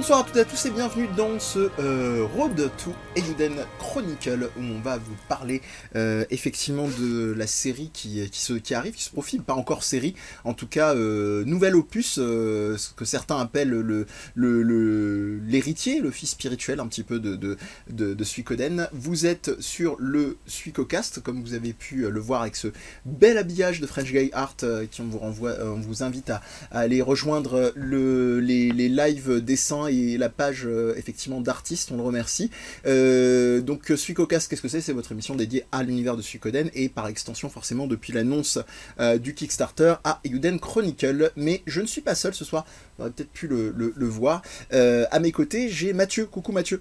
Bonsoir 0.00 0.20
à 0.20 0.24
toutes 0.24 0.36
et 0.36 0.40
à 0.40 0.44
tous 0.46 0.64
et 0.64 0.70
bienvenue 0.70 1.08
dans 1.14 1.38
ce 1.38 1.68
euh, 1.78 2.26
Road 2.34 2.70
to 2.82 2.94
Euden 3.18 3.52
Chronicle 3.78 4.48
où 4.56 4.62
on 4.62 4.80
va 4.80 4.96
vous 4.96 5.14
parler 5.28 5.60
euh, 5.94 6.24
effectivement 6.30 6.88
de 6.88 7.34
la 7.36 7.46
série 7.46 7.90
qui, 7.92 8.18
arrive, 8.72 8.94
qui 8.94 9.04
se 9.04 9.10
profile, 9.10 9.42
pas 9.42 9.52
encore 9.52 9.82
série, 9.82 10.14
en 10.44 10.54
tout 10.54 10.66
cas 10.66 10.94
euh, 10.94 11.44
nouvel 11.44 11.76
opus, 11.76 12.14
ce 12.14 12.94
que 12.96 13.04
certains 13.04 13.38
appellent 13.38 13.68
le 13.68 14.06
l'héritier, 15.46 16.00
le, 16.00 16.10
fils 16.10 16.30
spirituel 16.30 16.80
un 16.80 16.86
petit 16.86 17.02
peu 17.02 17.20
de, 17.20 17.36
de, 17.36 17.58
de, 17.90 18.14
de 18.14 18.24
Suikoden. 18.24 18.88
Vous 18.94 19.26
êtes 19.26 19.60
sur 19.60 19.96
le 19.98 20.38
Suikocast, 20.46 21.20
comme 21.20 21.42
vous 21.42 21.52
avez 21.52 21.74
pu 21.74 22.10
le 22.10 22.20
voir 22.20 22.40
avec 22.40 22.56
ce 22.56 22.68
bel 23.04 23.36
habillage 23.36 23.80
de 23.80 23.86
French 23.86 24.10
Guy 24.10 24.30
Art 24.32 24.56
qui 24.90 25.02
on 25.02 25.30
vous 25.36 26.02
invite 26.02 26.30
à, 26.30 26.40
aller 26.70 27.02
rejoindre 27.02 27.74
le, 27.76 28.40
les, 28.40 28.72
les 28.72 28.88
live 28.88 29.44
dessins 29.44 29.89
et 29.90 30.16
la 30.16 30.28
page 30.28 30.62
euh, 30.64 30.94
effectivement 30.96 31.40
d'artistes, 31.40 31.90
on 31.92 31.96
le 31.96 32.02
remercie. 32.02 32.50
Euh, 32.86 33.60
donc 33.60 33.92
Suikocast, 33.94 34.48
qu'est-ce 34.48 34.62
que 34.62 34.68
c'est? 34.68 34.80
C'est 34.80 34.92
votre 34.92 35.12
émission 35.12 35.34
dédiée 35.34 35.64
à 35.72 35.82
l'univers 35.82 36.16
de 36.16 36.22
Suikoden 36.22 36.70
et 36.74 36.88
par 36.88 37.08
extension 37.08 37.48
forcément 37.48 37.86
depuis 37.86 38.12
l'annonce 38.12 38.58
euh, 39.00 39.18
du 39.18 39.34
Kickstarter 39.34 39.94
à 40.04 40.20
Euden 40.24 40.58
Chronicle. 40.58 41.32
Mais 41.36 41.62
je 41.66 41.80
ne 41.80 41.86
suis 41.86 42.00
pas 42.00 42.14
seul 42.14 42.34
ce 42.34 42.44
soir, 42.44 42.64
vous 42.96 43.04
aurez 43.04 43.12
peut-être 43.12 43.32
pu 43.32 43.46
le, 43.48 43.74
le, 43.76 43.92
le 43.96 44.06
voir. 44.06 44.42
Euh, 44.72 45.04
à 45.10 45.20
mes 45.20 45.32
côtés, 45.32 45.68
j'ai 45.68 45.92
Mathieu. 45.92 46.26
Coucou 46.26 46.52
Mathieu. 46.52 46.80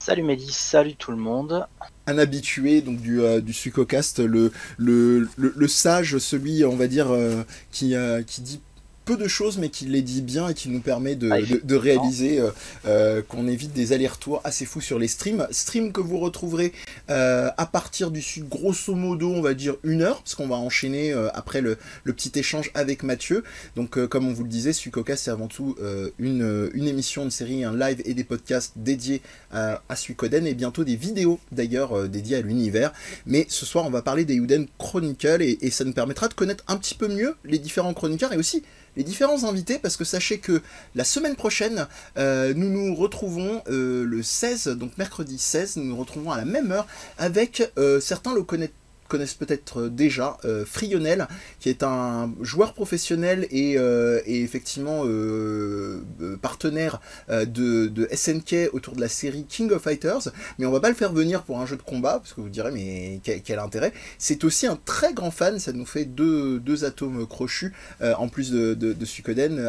Salut 0.00 0.22
Mehdi, 0.22 0.52
salut 0.52 0.94
tout 0.94 1.10
le 1.10 1.16
monde. 1.16 1.66
Un 2.06 2.18
habitué 2.18 2.80
donc 2.82 3.00
du, 3.00 3.20
euh, 3.20 3.40
du 3.40 3.52
Suicocast, 3.52 4.20
le, 4.20 4.52
le, 4.78 5.28
le, 5.36 5.52
le, 5.54 5.68
sage, 5.68 6.18
celui 6.18 6.64
on 6.64 6.76
va 6.76 6.86
dire 6.86 7.10
euh, 7.10 7.42
qui, 7.72 7.94
euh, 7.96 8.22
qui 8.22 8.40
dit 8.40 8.60
peu 9.08 9.16
de 9.16 9.26
choses, 9.26 9.56
mais 9.56 9.70
qui 9.70 9.86
les 9.86 10.02
dit 10.02 10.20
bien 10.20 10.50
et 10.50 10.54
qui 10.54 10.68
nous 10.68 10.80
permet 10.80 11.14
de, 11.14 11.30
ah, 11.30 11.40
de, 11.40 11.62
de 11.64 11.74
réaliser 11.76 12.40
euh, 12.40 12.50
euh, 12.86 13.22
qu'on 13.26 13.48
évite 13.48 13.72
des 13.72 13.94
allers-retours 13.94 14.42
assez 14.44 14.66
fous 14.66 14.82
sur 14.82 14.98
les 14.98 15.08
streams. 15.08 15.48
Stream 15.50 15.92
que 15.92 16.02
vous 16.02 16.18
retrouverez 16.18 16.74
euh, 17.08 17.48
à 17.56 17.64
partir 17.64 18.10
du 18.10 18.20
sud, 18.20 18.50
grosso 18.50 18.94
modo, 18.94 19.32
on 19.32 19.40
va 19.40 19.54
dire 19.54 19.76
une 19.82 20.02
heure, 20.02 20.18
parce 20.18 20.34
qu'on 20.34 20.46
va 20.46 20.56
enchaîner 20.56 21.14
après 21.32 21.62
le, 21.62 21.78
le, 22.04 22.12
petit 22.12 22.38
échange 22.38 22.70
avec 22.74 23.02
Mathieu. 23.02 23.44
Donc, 23.76 23.98
comme 24.08 24.28
on 24.28 24.32
vous 24.34 24.42
le 24.42 24.50
disait, 24.50 24.74
Suikoka, 24.74 25.16
c'est 25.16 25.30
avant 25.30 25.48
tout 25.48 25.74
une, 26.18 26.70
une 26.74 26.86
émission, 26.86 27.22
une 27.22 27.30
série, 27.30 27.64
un 27.64 27.74
live 27.74 28.02
et 28.04 28.12
des 28.12 28.24
podcasts 28.24 28.74
dédiés 28.76 29.22
à, 29.50 29.80
à 29.88 29.96
Suikoden 29.96 30.46
et 30.46 30.52
bientôt 30.52 30.84
des 30.84 30.96
vidéos 30.96 31.40
d'ailleurs 31.50 32.08
dédiées 32.10 32.36
à 32.36 32.40
l'univers. 32.42 32.92
Mais 33.24 33.46
ce 33.48 33.64
soir, 33.64 33.86
on 33.86 33.90
va 33.90 34.02
parler 34.02 34.26
des 34.26 34.34
Uden 34.34 34.66
Chronicle 34.76 35.40
et, 35.40 35.56
et 35.62 35.70
ça 35.70 35.84
nous 35.84 35.94
permettra 35.94 36.28
de 36.28 36.34
connaître 36.34 36.64
un 36.68 36.76
petit 36.76 36.94
peu 36.94 37.08
mieux 37.08 37.36
les 37.44 37.58
différents 37.58 37.94
chroniqueurs 37.94 38.34
et 38.34 38.36
aussi 38.36 38.62
les 38.96 39.04
différents 39.04 39.44
invités 39.44 39.78
parce 39.78 39.96
que 39.96 40.04
sachez 40.04 40.38
que 40.38 40.62
la 40.94 41.04
semaine 41.04 41.36
prochaine, 41.36 41.86
euh, 42.16 42.52
nous 42.54 42.68
nous 42.68 42.94
retrouvons 42.94 43.62
euh, 43.68 44.04
le 44.04 44.22
16, 44.22 44.68
donc 44.68 44.96
mercredi 44.98 45.38
16, 45.38 45.76
nous 45.76 45.84
nous 45.84 45.96
retrouvons 45.96 46.30
à 46.30 46.36
la 46.36 46.44
même 46.44 46.72
heure 46.72 46.86
avec 47.18 47.72
euh, 47.78 48.00
certains 48.00 48.34
le 48.34 48.42
connaissent 48.42 48.70
connaissent 49.08 49.34
peut-être 49.34 49.88
déjà, 49.88 50.36
euh, 50.44 50.64
Frionel, 50.64 51.26
qui 51.58 51.68
est 51.70 51.82
un 51.82 52.32
joueur 52.40 52.74
professionnel 52.74 53.46
et, 53.50 53.76
euh, 53.78 54.20
effectivement 54.26 55.02
euh, 55.04 56.00
partenaire 56.40 57.00
de, 57.28 58.08
SNK 58.12 58.70
autour 58.72 58.94
de 58.94 59.00
la 59.00 59.08
série 59.08 59.44
King 59.48 59.72
of 59.72 59.82
Fighters, 59.82 60.28
mais 60.58 60.66
on 60.66 60.70
va 60.70 60.80
pas 60.80 60.88
le 60.88 60.94
faire 60.94 61.12
venir 61.12 61.42
pour 61.42 61.60
un 61.60 61.66
jeu 61.66 61.76
de 61.76 61.82
combat, 61.82 62.18
parce 62.18 62.32
que 62.32 62.40
vous 62.40 62.48
direz, 62.48 62.70
mais 62.70 63.20
quel, 63.22 63.58
intérêt. 63.58 63.92
C'est 64.18 64.44
aussi 64.44 64.66
un 64.66 64.78
très 64.84 65.12
grand 65.12 65.30
fan, 65.30 65.58
ça 65.58 65.72
nous 65.72 65.86
fait 65.86 66.04
deux, 66.04 66.84
atomes 66.84 67.26
crochus, 67.26 67.72
en 68.00 68.28
plus 68.28 68.50
de, 68.50 68.74
de, 68.74 68.96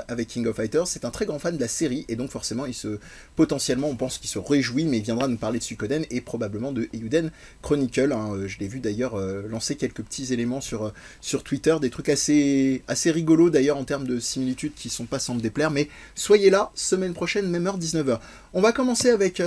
avec 0.07 0.27
King 0.27 0.47
of 0.47 0.55
Fighters, 0.55 0.87
c'est 0.87 1.05
un 1.05 1.11
très 1.11 1.25
grand 1.25 1.39
fan 1.39 1.55
de 1.55 1.61
la 1.61 1.67
série, 1.67 2.05
et 2.09 2.15
donc 2.15 2.29
forcément, 2.29 2.65
il 2.65 2.73
se, 2.73 2.99
potentiellement, 3.35 3.87
on 3.87 3.95
pense 3.95 4.17
qu'il 4.17 4.29
se 4.29 4.39
réjouit, 4.39 4.85
mais 4.85 4.97
il 4.97 5.03
viendra 5.03 5.27
nous 5.27 5.37
parler 5.37 5.59
de 5.59 5.63
Suikoden 5.63 6.05
et 6.11 6.21
probablement 6.21 6.71
de 6.71 6.89
Euden 6.93 7.31
Chronicle, 7.61 8.11
hein, 8.11 8.33
je 8.45 8.57
l'ai 8.59 8.67
vu 8.67 8.79
d'ailleurs 8.79 9.15
lancer 9.47 9.75
quelques 9.75 10.01
petits 10.01 10.33
éléments 10.33 10.61
sur, 10.61 10.93
sur 11.21 11.43
Twitter, 11.43 11.75
des 11.81 11.89
trucs 11.89 12.09
assez, 12.09 12.83
assez 12.87 13.11
rigolos 13.11 13.49
d'ailleurs 13.49 13.77
en 13.77 13.83
termes 13.83 14.07
de 14.07 14.19
similitudes 14.19 14.73
qui 14.75 14.89
sont 14.89 15.05
pas 15.05 15.19
sans 15.19 15.35
me 15.35 15.41
déplaire, 15.41 15.71
mais 15.71 15.89
soyez 16.15 16.49
là, 16.49 16.71
semaine 16.75 17.13
prochaine, 17.13 17.49
même 17.49 17.67
heure, 17.67 17.79
19h. 17.79 18.19
On 18.53 18.61
va 18.61 18.71
commencer 18.71 19.09
avec, 19.09 19.41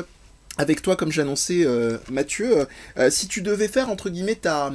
avec 0.58 0.82
toi, 0.82 0.96
comme 0.96 1.12
j'annonçais 1.12 1.64
euh, 1.64 1.98
Mathieu. 2.10 2.66
Euh, 2.98 3.10
si 3.10 3.26
tu 3.28 3.42
devais 3.42 3.68
faire, 3.68 3.88
entre 3.88 4.10
guillemets, 4.10 4.36
ta... 4.36 4.72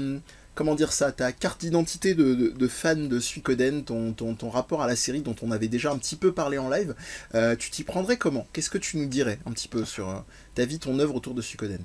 Comment 0.56 0.73
dire 0.73 0.91
ça 0.91 1.12
Ta 1.12 1.31
carte 1.31 1.62
d'identité 1.62 2.16
de, 2.16 2.67
fan 2.67 3.07
de 3.07 3.19
Suikoden, 3.19 3.84
ton, 3.84 4.12
ton, 4.13 4.34
ton, 4.34 4.50
rapport 4.50 4.81
à 4.81 4.88
la 4.88 4.96
série 4.96 5.22
dont 5.22 5.35
on 5.44 5.51
avait 5.51 5.67
déjà 5.67 5.91
un 5.91 6.00
petit 6.00 6.16
peu 6.16 6.31
parlé 6.31 6.57
en 6.57 6.67
live, 6.67 6.96
euh, 7.35 7.56
tu 7.56 7.69
t'y 7.69 7.84
prendrais 7.84 8.17
comment? 8.17 8.47
Qu'est-ce 8.53 8.72
que 8.72 8.79
tu 8.79 8.97
nous 8.97 9.06
dirais 9.06 9.38
un 9.46 9.51
petit 9.51 9.67
peu 9.67 9.85
sur 9.85 10.25
ta 10.56 10.66
vie, 10.66 10.79
ton 10.79 10.97
œuvre 10.97 11.13
autour 11.13 11.35
de 11.35 11.44
Suikoden? 11.44 11.81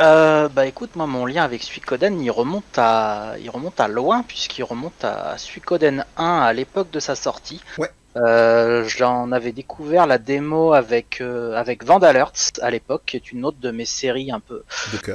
Euh, 0.00 0.48
bah 0.48 0.66
écoute, 0.66 0.96
moi 0.96 1.06
mon 1.06 1.26
lien 1.26 1.44
avec 1.44 1.62
Suikoden 1.62 2.20
il 2.20 2.30
remonte 2.30 2.78
à, 2.78 3.34
il 3.40 3.50
remonte 3.50 3.78
à 3.80 3.88
loin 3.88 4.22
puisqu'il 4.22 4.64
remonte 4.64 5.04
à 5.04 5.36
Suikoden 5.36 6.04
1 6.16 6.24
à 6.24 6.52
l'époque 6.52 6.90
de 6.90 7.00
sa 7.00 7.14
sortie. 7.14 7.60
Ouais. 7.78 7.90
Euh, 8.16 8.84
J'en 8.88 9.30
avais 9.30 9.52
découvert 9.52 10.06
la 10.06 10.18
démo 10.18 10.72
avec 10.72 11.20
euh, 11.20 11.54
avec 11.54 11.84
Vandalerts 11.84 12.32
à 12.60 12.70
l'époque, 12.70 13.02
qui 13.06 13.16
est 13.16 13.30
une 13.30 13.44
autre 13.44 13.58
de 13.60 13.70
mes 13.70 13.84
séries 13.84 14.32
un 14.32 14.40
peu 14.40 14.64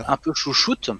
un 0.07 0.17
peu 0.17 0.33
chouchoute. 0.33 0.91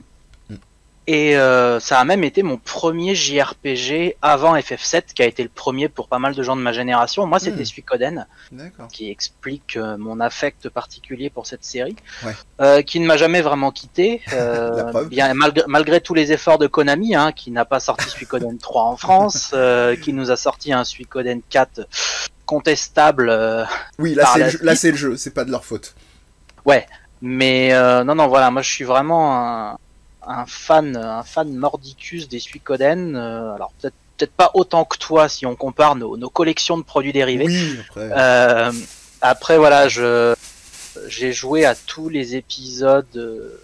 Et 1.08 1.38
euh, 1.38 1.80
ça 1.80 2.00
a 2.00 2.04
même 2.04 2.24
été 2.24 2.42
mon 2.42 2.58
premier 2.58 3.14
JRPG 3.14 4.18
avant 4.24 4.56
FF7, 4.56 5.14
qui 5.14 5.22
a 5.22 5.26
été 5.26 5.44
le 5.44 5.50
premier 5.50 5.88
pour 5.88 6.08
pas 6.08 6.18
mal 6.18 6.34
de 6.34 6.42
gens 6.42 6.56
de 6.56 6.62
ma 6.62 6.72
génération. 6.72 7.28
Moi, 7.28 7.38
c'était 7.38 7.62
mmh. 7.62 7.66
Suikoden, 7.66 8.28
qui 8.92 9.12
explique 9.12 9.78
euh, 9.78 9.98
mon 9.98 10.20
affect 10.20 10.68
particulier 10.70 11.30
pour 11.30 11.46
cette 11.46 11.64
série, 11.64 11.96
ouais. 12.24 12.34
euh, 12.60 12.82
qui 12.82 13.00
ne 13.00 13.06
m'a 13.06 13.18
jamais 13.18 13.42
vraiment 13.42 13.72
quitté, 13.72 14.22
bien 15.10 15.34
malgré, 15.36 15.64
malgré, 15.68 16.02
tous 16.02 16.16
les 16.16 16.32
efforts 16.32 16.58
de 16.58 16.66
Konami, 16.66 17.16
hein, 17.16 17.32
qui 17.32 17.52
n'a 17.52 17.66
pas 17.66 17.80
sorti 17.80 18.10
Suikoden 18.10 18.58
3 18.58 18.84
en 18.84 18.98
France, 18.98 19.54
qui 20.02 20.12
nous 20.12 20.32
a 20.32 20.38
sorti 20.38 20.74
un 20.74 20.84
Suikoden 20.84 21.42
4 21.50 21.88
contestable. 22.48 23.32
Oui, 24.00 24.16
là 24.16 24.26
c'est 24.34 24.64
le, 24.64 24.92
le 24.92 24.98
jeu, 24.98 25.18
c'est 25.18 25.34
pas 25.34 25.46
de 25.46 25.52
leur 25.52 25.66
faute. 25.66 25.94
Ouais, 26.66 26.88
mais 27.22 27.74
non, 28.04 28.16
non, 28.16 28.28
voilà, 28.28 28.50
moi 28.50 28.64
je 28.64 28.72
suis 28.72 28.86
vraiment 28.86 29.36
un 29.38 29.78
un 30.28 30.46
fan, 30.46 30.96
un 30.98 31.24
fan 31.24 31.54
mordicus 31.56 32.28
des 32.28 32.40
Suikoden. 32.40 33.16
Euh, 33.16 33.54
alors 33.56 33.72
peut-être 33.80 33.96
peut-être 34.18 34.34
pas 34.34 34.52
autant 34.54 34.86
que 34.86 34.98
toi 34.98 35.28
si 35.30 35.46
on 35.46 35.56
compare 35.56 35.96
nos, 35.96 36.18
nos 36.18 36.30
collections 36.30 36.78
de 36.78 36.84
produits 36.84 37.14
dérivés. 37.14 37.48
Oui, 37.48 37.80
après. 37.90 38.12
Euh, 38.16 38.72
après 39.22 39.58
voilà, 39.58 39.88
je 39.88 40.36
j'ai 41.08 41.34
joué 41.34 41.66
à 41.66 41.76
tous 41.76 42.08
les 42.08 42.36
épisodes, 42.36 43.06
euh, 43.18 43.62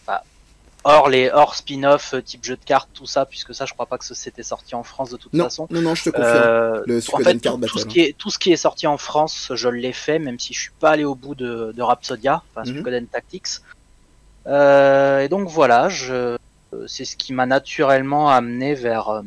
hors 0.84 1.08
les 1.08 1.30
hors 1.30 1.56
spin-off 1.56 2.16
type 2.26 2.44
jeu 2.44 2.58
de 2.58 2.66
cartes, 2.66 2.90
tout 2.94 3.06
ça, 3.06 3.26
puisque 3.26 3.54
ça 3.56 3.66
je 3.66 3.74
crois 3.74 3.86
pas 3.86 3.98
que 3.98 4.06
c'était 4.14 4.44
sorti 4.44 4.76
en 4.76 4.84
France 4.84 5.12
de 5.12 5.18
toute 5.18 5.34
non, 5.34 5.46
façon. 5.46 5.68
Non 5.70 5.82
non, 5.82 5.96
je 5.96 6.06
te 6.06 6.10
confirme. 6.10 6.36
Euh, 6.36 6.84
le 6.86 6.98
en 6.98 7.20
fait, 7.20 7.38
tout, 7.40 7.58
tout, 7.58 7.80
ce 7.80 7.86
qui 7.86 8.02
est 8.02 8.18
tout 8.18 8.30
ce 8.30 8.40
qui 8.40 8.52
est 8.52 8.58
sorti 8.58 8.88
en 8.88 8.98
France, 8.98 9.52
je 9.54 9.70
l'ai 9.70 9.94
fait, 9.94 10.20
même 10.20 10.40
si 10.40 10.54
je 10.54 10.60
suis 10.60 10.72
pas 10.80 10.92
allé 10.92 11.06
au 11.06 11.16
bout 11.16 11.36
de, 11.36 11.72
de 11.74 11.82
Rhapsodia, 11.82 12.44
enfin 12.54 12.70
mm 12.70 12.82
-hmm. 12.82 13.08
Tactics. 13.08 13.62
Et 14.48 15.30
donc 15.30 15.48
voilà, 15.48 15.88
je 15.88 16.38
c'est 16.88 17.06
ce 17.06 17.18
qui 17.18 17.34
m'a 17.34 17.46
naturellement 17.46 18.30
amené 18.30 18.76
vers 18.76 19.09
euh, 19.09 19.24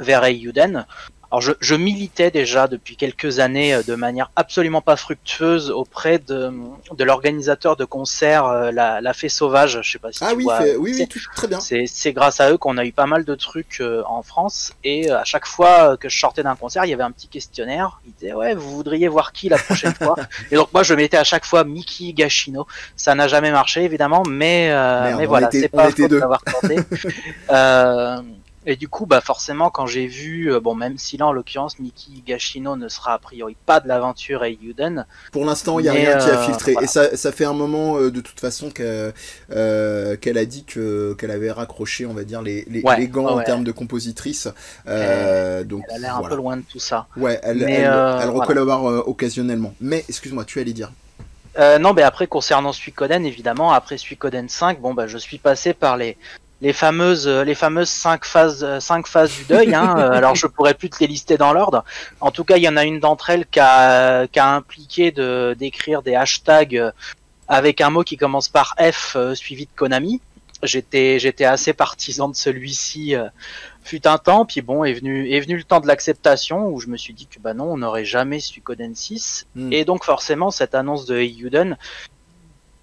vers 0.00 0.24
Eiyuden. 0.24 0.86
Alors 1.30 1.42
je, 1.42 1.52
je, 1.60 1.74
militais 1.74 2.30
déjà 2.30 2.68
depuis 2.68 2.96
quelques 2.96 3.38
années 3.38 3.74
euh, 3.74 3.82
de 3.82 3.94
manière 3.94 4.30
absolument 4.34 4.80
pas 4.80 4.96
fructueuse 4.96 5.70
auprès 5.70 6.18
de, 6.18 6.50
de 6.96 7.04
l'organisateur 7.04 7.76
de 7.76 7.84
concert 7.84 8.46
euh, 8.46 8.70
la, 8.70 9.02
la 9.02 9.12
Fée 9.12 9.28
Sauvage. 9.28 9.80
Je 9.82 9.90
sais 9.90 9.98
pas 9.98 10.10
si 10.10 10.24
ah 10.24 10.30
tu 10.30 10.36
oui, 10.36 10.44
vois. 10.44 10.58
Fait, 10.58 10.76
oui, 10.76 10.96
oui, 10.98 11.06
tout, 11.06 11.20
très 11.34 11.46
bien. 11.46 11.58
C'est 11.60 12.12
grâce 12.14 12.40
à 12.40 12.50
eux 12.50 12.56
qu'on 12.56 12.78
a 12.78 12.84
eu 12.86 12.92
pas 12.92 13.04
mal 13.04 13.26
de 13.26 13.34
trucs 13.34 13.78
euh, 13.80 14.02
en 14.06 14.22
France 14.22 14.72
et 14.84 15.10
à 15.10 15.24
chaque 15.24 15.46
fois 15.46 15.98
que 15.98 16.08
je 16.08 16.18
sortais 16.18 16.42
d'un 16.42 16.56
concert, 16.56 16.86
il 16.86 16.90
y 16.90 16.94
avait 16.94 17.02
un 17.02 17.10
petit 17.10 17.28
questionnaire. 17.28 18.00
Il 18.06 18.14
disait 18.14 18.32
ouais, 18.32 18.54
vous 18.54 18.70
voudriez 18.74 19.08
voir 19.08 19.32
qui 19.32 19.50
la 19.50 19.58
prochaine 19.58 19.94
fois? 19.94 20.16
Et 20.50 20.54
donc 20.54 20.72
moi 20.72 20.82
je 20.82 20.94
mettais 20.94 21.18
à 21.18 21.24
chaque 21.24 21.44
fois 21.44 21.62
Mickey 21.64 22.14
Gashino. 22.14 22.66
Ça 22.96 23.14
n'a 23.14 23.28
jamais 23.28 23.50
marché 23.50 23.82
évidemment, 23.82 24.22
mais 24.26 24.68
Merde, 24.68 25.18
mais 25.18 25.26
voilà, 25.26 25.50
c'est 25.52 25.68
pas 25.68 25.90
faute 25.90 26.10
d'avoir 26.10 26.42
tenté. 26.42 26.76
euh, 27.50 28.22
et 28.68 28.76
du 28.76 28.86
coup, 28.86 29.06
bah 29.06 29.22
forcément, 29.22 29.70
quand 29.70 29.86
j'ai 29.86 30.06
vu, 30.06 30.52
euh, 30.52 30.60
bon, 30.60 30.74
même 30.74 30.98
si 30.98 31.16
là, 31.16 31.26
en 31.26 31.32
l'occurrence, 31.32 31.78
Miki 31.78 32.22
Gashino 32.26 32.76
ne 32.76 32.88
sera 32.88 33.14
a 33.14 33.18
priori 33.18 33.56
pas 33.64 33.80
de 33.80 33.88
l'aventure 33.88 34.42
à 34.42 34.50
Yuden. 34.50 35.06
Pour 35.32 35.46
l'instant, 35.46 35.78
il 35.78 35.84
n'y 35.84 35.88
a 35.88 35.92
rien 35.92 36.10
euh, 36.10 36.18
qui 36.18 36.28
a 36.28 36.36
filtré. 36.42 36.72
Voilà. 36.72 36.84
Et 36.84 36.86
ça, 36.86 37.16
ça 37.16 37.32
fait 37.32 37.46
un 37.46 37.54
moment, 37.54 37.96
euh, 37.96 38.10
de 38.10 38.20
toute 38.20 38.38
façon, 38.38 38.68
qu'elle 38.68 39.14
euh, 39.52 40.16
qu 40.16 40.36
a 40.36 40.44
dit 40.44 40.64
que 40.64 41.14
qu'elle 41.14 41.30
avait 41.30 41.50
raccroché, 41.50 42.04
on 42.04 42.12
va 42.12 42.24
dire, 42.24 42.42
les, 42.42 42.66
les, 42.68 42.82
ouais, 42.82 42.98
les 42.98 43.08
gants 43.08 43.34
ouais. 43.34 43.40
en 43.40 43.42
termes 43.42 43.64
de 43.64 43.72
compositrice. 43.72 44.48
Elle, 44.84 45.66
donc, 45.66 45.84
elle 45.88 45.96
a 45.96 45.98
l'air 46.00 46.18
voilà. 46.18 46.26
un 46.26 46.28
peu 46.28 46.36
loin 46.36 46.56
de 46.58 46.62
tout 46.62 46.78
ça. 46.78 47.06
Ouais, 47.16 47.40
elle, 47.42 47.64
Mais, 47.64 47.72
elle, 47.76 47.84
elle 48.22 48.28
recollabore 48.28 48.80
voilà. 48.80 49.08
occasionnellement. 49.08 49.74
Mais, 49.80 50.04
excuse-moi, 50.10 50.44
tu 50.44 50.60
allais 50.60 50.74
dire. 50.74 50.92
Euh, 51.58 51.78
non, 51.78 51.92
mais 51.92 52.02
après 52.02 52.26
concernant 52.26 52.72
Suikoden, 52.72 53.24
évidemment, 53.24 53.72
après 53.72 53.96
Suikoden 53.96 54.48
5, 54.48 54.80
bon 54.80 54.94
bah 54.94 55.06
je 55.06 55.18
suis 55.18 55.38
passé 55.38 55.74
par 55.74 55.96
les 55.96 56.16
les 56.60 56.72
fameuses 56.72 57.28
les 57.28 57.54
fameuses 57.54 57.88
cinq 57.88 58.24
phases 58.24 58.78
cinq 58.80 59.06
phases 59.06 59.34
du 59.36 59.44
deuil. 59.44 59.74
Hein. 59.74 59.94
alors 60.12 60.34
je 60.34 60.46
pourrais 60.46 60.74
plus 60.74 60.90
te 60.90 60.98
les 61.00 61.06
lister 61.06 61.36
dans 61.36 61.52
l'ordre. 61.52 61.84
En 62.20 62.30
tout 62.30 62.44
cas, 62.44 62.56
il 62.56 62.62
y 62.62 62.68
en 62.68 62.76
a 62.76 62.84
une 62.84 63.00
d'entre 63.00 63.30
elles 63.30 63.46
qui 63.46 63.60
a, 63.60 64.26
qui 64.26 64.38
a 64.38 64.54
impliqué 64.54 65.10
de 65.10 65.56
d'écrire 65.58 66.02
des 66.02 66.14
hashtags 66.14 66.92
avec 67.48 67.80
un 67.80 67.90
mot 67.90 68.02
qui 68.02 68.16
commence 68.16 68.48
par 68.48 68.74
F 68.80 69.16
suivi 69.34 69.66
de 69.66 69.70
Konami. 69.74 70.20
J'étais 70.64 71.18
j'étais 71.20 71.44
assez 71.44 71.72
partisan 71.72 72.28
de 72.28 72.34
celui-ci 72.34 73.14
fut 73.88 74.06
un 74.06 74.18
temps, 74.18 74.44
puis 74.44 74.60
bon, 74.60 74.84
est 74.84 74.92
venu, 74.92 75.30
est 75.30 75.40
venu 75.40 75.56
le 75.56 75.64
temps 75.64 75.80
de 75.80 75.86
l'acceptation 75.86 76.68
où 76.68 76.78
je 76.78 76.88
me 76.88 76.96
suis 76.96 77.14
dit 77.14 77.26
que 77.26 77.40
bah 77.40 77.54
non, 77.54 77.72
on 77.72 77.78
n'aurait 77.78 78.04
jamais 78.04 78.38
Suikoden 78.38 78.94
6. 78.94 79.46
Hmm. 79.54 79.72
Et 79.72 79.84
donc 79.84 80.04
forcément, 80.04 80.50
cette 80.50 80.74
annonce 80.74 81.06
de 81.06 81.16
Eiyuden, 81.16 81.76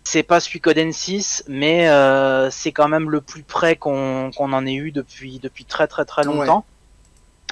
c'est 0.05 0.23
pas 0.23 0.39
Suikoden 0.39 0.93
6, 0.93 1.45
mais 1.47 1.89
euh, 1.89 2.49
c'est 2.51 2.71
quand 2.71 2.87
même 2.87 3.09
le 3.09 3.21
plus 3.21 3.43
près 3.43 3.75
qu'on 3.75 4.31
en 4.37 4.65
ait 4.65 4.75
eu 4.75 4.91
depuis, 4.91 5.39
depuis 5.39 5.65
très 5.65 5.87
très 5.87 6.05
très 6.05 6.23
longtemps. 6.23 6.63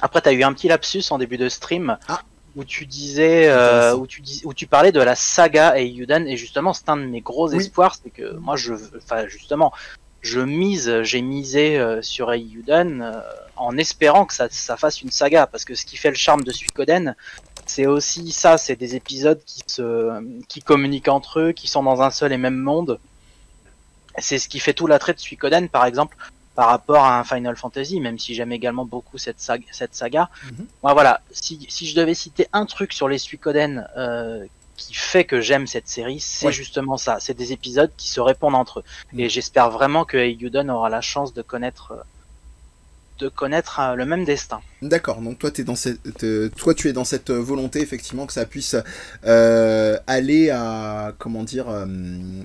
Après, 0.00 0.22
tu 0.22 0.28
as 0.28 0.32
eu 0.32 0.44
un 0.44 0.52
petit 0.52 0.68
lapsus 0.68 1.04
en 1.10 1.18
début 1.18 1.36
de 1.36 1.48
stream. 1.48 1.98
Ah. 2.08 2.22
Où 2.56 2.64
tu 2.64 2.86
disais, 2.86 3.48
euh, 3.48 3.96
où 3.96 4.06
tu 4.06 4.20
dis, 4.20 4.42
où 4.44 4.54
tu 4.54 4.68
parlais 4.68 4.92
de 4.92 5.00
la 5.00 5.16
saga 5.16 5.76
Eiyuden 5.76 6.28
et 6.28 6.36
justement 6.36 6.72
c'est 6.72 6.88
un 6.88 6.96
de 6.96 7.02
mes 7.02 7.20
gros 7.20 7.50
espoirs, 7.50 7.96
c'est 8.00 8.10
que 8.10 8.36
moi 8.36 8.54
je, 8.54 8.74
enfin 8.96 9.26
justement, 9.26 9.72
je 10.24 10.40
mise, 10.40 11.02
j'ai 11.02 11.20
misé 11.20 11.78
euh, 11.78 12.00
sur 12.00 12.32
Eiyuden 12.32 13.02
euh, 13.02 13.20
en 13.56 13.76
espérant 13.76 14.24
que 14.24 14.34
ça, 14.34 14.46
ça, 14.50 14.76
fasse 14.76 15.02
une 15.02 15.10
saga, 15.10 15.46
parce 15.46 15.64
que 15.64 15.74
ce 15.74 15.84
qui 15.84 15.96
fait 15.96 16.10
le 16.10 16.16
charme 16.16 16.42
de 16.44 16.52
Suikoden, 16.52 17.14
c'est 17.66 17.86
aussi 17.86 18.32
ça, 18.32 18.58
c'est 18.58 18.76
des 18.76 18.96
épisodes 18.96 19.40
qui 19.44 19.62
se, 19.66 20.42
qui 20.48 20.62
communiquent 20.62 21.08
entre 21.08 21.40
eux, 21.40 21.52
qui 21.52 21.68
sont 21.68 21.82
dans 21.82 22.02
un 22.02 22.10
seul 22.10 22.32
et 22.32 22.38
même 22.38 22.56
monde. 22.56 22.98
C'est 24.18 24.38
ce 24.38 24.48
qui 24.48 24.60
fait 24.60 24.74
tout 24.74 24.86
l'attrait 24.86 25.14
de 25.14 25.18
Suikoden, 25.18 25.68
par 25.68 25.86
exemple, 25.86 26.16
par 26.54 26.68
rapport 26.68 27.04
à 27.04 27.18
un 27.18 27.24
Final 27.24 27.56
Fantasy, 27.56 28.00
même 28.00 28.18
si 28.18 28.34
j'aime 28.34 28.52
également 28.52 28.84
beaucoup 28.84 29.18
cette 29.18 29.40
saga. 29.40 29.66
Cette 29.72 29.94
saga. 29.94 30.30
Mhm. 30.44 30.66
Moi, 30.82 30.92
voilà, 30.92 31.20
si, 31.32 31.66
si, 31.68 31.86
je 31.86 31.96
devais 31.96 32.14
citer 32.14 32.46
un 32.52 32.66
truc 32.66 32.92
sur 32.92 33.08
les 33.08 33.18
Suikoden 33.18 33.88
euh, 33.96 34.44
qui 34.76 34.94
fait 34.94 35.24
que 35.24 35.40
j'aime 35.40 35.66
cette 35.66 35.88
série, 35.88 36.20
c'est 36.20 36.52
justement 36.52 36.96
ça. 36.96 37.18
C'est 37.20 37.34
des 37.34 37.52
épisodes 37.52 37.90
qui 37.96 38.08
se 38.08 38.20
répondent 38.20 38.54
entre 38.54 38.80
eux. 38.80 38.84
Mm. 39.12 39.20
Et 39.20 39.28
j'espère 39.28 39.70
vraiment 39.70 40.04
que 40.04 40.16
Eiyuden 40.16 40.70
aura 40.70 40.88
la 40.88 41.00
chance 41.00 41.34
de 41.34 41.42
connaître 41.42 41.92
euh, 41.92 42.02
de 43.18 43.28
connaître 43.28 43.80
euh, 43.80 43.94
le 43.94 44.04
même 44.04 44.24
destin. 44.24 44.60
D'accord, 44.82 45.20
donc 45.20 45.38
toi, 45.38 45.50
es 45.56 45.62
dans 45.62 45.76
cette, 45.76 46.24
euh, 46.24 46.50
toi 46.56 46.74
tu 46.74 46.88
es 46.88 46.92
dans 46.92 47.04
cette 47.04 47.30
volonté 47.30 47.80
effectivement 47.80 48.26
que 48.26 48.32
ça 48.32 48.44
puisse 48.44 48.76
euh, 49.24 49.96
aller 50.06 50.50
à 50.50 51.14
comment 51.18 51.42
dire 51.42 51.66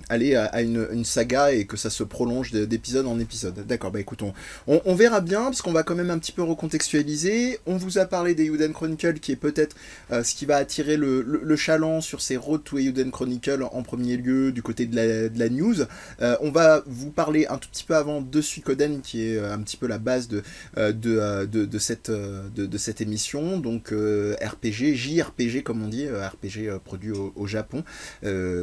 aller 0.10 0.36
à, 0.36 0.62
une, 0.62 1.04
saga 1.04 1.52
et 1.52 1.66
que 1.66 1.76
ça 1.76 1.90
se 1.90 2.04
prolonge 2.04 2.52
d'épisode 2.52 3.08
en 3.08 3.20
épisode. 3.20 3.66
D'accord, 3.68 3.92
bah 3.92 4.00
écoute, 4.00 4.22
on, 4.68 4.96
verra 4.96 5.22
bien 5.22 5.46
parce 5.46 5.62
qu'on 5.62 5.72
va 5.72 5.84
quand 5.84 5.96
même 5.96 6.12
un 6.12 6.18
petit 6.18 6.32
peu 6.32 6.44
recontextualiser. 6.44 7.60
On 7.66 7.78
vous 7.78 7.98
a 7.98 8.06
parlé 8.06 8.36
des 8.36 8.46
Euden 8.46 8.74
Chronicle 8.74 9.20
qui 9.20 9.32
est 9.32 9.38
peut-être 9.38 9.76
ce 10.12 10.36
qui 10.36 10.46
va 10.46 10.58
attirer 10.58 10.98
le, 10.98 11.22
le, 11.22 11.56
chaland 11.56 12.02
sur 12.02 12.22
ces 12.22 12.38
Road 12.38 12.64
to 12.64 12.78
Euden 12.78 13.12
Chronicle 13.12 13.64
en 13.72 13.84
premier 13.84 14.18
lieu 14.18 14.52
du 14.52 14.62
côté 14.62 14.86
de 14.86 14.96
la, 14.96 15.30
de 15.30 15.40
la 15.40 15.50
news. 15.50 15.76
on 16.20 16.52
va 16.52 16.84
vous 16.86 17.12
parler 17.12 17.48
un 17.48 17.58
tout 17.58 17.70
petit 17.70 17.84
peu 17.84 17.96
avant 17.96 18.22
de 18.22 18.42
Suikoden 18.42 19.02
qui 19.02 19.26
est 19.26 19.40
un 19.40 19.60
petit 19.60 19.78
peu 19.78 19.88
la 19.88 19.98
base 19.98 20.28
de 20.28 20.44
euh, 20.78 20.94
euh, 21.06 21.46
de, 21.46 21.66
de, 21.66 21.80
cette, 21.80 22.10
euh, 22.10 22.48
de, 22.50 22.78
cette 22.78 23.02
émission, 23.02 23.60
donc 23.60 23.92
RPG, 23.92 24.94
JRPG 24.94 25.64
comme 25.64 25.84
on 25.84 25.88
dit, 25.88 26.08
RPG 26.08 26.80
produit 26.84 27.12
au, 27.12 27.48
Japon, 27.48 27.84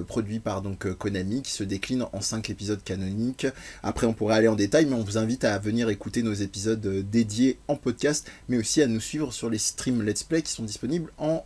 produit 0.07 0.39
par 0.39 0.63
donc 0.63 0.93
Konami, 0.95 1.43
qui 1.43 1.53
se 1.53 1.65
décline 1.65 2.05
en 2.13 2.21
5 2.21 2.51
épisodes 2.51 2.83
canoniques. 2.83 3.47
Après 3.83 4.07
on 4.07 4.13
pourrait 4.13 4.37
aller 4.37 4.49
en 4.49 4.55
détail, 4.55 4.87
mais 4.87 4.95
on 4.95 5.03
vous 5.03 5.19
invite 5.19 5.45
à 5.45 5.59
venir 5.59 5.89
écouter 5.89 6.23
nos 6.23 6.35
épisodes 6.35 6.81
dédiés 7.11 7.59
en 7.69 7.77
podcast, 7.77 8.31
mais 8.49 8.59
aussi 8.59 8.83
à 8.83 8.87
nous 8.87 9.01
suivre 9.01 9.33
sur 9.33 9.51
les 9.51 9.59
streams 9.59 10.03
Let's 10.03 10.23
Play 10.23 10.43
qui 10.43 10.53
sont 10.53 10.65
disponibles 10.65 11.11
en, 11.19 11.45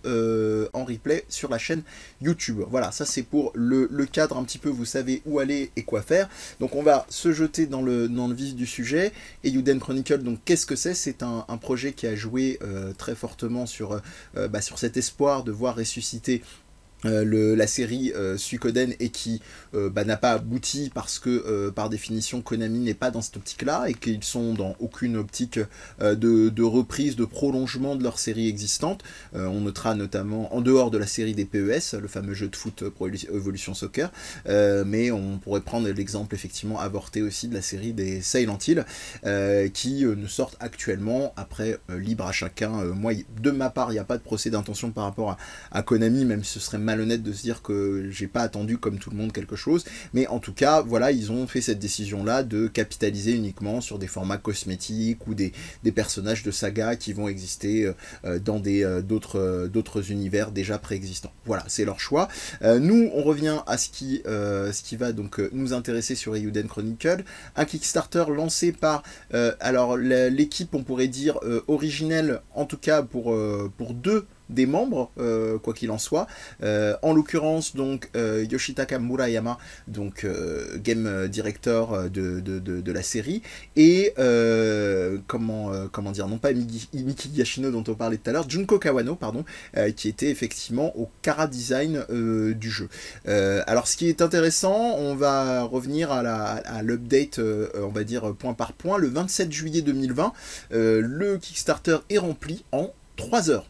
en 0.73 0.85
replay 0.85 1.25
sur 1.29 1.51
la 1.51 1.59
chaîne 1.59 1.83
YouTube. 2.21 2.61
Voilà, 2.71 2.93
ça 2.93 3.05
c'est 3.05 3.23
pour 3.23 3.53
le, 3.55 3.89
le, 3.91 4.07
cadre 4.07 4.37
un 4.37 4.45
petit 4.45 4.59
peu, 4.59 4.69
vous 4.69 4.85
savez 4.85 5.23
où 5.25 5.39
aller 5.39 5.71
et 5.77 5.83
quoi 5.83 6.03
faire. 6.03 6.29
Donc 6.59 6.75
on 6.75 6.83
va 6.83 7.07
se 7.09 7.33
jeter 7.33 7.67
dans 7.67 7.83
le, 7.83 8.09
dans 8.09 8.29
le 8.29 8.35
vif 8.35 8.55
du 8.55 8.67
sujet. 8.67 9.13
Et 9.45 9.51
Yuden 9.51 9.81
Chronicle, 9.81 10.23
donc 10.23 10.40
qu'est-ce 10.45 10.67
que 10.67 10.77
c'est? 10.77 10.95
C'est 10.95 11.23
un, 11.23 11.45
projet 11.61 11.93
qui 11.93 12.07
a 12.07 12.15
joué 12.15 12.59
euh, 12.63 12.93
très 12.93 13.15
fortement 13.15 13.67
sur, 13.67 14.01
euh, 14.37 14.49
bah, 14.49 14.61
sur 14.61 14.79
cet 14.79 14.97
espoir 14.97 15.45
de 15.45 15.53
voir 15.53 15.77
ressusciter 15.77 16.43
euh, 17.07 17.25
le, 17.25 17.55
la 17.55 17.67
série 17.67 18.13
euh, 18.15 18.37
Suikoden 18.37 18.95
et 19.01 19.09
qui 19.09 19.41
euh, 19.75 19.89
bah, 19.89 20.05
n'a 20.05 20.19
pas 20.19 20.33
abouti 20.33 20.91
parce 20.93 21.19
que 21.19 21.71
par 21.71 21.89
définition 21.89 22.43
Konami 22.43 22.81
n'est 22.81 22.95
pas 22.95 23.11
dans 23.11 23.23
cette 23.23 23.37
optique 23.37 23.63
là 23.63 23.87
et 23.89 23.95
qu'ils 23.95 24.23
sont 24.23 24.55
dans 24.55 24.77
aucune 24.81 25.17
optique 25.17 25.59
de, 26.01 26.63
reprise, 26.63 27.17
de 27.17 27.25
prolongement 27.25 27.97
de 27.97 28.03
leur 28.03 28.19
série 28.19 28.49
existante. 28.49 29.03
on 29.35 29.61
notera 29.61 29.95
notamment 29.95 30.55
en 30.55 30.61
dehors 30.61 30.91
de 30.91 30.99
la 30.99 31.07
série 31.07 31.35
des 31.35 31.45
PES, 31.45 31.95
le 32.01 32.09
fameux 32.09 32.35
jeu 32.35 32.49
de 32.49 32.57
foot 32.57 32.89
Pro 32.89 33.09
Evolution 33.09 33.75
Soccer, 33.75 34.11
mais 34.47 35.11
on 35.11 35.39
pourrait 35.39 35.61
prendre 35.61 35.89
l'exemple 35.89 36.35
effectivement 36.35 36.79
avorté 36.79 37.23
aussi 37.23 37.49
de 37.49 37.55
la 37.55 37.63
série 37.63 37.93
des 37.93 38.21
Silent 38.21 38.59
Hill 38.67 38.85
qui 39.73 40.05
ne 40.05 40.27
sortent 40.27 40.57
actuellement 40.61 41.33
après 41.37 41.79
libre 41.89 42.27
à 42.27 42.33
chacun. 42.33 42.85
moi 42.95 43.13
de 43.41 43.51
ma 43.51 43.71
part 43.71 43.91
il 43.91 43.95
n'y 43.95 44.01
a 44.01 44.05
pas 44.05 44.19
de 44.19 44.23
procès 44.23 44.51
d'intention 44.51 44.91
par 44.91 45.05
rapport 45.05 45.31
à, 45.31 45.39
à 45.73 45.83
Konami 45.83 46.25
même 46.25 46.45
si 46.45 46.55
ce 46.55 46.61
serait 46.61 46.79
malhonnête 46.91 47.23
de 47.23 47.33
se 47.33 47.43
dire 47.43 47.63
que 47.63 48.09
j'ai 48.11 48.27
pas 48.27 48.43
attendu 48.43 48.79
comme 48.79 48.99
tout 48.99 49.11
le 49.11 49.17
monde 49.17 49.33
quelque 49.33 49.57
chose, 49.57 49.85
mais 50.13 50.27
en 50.27 50.41
tout 50.41 50.53
cas, 50.53 50.81
voilà, 50.81 51.13
ils 51.13 51.31
ont 51.31 51.47
fait 51.47 51.61
cette 51.61 51.79
décision-là 51.79 52.43
de 52.43 52.67
capitaliser 52.67 53.33
uniquement 53.33 53.81
sur 53.81 53.99
des 53.99 54.09
formats 54.09 54.39
cosmétiques 54.39 55.27
ou 55.29 55.35
des, 55.35 55.53
des 55.85 55.93
personnages 55.93 56.43
de 56.43 56.51
saga 56.51 56.97
qui 56.97 57.13
vont 57.13 57.29
exister 57.29 57.85
euh, 57.85 57.93
euh, 58.25 58.39
dans 58.39 58.59
des 58.59 58.83
euh, 58.85 59.03
d'autres 59.03 59.69
d'autres 59.73 60.11
univers 60.11 60.51
déjà 60.51 60.79
préexistants. 60.79 61.33
Voilà, 61.45 61.65
c'est 61.69 61.85
leur 61.85 62.01
choix. 62.01 62.29
nous, 62.63 63.11
on 63.15 63.23
revient 63.23 63.59
à 63.67 63.77
ce 63.79 63.89
qui 63.89 64.23
ce 64.27 64.83
qui 64.83 64.97
va 64.97 65.13
donc 65.13 65.41
nous 65.53 65.73
intéresser 65.73 66.15
sur 66.15 66.35
Eiyuden 66.37 66.67
Chronicle, 66.67 67.25
un 67.57 67.65
Kickstarter 67.65 68.25
lancé 68.29 68.73
par 68.73 69.03
alors 69.61 69.97
l'équipe, 69.97 70.75
on 70.75 70.83
pourrait 70.83 71.09
dire 71.09 71.39
originelle, 71.69 72.41
en 72.55 72.65
tout 72.65 72.79
cas 72.79 73.03
pour 73.03 73.37
pour 73.77 73.95
deux 73.95 74.27
des 74.51 74.67
membres, 74.67 75.11
euh, 75.19 75.59
quoi 75.59 75.73
qu'il 75.73 75.91
en 75.91 75.99
soit. 75.99 76.27
Euh, 76.63 76.97
en 77.03 77.15
l'occurrence, 77.15 77.75
donc 77.75 78.11
euh, 78.17 78.45
Yoshitaka 78.51 78.99
Murayama, 78.99 79.59
donc 79.89 80.27
game 80.83 81.29
director 81.29 82.11
de, 82.11 82.41
de, 82.41 82.93
la 82.93 83.03
série, 83.03 83.43
et 83.77 84.13
comment, 85.27 85.71
comment 85.93 86.11
dire, 86.11 86.29
non 86.29 86.39
pas 86.39 86.53
Miki, 86.53 87.29
Yashino 87.35 87.71
dont 87.71 87.85
on 87.89 87.95
parlait 87.95 88.17
tout 88.17 88.31
à 88.31 88.33
l'heure, 88.33 88.49
Junko 88.49 88.79
Kawano, 88.79 89.15
pardon, 89.15 89.45
qui 89.97 90.09
était 90.09 90.31
effectivement 90.31 90.97
au 90.99 91.09
Kara 91.23 91.47
Design 91.47 92.05
du 92.11 92.71
jeu. 92.71 92.89
alors, 93.27 93.87
ce 93.87 93.97
qui 93.97 94.09
est 94.09 94.23
intéressant, 94.23 94.97
on 94.99 95.15
va 95.15 95.63
revenir 95.63 96.11
à 96.11 96.83
l'update, 96.83 97.41
on 97.75 97.89
va 97.89 98.05
dire 98.05 98.35
point 98.35 98.55
par 98.55 98.73
point. 98.73 98.99
Le 98.99 99.09
27 99.09 99.53
juillet 99.53 99.83
2020, 99.83 100.33
le 100.71 101.37
Kickstarter 101.39 101.99
est 102.09 102.19
rempli 102.19 102.65
en 102.73 102.93
3 103.17 103.51
heures 103.51 103.67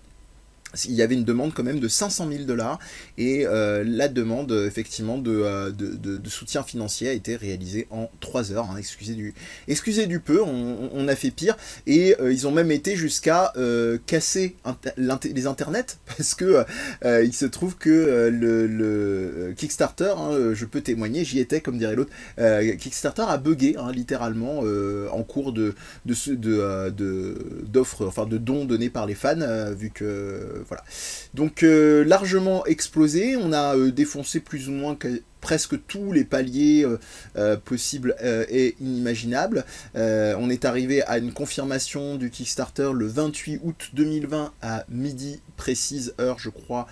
il 0.85 0.95
y 0.95 1.03
avait 1.03 1.15
une 1.15 1.25
demande 1.25 1.53
quand 1.53 1.63
même 1.63 1.81
de 1.81 1.89
500 1.89 2.29
000 2.31 2.45
dollars 2.45 2.79
et 3.19 3.45
euh, 3.47 3.83
la 3.87 4.09
demande 4.09 4.53
effectivement 4.53 5.21
euh, 5.27 5.71
de, 5.71 5.95
de, 5.95 6.29
soutien 6.29 6.63
financier 6.63 7.09
a 7.09 7.13
été 7.13 7.37
réalisée 7.37 7.87
en 7.91 8.11
3 8.21 8.53
heures. 8.53 8.71
Hein. 8.71 8.77
excusez, 8.79 9.15
du, 9.15 9.35
excusez 9.67 10.07
du 10.07 10.21
peu, 10.21 10.41
on, 10.43 11.09
a 11.09 11.17
fait 11.17 11.31
pire 11.31 11.57
et 11.87 12.15
euh, 12.21 12.33
ils 12.33 12.47
ont 12.47 12.53
même 12.53 12.71
été 12.71 12.95
jusqu'à 12.95 13.53
casser 14.07 14.57
les 15.25 15.47
internets 15.47 15.99
parce 16.17 16.35
que 16.35 16.65
il 17.05 17.33
se 17.33 17.47
trouve 17.47 17.77
que 17.77 18.31
le, 18.31 19.53
Kickstarter, 19.57 20.15
hein, 20.17 20.53
je 20.55 20.65
peux 20.65 20.81
témoigner, 20.81 21.25
j'y 21.25 21.41
étais 21.41 21.61
comme 21.61 21.79
dirait 21.79 21.97
l'autre, 21.97 22.13
Kickstarter 22.79 23.25
a 23.29 23.39
bugué 23.39 23.77
hein, 23.79 23.91
littéralement 23.93 24.63
en 25.13 25.23
cours 25.23 25.53
de 25.53 25.75
d'offres, 27.65 28.07
enfin 28.07 28.27
de 28.27 28.39
dons 28.39 28.65
donnés 28.65 28.91
par 28.91 29.07
les 29.07 29.15
fans 29.15 29.73
vu 29.75 29.91
que 29.91 30.60
voilà. 30.67 30.85
Donc 31.35 31.63
euh, 31.63 32.05
largement 32.05 32.65
explosé, 32.67 33.37
on 33.37 33.53
a 33.53 33.77
euh, 33.77 33.91
défoncé 33.91 34.41
plus 34.41 34.69
ou 34.69 34.73
moins 34.73 34.97
presque 35.41 35.87
tous 35.87 36.13
les 36.13 36.25
paliers 36.25 36.87
euh, 37.37 37.57
possibles 37.57 38.15
et 38.51 38.77
inimaginables. 38.81 39.65
on 39.95 40.51
est 40.51 40.65
arrivé 40.67 41.03
à 41.03 41.17
une 41.17 41.33
confirmation 41.33 42.17
du 42.17 42.31
Kickstarter 42.31 42.91
le 42.95 43.07
28 43.07 43.61
août 43.63 43.91
2020 43.95 44.53
à 44.61 44.85
midi 44.91 45.41
précise 45.57 46.15
heure, 46.21 46.39
je 46.39 46.51
crois, 46.51 46.87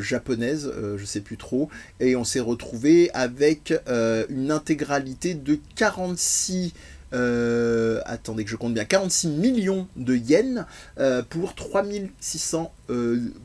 japonaise, 0.00 0.72
je 0.96 1.04
sais 1.04 1.20
plus 1.20 1.36
trop, 1.36 1.68
et 2.00 2.16
on 2.16 2.24
s'est 2.24 2.40
retrouvé 2.40 3.10
avec 3.14 3.72
une 4.28 4.50
intégralité 4.50 5.34
de 5.34 5.58
46 5.76 6.74
euh, 7.14 8.00
attendez 8.04 8.44
que 8.44 8.50
je 8.50 8.56
compte 8.56 8.74
bien, 8.74 8.84
46 8.84 9.28
millions 9.28 9.88
de 9.96 10.16
yens 10.16 10.66
euh, 10.98 11.22
pour 11.22 11.54
3600, 11.54 12.72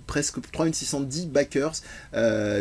presque 0.07 0.41
3610 0.51 1.27
backers. 1.27 1.73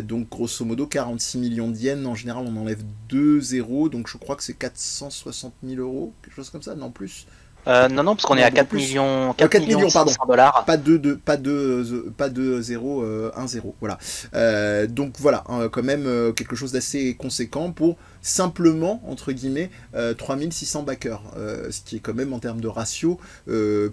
donc 0.03 0.29
grosso 0.29 0.65
modo 0.65 0.87
46 0.87 1.39
millions 1.39 1.69
de 1.69 1.77
yens. 1.77 2.07
En 2.07 2.15
général, 2.15 2.45
on 2.47 2.57
enlève 2.57 2.83
2 3.09 3.41
zéros, 3.41 3.89
donc 3.89 4.09
je 4.09 4.19
crois 4.19 4.37
que 4.37 4.43
c'est 4.43 4.55
460 4.55 5.55
000 5.65 5.81
euros, 5.81 6.13
quelque 6.23 6.35
chose 6.35 6.51
comme 6.51 6.63
ça, 6.63 6.75
non 6.75 6.91
plus. 6.91 7.27
Euh, 7.67 7.89
non, 7.89 8.03
non, 8.03 8.15
parce 8.15 8.25
qu'on 8.25 8.37
est 8.37 8.43
à 8.43 8.51
4 8.51 8.73
millions, 8.73 9.35
4, 9.37 9.51
4 9.51 9.67
millions, 9.67 9.91
pardon. 9.91 10.13
dollars. 10.27 10.65
Pas 10.65 10.77
de, 10.77 10.97
de, 10.97 11.15
pas 11.15 11.37
de, 11.37 12.11
pas 12.17 12.29
de 12.29 12.61
0, 12.61 13.05
1, 13.37 13.47
0. 13.47 13.75
Voilà. 13.81 13.99
Euh, 14.35 14.87
donc 14.87 15.15
voilà, 15.19 15.45
hein, 15.49 15.69
quand 15.71 15.83
même 15.83 16.07
euh, 16.07 16.33
quelque 16.33 16.57
chose 16.57 16.73
d'assez 16.73 17.15
conséquent 17.15 17.71
pour 17.71 17.97
simplement, 18.23 19.03
entre 19.07 19.33
guillemets, 19.33 19.71
3600 20.17 20.83
backers. 20.83 21.23
ce 21.71 21.81
qui 21.85 21.97
est 21.97 22.01
quand 22.01 22.15
même 22.15 22.33
en 22.33 22.39
termes 22.39 22.61
de 22.61 22.69
ratio 22.69 23.19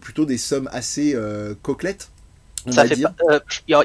plutôt 0.01 0.25
des 0.25 0.37
sommes 0.37 0.69
assez 0.71 1.15
coquelettes. 1.61 2.09
Il 2.67 2.73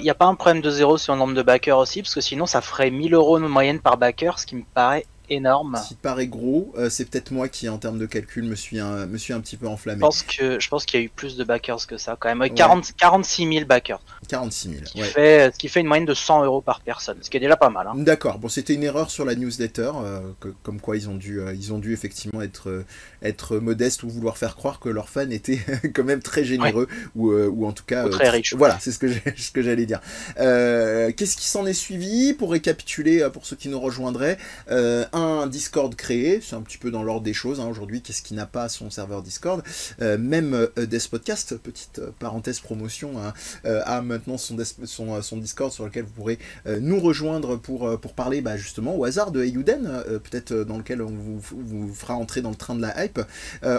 n'y 0.02 0.10
a, 0.10 0.14
pas 0.14 0.26
un 0.26 0.34
problème 0.34 0.62
de 0.62 0.70
zéro 0.70 0.98
sur 0.98 1.12
le 1.12 1.18
nombre 1.18 1.34
de 1.34 1.42
backers 1.42 1.76
aussi, 1.76 2.02
parce 2.02 2.14
que 2.14 2.20
sinon 2.20 2.46
ça 2.46 2.60
ferait 2.60 2.90
1000 2.90 3.14
euros 3.14 3.38
de 3.38 3.46
moyenne 3.46 3.80
par 3.80 3.98
backer, 3.98 4.38
ce 4.38 4.46
qui 4.46 4.56
me 4.56 4.62
paraît 4.74 5.04
énorme. 5.30 5.80
Qui 5.86 5.94
paraît 5.94 6.26
gros, 6.26 6.72
euh, 6.76 6.90
c'est 6.90 7.08
peut-être 7.08 7.30
moi 7.30 7.48
qui, 7.48 7.68
en 7.68 7.78
termes 7.78 7.98
de 7.98 8.06
calcul, 8.06 8.44
me 8.44 8.54
suis 8.54 8.80
un, 8.80 9.06
me 9.06 9.16
suis 9.16 9.32
un 9.32 9.40
petit 9.40 9.56
peu 9.56 9.66
enflammé. 9.66 9.98
Je 9.98 10.00
pense 10.00 10.22
que 10.22 10.60
je 10.60 10.68
pense 10.68 10.84
qu'il 10.84 11.00
y 11.00 11.02
a 11.02 11.06
eu 11.06 11.08
plus 11.08 11.36
de 11.36 11.44
backers 11.44 11.86
que 11.86 11.96
ça, 11.96 12.16
quand 12.18 12.34
même. 12.34 12.48
40, 12.52 12.92
46 12.96 13.52
000 13.52 13.64
backers. 13.66 14.00
46 14.28 14.68
000. 14.68 14.80
Ce 14.84 14.92
qui, 14.92 15.02
fait, 15.02 15.50
ce 15.52 15.58
qui 15.58 15.68
fait 15.68 15.80
une 15.80 15.86
moyenne 15.86 16.06
de 16.06 16.14
100 16.14 16.44
euros 16.44 16.60
par 16.60 16.80
personne, 16.80 17.18
ce 17.20 17.30
qui 17.30 17.36
est 17.36 17.40
déjà 17.40 17.56
pas 17.56 17.70
mal. 17.70 17.86
Hein. 17.86 17.94
D'accord. 17.96 18.38
Bon, 18.38 18.48
c'était 18.48 18.74
une 18.74 18.82
erreur 18.82 19.10
sur 19.10 19.24
la 19.24 19.34
newsletter, 19.34 19.92
euh, 19.96 20.20
comme 20.62 20.80
quoi 20.80 20.96
ils 20.96 21.08
ont 21.08 21.14
dû, 21.14 21.40
euh, 21.40 21.54
ils 21.54 21.72
ont 21.72 21.78
dû 21.78 21.92
effectivement 21.92 22.42
être, 22.42 22.84
être 23.22 23.58
modestes 23.58 24.02
ou 24.02 24.10
vouloir 24.10 24.36
faire 24.36 24.56
croire 24.56 24.80
que 24.80 24.88
leurs 24.88 25.08
fans 25.08 25.30
étaient 25.30 25.60
quand 25.94 26.04
même 26.04 26.22
très 26.22 26.44
généreux 26.44 26.88
ou, 27.14 27.32
ou 27.32 27.66
en 27.66 27.72
tout 27.72 27.84
cas 27.84 28.08
très 28.08 28.30
riches. 28.30 28.54
Voilà, 28.54 28.78
c'est 28.80 28.92
ce 28.92 28.98
que 28.98 29.08
ce 29.36 29.50
que 29.50 29.62
j'allais 29.62 29.86
dire. 29.86 30.00
Qu'est-ce 30.36 31.36
qui 31.36 31.46
s'en 31.46 31.66
est 31.66 31.72
suivi 31.74 32.34
Pour 32.34 32.52
récapituler, 32.52 33.28
pour 33.32 33.46
ceux 33.46 33.56
qui 33.56 33.68
nous 33.68 33.80
rejoindraient, 33.80 34.38
un 34.68 35.19
Discord 35.46 35.94
créé, 35.94 36.40
c'est 36.42 36.56
un 36.56 36.62
petit 36.62 36.78
peu 36.78 36.90
dans 36.90 37.02
l'ordre 37.02 37.22
des 37.22 37.32
choses. 37.32 37.60
Hein, 37.60 37.66
aujourd'hui, 37.68 38.02
qu'est-ce 38.02 38.22
qui 38.22 38.34
n'a 38.34 38.46
pas 38.46 38.68
son 38.68 38.90
serveur 38.90 39.22
Discord 39.22 39.62
Même 40.00 40.54
euh, 40.54 40.86
Death 40.86 41.08
Podcast, 41.08 41.56
petite 41.56 42.00
parenthèse 42.18 42.60
promotion, 42.60 43.12
hein, 43.18 43.32
a 43.64 44.02
maintenant 44.02 44.38
son, 44.38 44.56
son, 44.84 45.22
son, 45.22 45.36
Discord 45.36 45.72
sur 45.72 45.84
lequel 45.84 46.04
vous 46.04 46.12
pourrez 46.12 46.38
nous 46.66 47.00
rejoindre 47.00 47.56
pour, 47.56 47.98
pour 48.00 48.14
parler 48.14 48.40
bah, 48.40 48.56
justement 48.56 48.96
au 48.96 49.04
hasard 49.04 49.30
de 49.30 49.42
Eiyuden, 49.42 50.02
peut-être 50.06 50.52
dans 50.52 50.78
lequel 50.78 51.02
on 51.02 51.10
vous, 51.10 51.40
vous, 51.40 51.94
fera 51.94 52.14
entrer 52.14 52.42
dans 52.42 52.50
le 52.50 52.56
train 52.56 52.74
de 52.74 52.82
la 52.82 53.04
hype, 53.04 53.20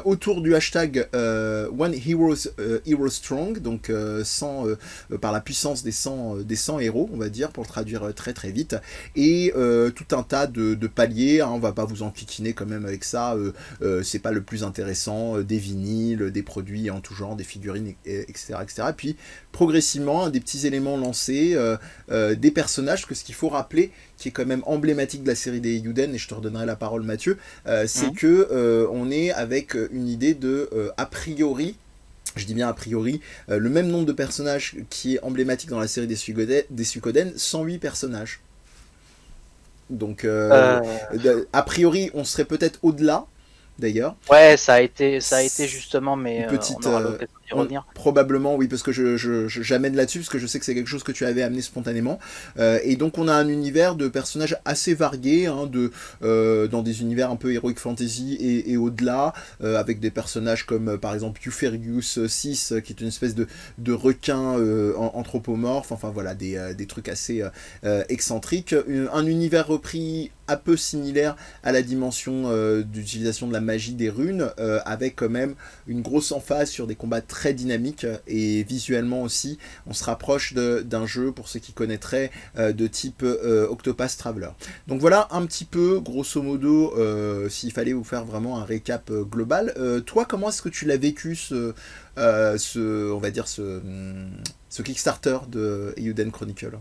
autour 0.05 0.41
du 0.41 0.55
hashtag 0.55 1.07
One 1.13 1.93
Heroes 1.93 2.50
Hero 2.86 3.10
Strong, 3.10 3.60
donc 3.60 3.91
100, 4.24 4.65
par 5.21 5.31
la 5.31 5.41
puissance 5.41 5.83
des 5.83 5.91
100, 5.91 6.38
des 6.38 6.55
100 6.55 6.79
héros, 6.79 7.10
on 7.13 7.17
va 7.17 7.29
dire, 7.29 7.51
pour 7.51 7.63
le 7.63 7.69
traduire 7.69 8.13
très 8.13 8.33
très 8.33 8.51
vite, 8.51 8.75
et 9.15 9.53
tout 9.95 10.15
un 10.15 10.24
tas 10.24 10.48
de, 10.48 10.88
paliers, 10.88 11.30
hein, 11.39 11.50
on 11.53 11.59
va 11.59 11.71
pas 11.71 11.85
vous 11.85 12.03
enquiquiner 12.03 12.53
quand 12.53 12.65
même 12.65 12.85
avec 12.85 13.03
ça, 13.03 13.38
c'est 14.03 14.19
pas 14.19 14.31
le 14.31 14.41
plus 14.41 14.63
intéressant, 14.63 15.39
des 15.39 15.57
vinyles, 15.57 16.31
des 16.31 16.43
produits 16.43 16.89
en 16.89 17.00
tout 17.00 17.13
genre, 17.13 17.35
des 17.35 17.43
figurines, 17.43 17.93
etc. 18.05 18.55
etc. 18.61 18.83
Puis 18.95 19.15
progressivement, 19.51 20.29
des 20.29 20.39
petits 20.39 20.65
éléments 20.65 20.97
lancés, 20.97 21.53
euh, 21.55 21.77
euh, 22.11 22.35
des 22.35 22.51
personnages, 22.51 23.05
que 23.05 23.15
ce 23.15 23.23
qu'il 23.23 23.35
faut 23.35 23.50
rappeler, 23.50 23.91
qui 24.17 24.29
est 24.29 24.31
quand 24.31 24.45
même 24.45 24.63
emblématique 24.65 25.23
de 25.23 25.27
la 25.27 25.35
série 25.35 25.61
des 25.61 25.77
Yuden, 25.77 26.13
et 26.13 26.17
je 26.17 26.27
te 26.27 26.33
redonnerai 26.33 26.65
la 26.65 26.75
parole 26.75 27.03
Mathieu, 27.03 27.38
euh, 27.67 27.85
c'est 27.88 28.07
qu'on 28.07 28.13
que 28.13 28.88
on 28.91 29.11
est 29.11 29.31
avec 29.31 29.75
une 29.91 30.07
idée 30.07 30.33
de 30.33 30.69
a 30.97 31.05
priori 31.05 31.75
je 32.38 32.45
dis 32.45 32.53
bien 32.53 32.69
a 32.69 32.73
priori, 32.73 33.19
le 33.50 33.69
même 33.69 33.89
nombre 33.89 34.05
de 34.05 34.13
personnages 34.13 34.77
qui 34.89 35.15
est 35.15 35.23
emblématique 35.23 35.69
dans 35.69 35.81
la 35.81 35.88
série 35.89 36.07
des 36.07 36.15
Suikoden, 36.15 37.33
108 37.35 37.79
personnages. 37.79 38.39
Donc, 39.91 40.25
a 40.25 41.63
priori, 41.63 42.10
on 42.13 42.24
serait 42.24 42.45
peut-être 42.45 42.79
au-delà, 42.81 43.25
d'ailleurs. 43.77 44.15
Ouais, 44.29 44.57
ça 44.57 44.74
a 44.75 44.81
été, 44.81 45.21
ça 45.21 45.38
a 45.38 45.41
été 45.43 45.67
justement, 45.67 46.15
mais 46.15 46.48
petite, 46.48 46.88
revenir. 47.53 47.86
Probablement, 47.93 48.55
oui, 48.55 48.67
parce 48.67 48.84
que 48.84 48.91
je, 48.91 49.17
j'amène 49.48 49.96
là-dessus, 49.96 50.20
parce 50.20 50.29
que 50.29 50.39
je 50.39 50.48
sais 50.48 50.60
que 50.60 50.65
c'est 50.65 50.75
quelque 50.75 50.88
chose 50.88 51.03
que 51.03 51.12
tu 51.12 51.25
avais 51.25 51.41
amené 51.41 51.62
spontanément. 51.62 52.20
Euh, 52.58 52.79
et 52.84 52.96
donc, 52.96 53.17
on 53.17 53.27
a 53.27 53.34
un 53.34 53.48
univers 53.48 53.96
de 53.96 54.08
personnages 54.08 54.58
assez 54.65 54.93
variés, 54.93 55.48
hein, 55.48 55.67
de, 55.67 55.91
euh, 56.24 56.67
dans 56.67 56.81
des 56.81 57.01
univers 57.01 57.31
un 57.31 57.36
peu 57.36 57.53
heroic 57.53 57.75
fantasy 57.75 58.38
et, 58.39 58.77
au-delà, 58.77 59.34
euh, 59.63 59.79
avec 59.79 60.00
des 60.00 60.12
personnages 60.12 60.65
comme 60.65 60.98
par 60.98 61.13
exemple 61.13 61.41
Eupherius 61.46 62.25
6, 62.25 62.74
qui 62.84 62.93
est 62.93 63.01
une 63.01 63.08
espèce 63.08 63.36
de, 63.36 63.48
de 63.77 63.93
requin 63.93 64.55
anthropomorphe, 64.98 65.91
enfin 65.91 66.10
voilà, 66.10 66.36
des, 66.36 66.74
des 66.77 66.88
trucs 66.88 67.10
assez 67.10 67.43
excentriques. 68.10 68.75
Un 69.13 69.25
univers 69.25 69.67
repris 69.67 70.31
un 70.51 70.58
peu 70.58 70.77
similaire 70.77 71.36
à 71.63 71.72
la 71.72 71.81
dimension 71.81 72.51
d'utilisation 72.81 73.48
de 73.48 73.53
la 73.53 73.62
magie 73.62 73.93
des 73.93 74.10
runes, 74.10 74.50
avec 74.86 75.17
quand 75.17 75.29
même 75.29 75.55
une 75.88 76.01
grosse 76.01 76.31
emphase 76.31 76.70
sur 76.70 76.88
des 76.88 76.96
combats 76.96 77.22
très 77.22 77.41
très 77.41 77.55
dynamique 77.55 78.05
et 78.27 78.62
visuellement 78.62 79.24
aussi, 79.24 79.58
on 79.88 79.93
se 79.93 80.03
rapproche 80.03 80.53
d'un 80.53 81.08
jeu, 81.08 81.31
pour 81.31 81.48
ceux 81.48 81.60
qui 81.60 81.74
connaîtraient, 81.74 82.29
euh, 82.55 82.72
de 82.72 82.86
type 82.86 83.24
euh, 83.24 83.67
Octopath 83.67 84.15
Traveler. 84.15 84.50
Donc 84.86 85.01
voilà 85.01 85.27
un 85.31 85.43
petit 85.48 85.65
peu, 85.65 86.00
grosso 86.00 86.39
modo, 86.43 86.93
euh, 86.96 87.50
s'il 87.50 87.72
fallait 87.72 87.93
vous 87.93 88.03
faire 88.03 88.25
vraiment 88.25 88.60
un 88.60 88.63
récap 88.63 89.12
global. 89.12 89.74
toi, 90.05 90.25
comment 90.25 90.50
est-ce 90.50 90.62
que 90.62 90.70
tu 90.70 90.86
l'as 90.86 90.98
vécu, 90.98 91.36
ce 91.36 91.74
Kickstarter 94.84 95.39
de 95.50 95.96
Euden 95.98 96.31
Chronicle? 96.31 96.77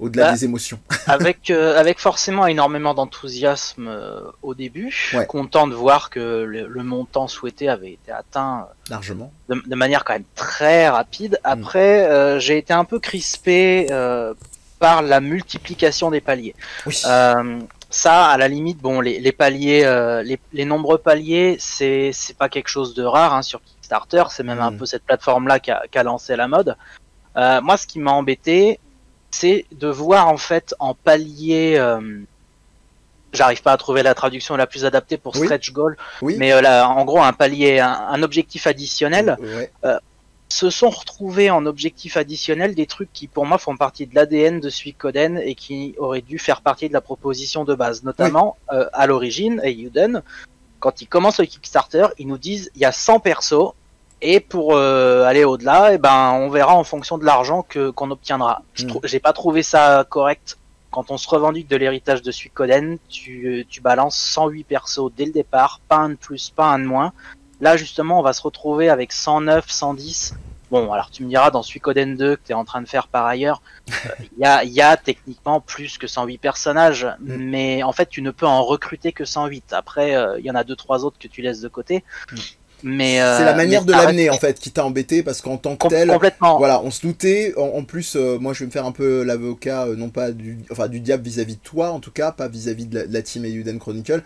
Au-delà 0.00 0.26
bah, 0.26 0.32
des 0.32 0.44
émotions. 0.44 0.80
avec, 1.06 1.50
euh, 1.50 1.78
avec 1.78 1.98
forcément 1.98 2.46
énormément 2.46 2.94
d'enthousiasme 2.94 3.86
euh, 3.86 4.20
au 4.42 4.54
début, 4.54 5.14
content 5.28 5.68
de 5.68 5.74
voir 5.74 6.10
que 6.10 6.42
le, 6.42 6.82
montant 6.82 7.28
souhaité 7.28 7.68
avait 7.68 7.92
été 7.92 8.10
atteint 8.10 8.66
euh, 8.68 8.74
largement, 8.88 9.32
de, 9.48 9.74
manière 9.74 10.04
quand 10.04 10.14
même 10.14 10.24
très 10.34 10.88
rapide. 10.88 11.38
Mm. 11.44 11.48
Après, 11.48 12.40
j'ai 12.40 12.58
été 12.58 12.72
un 12.72 12.84
peu 12.84 12.98
crispé 12.98 13.86
par 14.78 15.02
la 15.02 15.20
multiplication 15.20 16.10
des 16.10 16.22
paliers. 16.22 16.54
ça, 17.92 18.26
à 18.30 18.38
la 18.38 18.48
limite, 18.48 18.78
bon, 18.78 19.00
les, 19.00 19.20
les 19.20 19.32
paliers, 19.32 19.84
les, 20.52 20.64
nombreux 20.64 20.98
paliers, 20.98 21.56
c'est 21.60 22.10
c'est 22.12 22.36
pas 22.36 22.48
quelque 22.48 22.68
chose 22.68 22.94
de 22.94 23.02
rare 23.02 23.34
hein, 23.34 23.42
sur 23.42 23.60
Kickstarter. 23.62 24.24
C'est 24.30 24.44
même 24.44 24.60
un 24.60 24.70
mm. 24.70 24.78
peu 24.78 24.86
cette 24.86 25.04
plateforme-là 25.04 25.60
qui 25.60 25.70
a, 25.70 25.82
qui 25.90 25.98
a 25.98 26.02
lancé 26.02 26.34
la 26.36 26.48
mode. 26.48 26.76
moi, 27.36 27.76
ce 27.76 27.86
qui 27.86 27.98
m'a 27.98 28.12
embêté, 28.12 28.80
c'est 29.30 29.66
de 29.72 29.88
voir 29.88 30.28
en 30.28 30.36
fait 30.36 30.74
en 30.78 30.94
palier. 30.94 31.76
Euh, 31.78 32.20
j'arrive 33.32 33.62
pas 33.62 33.72
à 33.72 33.76
trouver 33.76 34.02
la 34.02 34.14
traduction 34.14 34.56
la 34.56 34.66
plus 34.66 34.84
adaptée 34.84 35.16
pour 35.16 35.36
stretch 35.36 35.72
goal, 35.72 35.96
mais 36.22 36.52
euh, 36.52 36.60
là, 36.60 36.88
en 36.88 37.04
gros 37.04 37.22
un 37.22 37.32
palier, 37.32 37.78
un, 37.78 38.22
objectif 38.22 38.66
additionnel. 38.66 39.36
Euh, 39.84 39.98
se 40.52 40.68
sont 40.68 40.90
retrouvés 40.90 41.48
en 41.48 41.64
objectif 41.64 42.16
additionnel 42.16 42.74
des 42.74 42.86
trucs 42.86 43.12
qui 43.12 43.28
pour 43.28 43.46
moi 43.46 43.56
font 43.56 43.76
partie 43.76 44.08
de 44.08 44.16
l'ADN 44.16 44.58
de 44.58 44.68
Suikoden 44.68 45.38
et 45.38 45.54
qui 45.54 45.94
auraient 45.96 46.22
dû 46.22 46.40
faire 46.40 46.60
partie 46.62 46.88
de 46.88 46.92
la 46.92 47.00
proposition 47.00 47.62
de 47.64 47.72
base, 47.72 48.02
notamment 48.02 48.56
à 48.68 49.06
l'origine, 49.06 49.60
et 49.62 49.70
Yuden, 49.70 50.24
quand 50.80 51.02
ils 51.02 51.06
commencent 51.06 51.38
le 51.38 51.46
Kickstarter, 51.46 52.06
ils 52.18 52.26
nous 52.26 52.36
disent 52.36 52.72
il 52.74 52.80
y 52.80 52.84
a 52.84 52.90
100 52.90 53.20
persos, 53.20 53.74
et 54.22 54.40
pour 54.40 54.74
euh, 54.74 55.24
aller 55.24 55.44
au-delà, 55.44 55.94
eh 55.94 55.98
ben, 55.98 56.32
on 56.32 56.48
verra 56.48 56.74
en 56.74 56.84
fonction 56.84 57.18
de 57.18 57.24
l'argent 57.24 57.62
que 57.62 57.90
qu'on 57.90 58.10
obtiendra. 58.10 58.62
Mm. 58.78 58.92
J'ai 59.04 59.20
pas 59.20 59.32
trouvé 59.32 59.62
ça 59.62 60.04
correct. 60.08 60.58
Quand 60.90 61.10
on 61.10 61.18
se 61.18 61.28
revendique 61.28 61.68
de 61.68 61.76
l'héritage 61.76 62.20
de 62.22 62.32
Suikoden, 62.32 62.98
tu, 63.08 63.64
tu 63.68 63.80
balances 63.80 64.16
108 64.16 64.64
persos 64.64 65.12
dès 65.16 65.24
le 65.24 65.32
départ, 65.32 65.80
pas 65.88 65.98
un 65.98 66.10
de 66.10 66.14
plus, 66.16 66.50
pas 66.50 66.66
un 66.66 66.80
de 66.80 66.84
moins. 66.84 67.12
Là, 67.60 67.76
justement, 67.76 68.18
on 68.18 68.22
va 68.22 68.32
se 68.32 68.42
retrouver 68.42 68.88
avec 68.88 69.12
109, 69.12 69.70
110. 69.70 70.34
Bon, 70.70 70.92
alors 70.92 71.10
tu 71.10 71.24
me 71.24 71.28
diras 71.28 71.50
dans 71.50 71.62
Suikoden 71.62 72.16
2 72.16 72.36
que 72.36 72.40
tu 72.46 72.52
es 72.52 72.54
en 72.54 72.64
train 72.64 72.80
de 72.80 72.88
faire 72.88 73.08
par 73.08 73.26
ailleurs, 73.26 73.60
il 73.88 74.46
euh, 74.46 74.62
y, 74.64 74.80
a, 74.80 74.96
techniquement 74.96 75.60
plus 75.60 75.98
que 75.98 76.06
108 76.06 76.38
personnages, 76.38 77.08
mm. 77.18 77.36
mais 77.36 77.82
en 77.82 77.92
fait 77.92 78.08
tu 78.08 78.22
ne 78.22 78.30
peux 78.30 78.46
en 78.46 78.62
recruter 78.62 79.12
que 79.12 79.24
108. 79.24 79.72
Après, 79.72 80.10
il 80.10 80.14
euh, 80.14 80.40
y 80.40 80.50
en 80.50 80.54
a 80.54 80.62
deux 80.62 80.76
trois 80.76 81.04
autres 81.04 81.18
que 81.18 81.26
tu 81.26 81.42
laisses 81.42 81.60
de 81.60 81.68
côté. 81.68 82.04
Mm. 82.30 82.36
Mais 82.82 83.16
c'est 83.16 83.44
la 83.44 83.54
manière 83.54 83.84
de 83.84 83.92
l'amener 83.92 84.30
en 84.30 84.38
fait 84.38 84.58
qui 84.58 84.70
t'a 84.70 84.84
embêté 84.84 85.22
parce 85.22 85.40
qu'en 85.40 85.56
tant 85.56 85.76
que 85.76 85.88
tel, 85.88 86.08
complètement. 86.08 86.58
voilà, 86.58 86.82
on 86.82 86.90
se 86.90 87.02
doutait. 87.02 87.54
En, 87.56 87.84
plus, 87.84 88.16
moi, 88.16 88.52
je 88.52 88.60
vais 88.60 88.66
me 88.66 88.70
faire 88.70 88.86
un 88.86 88.92
peu 88.92 89.22
l'avocat, 89.22 89.86
non 89.96 90.10
pas 90.10 90.30
du, 90.30 90.58
enfin 90.70 90.88
du 90.88 91.00
diable 91.00 91.22
vis-à-vis 91.24 91.56
de 91.56 91.60
toi, 91.60 91.90
en 91.90 92.00
tout 92.00 92.10
cas, 92.10 92.32
pas 92.32 92.48
vis-à-vis 92.48 92.86
de, 92.86 93.06
la, 93.08 93.22
team 93.22 93.44
Euden 93.44 93.78
Chronicle. 93.78 94.22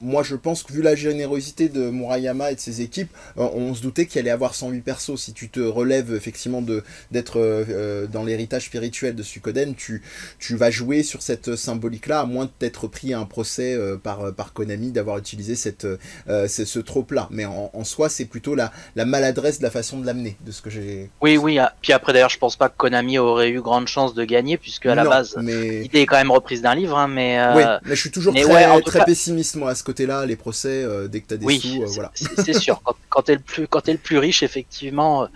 moi, 0.00 0.22
je 0.22 0.36
pense 0.36 0.62
que 0.62 0.72
vu 0.72 0.82
la 0.82 0.94
générosité 0.94 1.68
de 1.68 1.90
Murayama 1.90 2.52
et 2.52 2.54
de 2.54 2.60
ses 2.60 2.80
équipes, 2.80 3.10
on 3.36 3.74
se 3.74 3.82
doutait 3.82 4.06
qu'il 4.06 4.20
allait 4.20 4.30
avoir 4.30 4.54
108 4.54 4.80
persos. 4.80 5.16
Si 5.16 5.32
tu 5.32 5.48
te 5.48 5.60
relèves 5.60 6.14
effectivement 6.14 6.62
de 6.62 6.82
d'être 7.10 8.06
dans 8.12 8.24
l'héritage 8.24 8.66
spirituel 8.66 9.14
de 9.14 9.22
Suikoden, 9.22 9.74
tu 9.74 10.02
tu 10.38 10.56
vas 10.56 10.70
jouer 10.70 11.02
sur 11.02 11.22
cette 11.22 11.56
symbolique-là, 11.56 12.20
à 12.20 12.26
moins 12.26 12.50
d'être 12.60 12.88
pris 12.88 13.14
à 13.14 13.20
un 13.20 13.24
procès 13.24 13.78
par 14.02 14.32
par 14.34 14.52
Konami 14.52 14.90
d'avoir 14.90 15.18
utilisé 15.18 15.54
cette 15.54 15.86
ce 16.26 16.78
trope-là. 16.78 17.28
Mais 17.30 17.44
en, 17.44 17.75
en 17.76 17.84
soi, 17.84 18.08
c'est 18.08 18.24
plutôt 18.24 18.54
la, 18.54 18.72
la 18.94 19.04
maladresse 19.04 19.58
de 19.58 19.62
la 19.62 19.70
façon 19.70 19.98
de 19.98 20.06
l'amener, 20.06 20.36
de 20.40 20.50
ce 20.50 20.62
que 20.62 20.70
j'ai. 20.70 21.10
Oui, 21.20 21.36
oui. 21.36 21.58
Ah, 21.58 21.74
puis 21.80 21.92
après, 21.92 22.12
d'ailleurs, 22.12 22.30
je 22.30 22.38
pense 22.38 22.56
pas 22.56 22.68
que 22.68 22.76
Konami 22.76 23.18
aurait 23.18 23.50
eu 23.50 23.60
grande 23.60 23.86
chance 23.86 24.14
de 24.14 24.24
gagner, 24.24 24.56
puisque 24.56 24.86
à 24.86 24.94
la 24.94 25.04
base, 25.04 25.36
l'idée 25.36 26.00
est 26.00 26.06
quand 26.06 26.16
même 26.16 26.30
reprise 26.30 26.62
d'un 26.62 26.74
livre. 26.74 26.96
Hein, 26.96 27.08
mais, 27.08 27.38
euh, 27.38 27.54
Oui, 27.54 27.62
mais 27.84 27.94
je 27.94 28.00
suis 28.00 28.10
toujours 28.10 28.34
très, 28.34 28.80
très 28.82 29.04
pessimiste, 29.04 29.56
moi, 29.56 29.70
à 29.70 29.74
ce 29.74 29.84
côté-là. 29.84 30.26
Les 30.26 30.36
procès, 30.36 30.82
euh, 30.82 31.08
dès 31.08 31.20
que 31.20 31.28
tu 31.28 31.34
as 31.34 31.36
des 31.36 31.46
oui, 31.46 31.60
sous, 31.60 31.82
euh, 31.82 31.86
voilà. 31.88 32.10
C'est 32.14 32.54
sûr. 32.54 32.80
Quand, 32.82 32.96
quand 33.08 33.22
tu 33.22 33.32
es, 33.32 33.34
es, 33.34 33.92
le 33.92 33.98
plus 33.98 34.18
riche, 34.18 34.42
effectivement, 34.42 35.28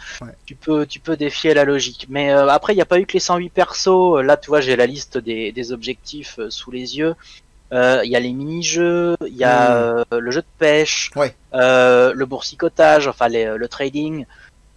tu, 0.46 0.54
peux, 0.54 0.86
tu 0.86 1.00
peux 1.00 1.16
défier 1.16 1.54
la 1.54 1.64
logique. 1.64 2.06
Mais 2.08 2.30
après, 2.30 2.72
il 2.72 2.76
n'y 2.76 2.82
a 2.82 2.86
pas 2.86 3.00
eu 3.00 3.06
que 3.06 3.12
les 3.12 3.20
108 3.20 3.50
persos. 3.50 4.22
Là, 4.22 4.36
tu 4.36 4.48
vois, 4.48 4.60
j'ai 4.60 4.76
la 4.76 4.86
liste 4.86 5.18
des, 5.18 5.52
des 5.52 5.72
objectifs 5.72 6.38
sous 6.48 6.70
les 6.70 6.96
yeux. 6.98 7.14
Euh, 7.72 8.00
il 8.04 8.10
y 8.10 8.16
a 8.16 8.20
les 8.20 8.32
mini-jeux, 8.32 9.16
il 9.26 9.36
y 9.36 9.44
a 9.44 9.76
euh, 9.76 10.04
le 10.10 10.30
jeu 10.30 10.40
de 10.40 10.46
pêche, 10.58 11.10
euh, 11.54 12.12
le 12.14 12.26
boursicotage, 12.26 13.06
enfin 13.06 13.28
le 13.28 13.68
trading, 13.68 14.26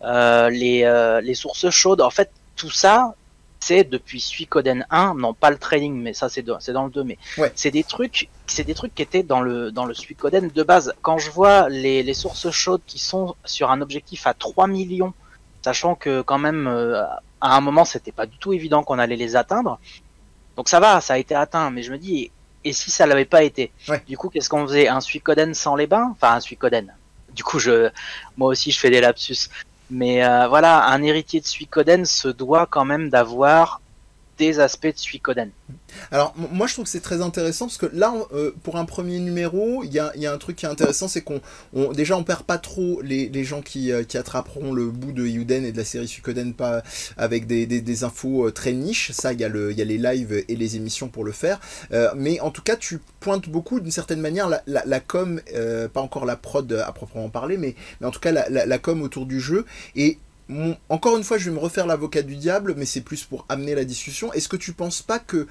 les, 0.01 1.19
les 1.23 1.33
sources 1.33 1.69
chaudes. 1.69 2.01
En 2.01 2.11
fait, 2.11 2.29
tout 2.55 2.69
ça, 2.69 3.15
c'est 3.59 3.83
depuis 3.83 4.19
Suikoden 4.19 4.85
1, 4.91 5.15
non 5.15 5.33
pas 5.33 5.49
le 5.49 5.57
trading, 5.57 5.95
mais 5.95 6.13
ça 6.13 6.29
c'est 6.29 6.43
dans, 6.43 6.59
dans 6.67 6.85
le 6.85 6.91
2, 6.91 7.03
mais 7.03 7.17
c'est 7.55 7.71
des 7.71 7.83
trucs, 7.83 8.29
c'est 8.45 8.63
des 8.63 8.75
trucs 8.75 8.93
qui 8.93 9.01
étaient 9.01 9.23
dans 9.23 9.41
le 9.41 9.71
dans 9.71 9.85
le 9.85 9.93
Suikoden 9.93 10.49
de 10.49 10.63
base. 10.63 10.93
Quand 11.01 11.17
je 11.17 11.31
vois 11.31 11.69
les, 11.69 12.03
les 12.03 12.13
sources 12.13 12.51
chaudes 12.51 12.81
qui 12.85 12.99
sont 12.99 13.35
sur 13.43 13.71
un 13.71 13.81
objectif 13.81 14.27
à 14.27 14.35
3 14.35 14.67
millions, 14.67 15.13
sachant 15.63 15.95
que 15.95 16.21
quand 16.21 16.37
même 16.37 16.67
à 16.67 17.57
un 17.57 17.61
moment 17.61 17.85
c'était 17.85 18.11
pas 18.11 18.27
du 18.27 18.37
tout 18.37 18.53
évident 18.53 18.83
qu'on 18.83 18.99
allait 18.99 19.15
les 19.15 19.35
atteindre. 19.35 19.79
Donc 20.57 20.69
ça 20.69 20.79
va, 20.79 21.01
ça 21.01 21.15
a 21.15 21.17
été 21.17 21.33
atteint, 21.33 21.71
mais 21.71 21.81
je 21.81 21.91
me 21.91 21.97
dis 21.97 22.29
et 22.63 22.73
si 22.73 22.91
ça 22.91 23.05
l'avait 23.05 23.25
pas 23.25 23.43
été 23.43 23.71
Du 24.07 24.17
coup, 24.17 24.29
qu'est-ce 24.29 24.49
qu'on 24.49 24.65
faisait? 24.67 24.87
Un 24.87 25.01
Suikoden 25.01 25.53
sans 25.53 25.75
les 25.75 25.87
bains? 25.87 26.09
Enfin, 26.11 26.35
un 26.35 26.39
Suikoden. 26.39 26.93
Du 27.33 27.43
coup, 27.43 27.59
je, 27.59 27.89
moi 28.37 28.49
aussi, 28.49 28.71
je 28.71 28.79
fais 28.79 28.89
des 28.89 29.01
lapsus. 29.01 29.49
Mais 29.89 30.23
euh, 30.23 30.47
voilà, 30.47 30.85
un 30.87 31.01
héritier 31.03 31.41
de 31.41 31.45
Suikoden 31.45 32.05
se 32.05 32.27
doit 32.27 32.67
quand 32.67 32.85
même 32.85 33.09
d'avoir 33.09 33.81
des 34.37 34.59
aspects 34.59 34.87
de 34.87 34.97
Suikoden. 34.97 35.51
Alors, 36.11 36.33
moi, 36.35 36.67
je 36.67 36.73
trouve 36.73 36.85
que 36.85 36.91
c'est 36.91 37.01
très 37.01 37.21
intéressant 37.21 37.65
parce 37.65 37.77
que 37.77 37.85
là, 37.93 38.13
euh, 38.33 38.51
pour 38.63 38.77
un 38.77 38.85
premier 38.85 39.19
numéro, 39.19 39.83
il 39.83 39.93
y 39.93 39.99
a, 39.99 40.11
un 40.33 40.37
truc 40.37 40.55
qui 40.55 40.65
est 40.65 40.69
intéressant, 40.69 41.07
c'est 41.07 41.21
qu'on 41.21 41.41
déjà 41.93 42.17
on 42.17 42.23
perd 42.23 42.43
pas 42.43 42.57
trop 42.57 43.01
les, 43.01 43.43
gens 43.43 43.61
euh, 43.75 44.03
qui, 44.03 44.17
attraperont 44.17 44.73
le 44.73 44.87
bout 44.87 45.11
de 45.11 45.25
Yuden 45.25 45.65
et 45.65 45.71
de 45.71 45.77
la 45.77 45.85
série 45.85 46.07
Suikoden 46.07 46.53
pas 46.53 46.81
avec 47.17 47.45
des, 47.45 48.03
infos 48.03 48.47
euh, 48.47 48.51
très 48.51 48.73
niches. 48.73 49.11
Ça, 49.11 49.33
il 49.33 49.39
y, 49.39 49.43
a 49.45 49.49
les 49.49 49.97
lives 49.97 50.43
et 50.47 50.55
les 50.55 50.75
émissions 50.75 51.09
pour 51.09 51.23
le 51.23 51.31
faire. 51.31 51.59
mais 52.15 52.39
en 52.39 52.49
tout 52.49 52.63
cas, 52.63 52.75
tu 52.75 52.99
pointes 53.19 53.49
beaucoup 53.49 53.79
d'une 53.79 53.91
certaine 53.91 54.21
manière 54.21 54.49
la, 54.65 54.99
com, 54.99 55.39
pas 55.93 56.01
encore 56.01 56.25
la 56.25 56.35
prod 56.35 56.71
à 56.73 56.91
proprement 56.91 57.29
parler, 57.29 57.57
mais, 57.57 57.75
mais 58.01 58.07
en 58.07 58.11
tout 58.11 58.19
cas 58.19 58.31
la, 58.31 58.49
la 58.49 58.77
com 58.79 59.01
autour 59.01 59.25
du 59.25 59.39
jeu. 59.39 59.65
Et 59.95 60.17
encore 60.89 61.17
une 61.17 61.23
fois, 61.23 61.37
je 61.37 61.49
vais 61.49 61.55
me 61.55 61.59
refaire 61.59 61.87
l'avocat 61.87 62.21
du 62.21 62.35
diable, 62.35 62.73
mais 62.77 62.85
c'est 62.85 63.01
plus 63.01 63.23
pour 63.23 63.45
amener 63.49 63.75
la 63.75 63.85
discussion. 63.85 64.33
Est-ce 64.33 64.49
que 64.49 64.57
tu 64.57 64.73
penses 64.73 65.01
pas 65.01 65.19
que, 65.19 65.47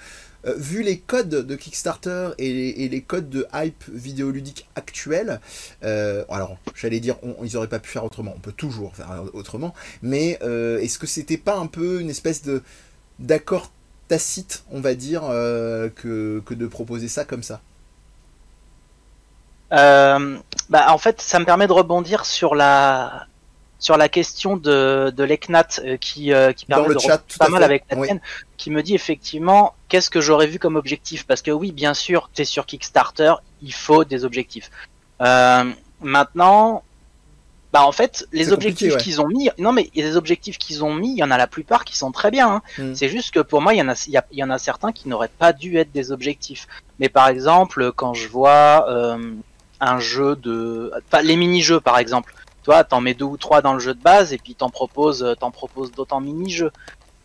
euh, 0.47 0.55
vu 0.57 0.83
les 0.83 0.99
codes 0.99 1.31
de 1.31 1.57
Kickstarter 1.57 2.31
et 2.39 2.89
les, 2.89 3.03
codes 3.03 3.31
de 3.31 3.47
hype 3.55 3.85
vidéoludique 3.89 4.69
actuels, 4.75 5.41
euh, 5.83 6.25
alors 6.29 6.57
j'allais 6.75 7.01
dire, 7.01 7.17
ils 7.43 7.57
auraient 7.57 7.69
pas 7.69 7.79
pu 7.79 7.91
faire 7.91 8.05
autrement. 8.05 8.35
On 8.37 8.41
peut 8.41 8.53
toujours 8.53 8.95
faire 8.95 9.25
autrement, 9.33 9.75
mais 10.03 10.39
euh, 10.43 10.79
est-ce 10.79 10.99
que 10.99 11.07
c'était 11.07 11.39
pas 11.39 11.57
un 11.57 11.67
peu 11.67 12.01
une 12.01 12.11
espèce 12.11 12.43
de 12.43 12.63
d'accord 13.19 13.73
tacite, 14.09 14.65
on 14.71 14.81
va 14.81 14.95
dire, 14.95 15.23
que, 15.23 16.43
que 16.45 16.55
de 16.55 16.67
proposer 16.67 17.09
ça 17.09 17.25
comme 17.25 17.43
ça? 17.43 17.61
Bah, 19.71 20.93
en 20.93 20.99
fait, 20.99 21.21
ça 21.23 21.39
me 21.39 21.47
permet 21.47 21.67
de 21.67 21.73
rebondir 21.73 22.27
sur 22.27 22.55
la, 22.55 23.27
sur 23.83 23.97
la 23.97 24.09
question 24.09 24.57
de, 24.57 25.13
de 25.15 25.25
l'ECNAT 25.25 25.81
euh, 25.81 25.97
qui, 25.97 26.33
euh, 26.33 26.53
qui 26.53 26.67
permet 26.67 26.95
de 26.95 26.99
chat, 27.01 27.21
pas 27.37 27.49
mal 27.49 27.65
avec 27.65 27.83
la 27.91 28.01
tienne, 28.01 28.21
qui 28.57 28.71
me 28.71 28.81
dit 28.81 28.95
effectivement 28.95 29.75
qu'est-ce 29.89 30.09
que 30.09 30.21
j'aurais 30.21 30.47
vu 30.47 30.61
comme 30.61 30.77
objectif? 30.77 31.27
Parce 31.27 31.43
que 31.43 31.51
oui 31.51 31.73
bien 31.73 31.93
sûr 31.93 32.31
tu 32.33 32.43
es 32.43 32.45
sur 32.45 32.65
Kickstarter 32.65 33.35
il 33.61 33.75
faut 33.75 34.05
des 34.05 34.25
objectifs. 34.25 34.71
Euh, 35.21 35.65
maintenant 36.01 36.85
bah 37.73 37.83
en 37.85 37.91
fait 37.91 38.25
les 38.33 38.53
objectifs 38.53 38.97
qu'ils 38.99 39.21
ont 39.21 39.27
mis 39.27 39.51
non 39.59 39.73
mais 39.73 39.91
les 39.97 40.17
objectifs 40.17 40.59
qu'ils 40.59 40.85
ont 40.85 40.95
mis 40.95 41.13
il 41.13 41.19
y 41.19 41.25
en 41.25 41.33
a 41.33 41.39
la 41.39 41.49
plupart 41.49 41.85
qui 41.85 41.97
sont 41.97 42.13
très 42.13 42.31
bien 42.31 42.49
hein. 42.49 42.63
Hmm. 42.79 42.95
c'est 42.95 43.09
juste 43.09 43.33
que 43.33 43.41
pour 43.41 43.63
moi 43.63 43.73
il 43.75 43.79
y 43.79 43.83
en 43.83 43.89
a 43.89 44.07
il 44.07 44.21
y, 44.39 44.45
en 44.45 44.51
a 44.51 44.59
certains 44.59 44.93
qui 44.93 45.09
n'auraient 45.09 45.31
pas 45.39 45.53
dû 45.53 45.77
être 45.79 45.91
des 45.91 46.13
objectifs. 46.13 46.69
Mais 47.01 47.09
par 47.09 47.27
exemple 47.27 47.91
quand 47.91 48.15
je 48.15 48.29
vois 48.29 48.89
euh, 48.89 49.19
un 49.81 49.99
jeu 49.99 50.37
de 50.37 50.93
les 51.25 51.37
mini-jeux 51.37 51.81
par 51.81 51.99
exemple 51.99 52.33
toi, 52.63 52.85
t'en 52.85 53.01
mets 53.01 53.15
deux 53.15 53.25
ou 53.25 53.37
trois 53.37 53.61
dans 53.61 53.75
le 53.75 53.81
jeu 53.81 53.95
de 53.95 54.01
base 54.01 54.33
et 54.33 54.39
puis 54.39 54.55
t'en 54.55 54.71
proposes, 54.71 55.23
euh, 55.23 55.35
t'en 55.35 55.51
proposes 55.51 55.93
d'autres 55.93 56.15
en 56.15 56.21
mini-jeux. 56.21 56.73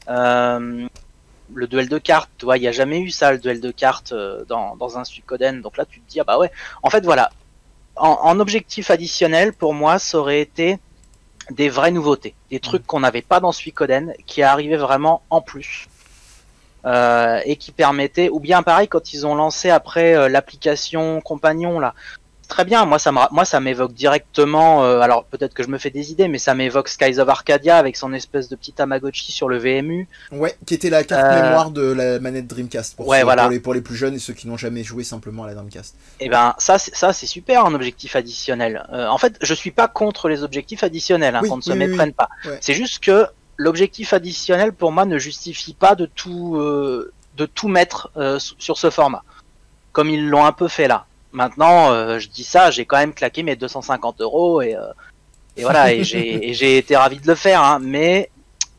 Euh, 0.09 0.87
le 1.53 1.67
duel 1.67 1.87
de 1.87 1.97
cartes, 1.97 2.29
tu 2.37 2.45
vois, 2.45 2.57
il 2.57 2.61
n'y 2.61 2.67
a 2.67 2.71
jamais 2.71 2.99
eu 2.99 3.09
ça, 3.09 3.31
le 3.31 3.37
duel 3.37 3.61
de 3.61 3.71
cartes 3.71 4.11
euh, 4.11 4.43
dans, 4.45 4.75
dans 4.75 4.97
un 4.97 5.03
Suikoden. 5.03 5.61
Donc 5.61 5.77
là, 5.77 5.85
tu 5.85 6.01
te 6.01 6.09
dis, 6.09 6.19
ah 6.19 6.23
bah 6.23 6.37
ouais. 6.37 6.51
En 6.83 6.89
fait, 6.89 7.03
voilà. 7.03 7.29
En, 7.95 8.39
objectif 8.39 8.91
additionnel, 8.91 9.53
pour 9.53 9.73
moi, 9.73 9.97
ça 9.97 10.19
aurait 10.19 10.41
été 10.41 10.77
des 11.49 11.67
vraies 11.67 11.89
nouveautés. 11.89 12.35
Des 12.51 12.59
trucs 12.59 12.85
qu'on 12.85 12.99
n'avait 12.99 13.23
pas 13.23 13.39
dans 13.39 13.51
Suikoden, 13.51 14.13
qui 14.27 14.43
arrivaient 14.43 14.77
vraiment 14.77 15.23
en 15.31 15.41
plus. 15.41 15.87
et 16.85 17.55
qui 17.55 17.71
permettaient, 17.71 18.29
ou 18.29 18.39
bien 18.39 18.61
pareil, 18.61 18.87
quand 18.87 19.13
ils 19.13 19.25
ont 19.25 19.33
lancé 19.33 19.71
après 19.71 20.29
l'application 20.29 21.21
compagnon, 21.21 21.79
là, 21.79 21.95
très 22.47 22.65
bien. 22.65 22.85
Moi, 22.85 22.99
ça 22.99 23.11
moi, 23.11 23.45
ça 23.45 23.59
m'évoque 23.59 23.93
directement. 23.93 24.83
Euh, 24.83 24.99
alors 24.99 25.25
peut-être 25.25 25.53
que 25.53 25.63
je 25.63 25.69
me 25.69 25.77
fais 25.77 25.89
des 25.89 26.11
idées, 26.11 26.27
mais 26.27 26.37
ça 26.37 26.55
m'évoque 26.55 26.87
Skies 26.87 27.19
of 27.19 27.29
Arcadia 27.29 27.77
avec 27.77 27.97
son 27.97 28.13
espèce 28.13 28.49
de 28.49 28.55
petit 28.55 28.73
Tamagotchi 28.73 29.31
sur 29.31 29.49
le 29.49 29.57
VMU. 29.57 30.07
Ouais, 30.31 30.55
qui 30.65 30.73
était 30.73 30.89
la 30.89 31.03
carte 31.03 31.25
euh, 31.25 31.43
mémoire 31.43 31.71
de 31.71 31.81
la 31.81 32.19
manette 32.19 32.47
Dreamcast 32.47 32.95
pour, 32.95 33.07
ouais, 33.07 33.23
voilà. 33.23 33.43
pour, 33.43 33.51
les, 33.51 33.59
pour 33.59 33.73
les 33.73 33.81
plus 33.81 33.95
jeunes 33.95 34.15
et 34.15 34.19
ceux 34.19 34.33
qui 34.33 34.47
n'ont 34.47 34.57
jamais 34.57 34.83
joué 34.83 35.03
simplement 35.03 35.43
à 35.43 35.47
la 35.47 35.53
Dreamcast. 35.55 35.95
Et 36.19 36.25
eh 36.25 36.29
ben 36.29 36.55
ça, 36.57 36.77
ça 36.77 37.13
c'est 37.13 37.27
super 37.27 37.65
un 37.65 37.73
objectif 37.73 38.15
additionnel. 38.15 38.85
Euh, 38.93 39.07
en 39.07 39.17
fait, 39.17 39.37
je 39.41 39.53
suis 39.53 39.71
pas 39.71 39.87
contre 39.87 40.29
les 40.29 40.43
objectifs 40.43 40.83
additionnels, 40.83 41.35
hein, 41.35 41.41
qu'on 41.47 41.57
ne 41.57 41.61
se 41.61 41.73
méprenne 41.73 42.13
pas. 42.13 42.29
C'est 42.61 42.73
juste 42.73 43.03
que 43.03 43.25
l'objectif 43.57 44.13
additionnel 44.13 44.71
pour 44.71 44.91
moi 44.91 45.05
ne 45.05 45.17
justifie 45.17 45.73
pas 45.73 45.95
de 45.95 46.05
tout 46.05 46.57
de 46.57 47.45
tout 47.45 47.67
mettre 47.67 48.11
sur 48.49 48.77
ce 48.77 48.89
format, 48.89 49.23
comme 49.91 50.09
ils 50.09 50.27
l'ont 50.27 50.45
un 50.45 50.51
peu 50.51 50.67
fait 50.67 50.87
là. 50.87 51.06
Maintenant, 51.31 51.91
euh, 51.91 52.19
je 52.19 52.29
dis 52.29 52.43
ça, 52.43 52.71
j'ai 52.71 52.85
quand 52.85 52.97
même 52.97 53.13
claqué 53.13 53.43
mes 53.43 53.55
250 53.55 54.21
euros 54.21 54.61
et, 54.61 54.75
euh, 54.75 54.87
et 55.55 55.63
voilà, 55.63 55.93
et 55.93 56.03
j'ai 56.03 56.77
été 56.77 56.95
ravi 56.95 57.19
de 57.19 57.27
le 57.27 57.35
faire, 57.35 57.61
hein, 57.61 57.79
mais 57.81 58.29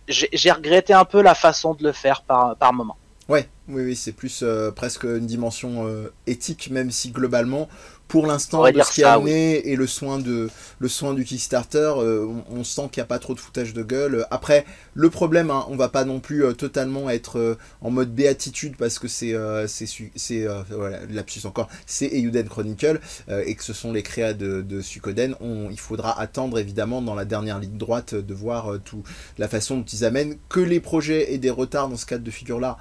j'ai 0.08 0.50
regretté 0.50 0.94
un 0.94 1.04
peu 1.04 1.20
la 1.20 1.34
façon 1.34 1.74
de 1.74 1.84
le 1.84 1.92
faire 1.92 2.22
par, 2.22 2.56
par 2.56 2.72
moment. 2.72 2.96
Ouais, 3.28 3.46
oui, 3.68 3.82
oui, 3.82 3.96
c'est 3.96 4.12
plus 4.12 4.40
euh, 4.42 4.70
presque 4.70 5.04
une 5.04 5.26
dimension 5.26 5.86
éthique, 6.26 6.70
même 6.70 6.90
si 6.90 7.10
globalement, 7.10 7.68
pour 8.08 8.26
l'instant, 8.26 8.64
ce 8.64 8.92
qui 8.92 9.02
est 9.02 9.04
amené 9.04 9.68
et 9.68 9.76
le 9.76 9.86
soin, 9.86 10.18
de, 10.18 10.48
le 10.78 10.88
soin 10.88 11.12
du 11.12 11.24
Kickstarter, 11.24 11.92
euh, 11.98 12.26
on, 12.50 12.64
sent 12.64 12.88
qu'il 12.90 13.00
n'y 13.00 13.04
a 13.04 13.06
pas 13.06 13.18
trop 13.18 13.34
de 13.34 13.40
foutage 13.40 13.74
de 13.74 13.82
gueule. 13.82 14.26
Après, 14.30 14.64
le 14.94 15.10
problème, 15.10 15.50
hein, 15.50 15.66
on 15.68 15.76
va 15.76 15.90
pas 15.90 16.04
non 16.04 16.18
plus 16.18 16.44
euh, 16.44 16.52
totalement 16.54 17.10
être 17.10 17.38
euh, 17.38 17.58
en 17.82 17.90
mode 17.90 18.14
béatitude 18.14 18.76
parce 18.76 18.98
que 18.98 19.08
c'est, 19.08 19.34
c'est, 19.66 20.46
voilà, 20.70 21.00
lapsus 21.10 21.46
encore, 21.46 21.68
c'est 21.86 22.10
Euden 22.18 22.48
Chronicle 22.48 23.00
et 23.28 23.54
que 23.54 23.62
ce 23.62 23.72
sont 23.72 23.92
les 23.92 24.02
créas 24.02 24.32
de, 24.32 24.62
de 24.62 24.80
Sukoden. 24.80 25.34
On, 25.40 25.68
il 25.70 25.78
faudra 25.78 26.18
attendre 26.18 26.58
évidemment 26.58 27.02
dans 27.02 27.14
la 27.14 27.26
dernière 27.26 27.58
ligne 27.58 27.76
droite 27.76 28.14
de 28.14 28.34
voir 28.34 28.78
tout 28.84 29.02
la 29.36 29.48
façon 29.48 29.78
dont 29.78 29.84
ils 29.84 30.04
amènent 30.04 30.36
que 30.48 30.60
les 30.60 30.80
projets 30.80 31.34
et 31.34 31.38
des 31.38 31.50
retards 31.50 31.88
dans 31.88 31.96
ce 31.96 32.06
cadre 32.06 32.24
de 32.24 32.30
figure-là 32.30 32.78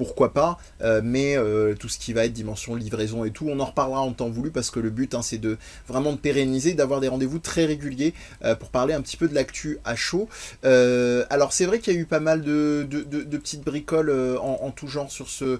pourquoi 0.00 0.32
pas, 0.32 0.58
mais 1.02 1.36
tout 1.78 1.88
ce 1.88 1.98
qui 1.98 2.14
va 2.14 2.24
être 2.24 2.32
dimension 2.32 2.74
livraison 2.74 3.24
et 3.24 3.30
tout, 3.30 3.46
on 3.50 3.60
en 3.60 3.66
reparlera 3.66 4.00
en 4.00 4.12
temps 4.12 4.30
voulu 4.30 4.50
parce 4.50 4.70
que 4.70 4.80
le 4.80 4.88
but 4.88 5.14
hein, 5.14 5.20
c'est 5.20 5.36
de 5.36 5.58
vraiment 5.86 6.12
de 6.12 6.16
pérenniser, 6.16 6.72
d'avoir 6.72 7.00
des 7.00 7.08
rendez-vous 7.08 7.38
très 7.38 7.66
réguliers 7.66 8.14
pour 8.58 8.70
parler 8.70 8.94
un 8.94 9.02
petit 9.02 9.18
peu 9.18 9.28
de 9.28 9.34
l'actu 9.34 9.78
à 9.84 9.94
chaud. 9.96 10.28
alors 10.62 11.52
c'est 11.52 11.66
vrai 11.66 11.80
qu'il 11.80 11.92
y 11.92 11.96
a 11.96 12.00
eu 12.00 12.06
pas 12.06 12.20
mal 12.20 12.40
de, 12.40 12.86
de, 12.88 13.36
petites 13.36 13.62
bricoles 13.62 14.10
en, 14.40 14.70
tout 14.70 14.88
genre 14.88 15.10
sur 15.10 15.28
ce, 15.28 15.58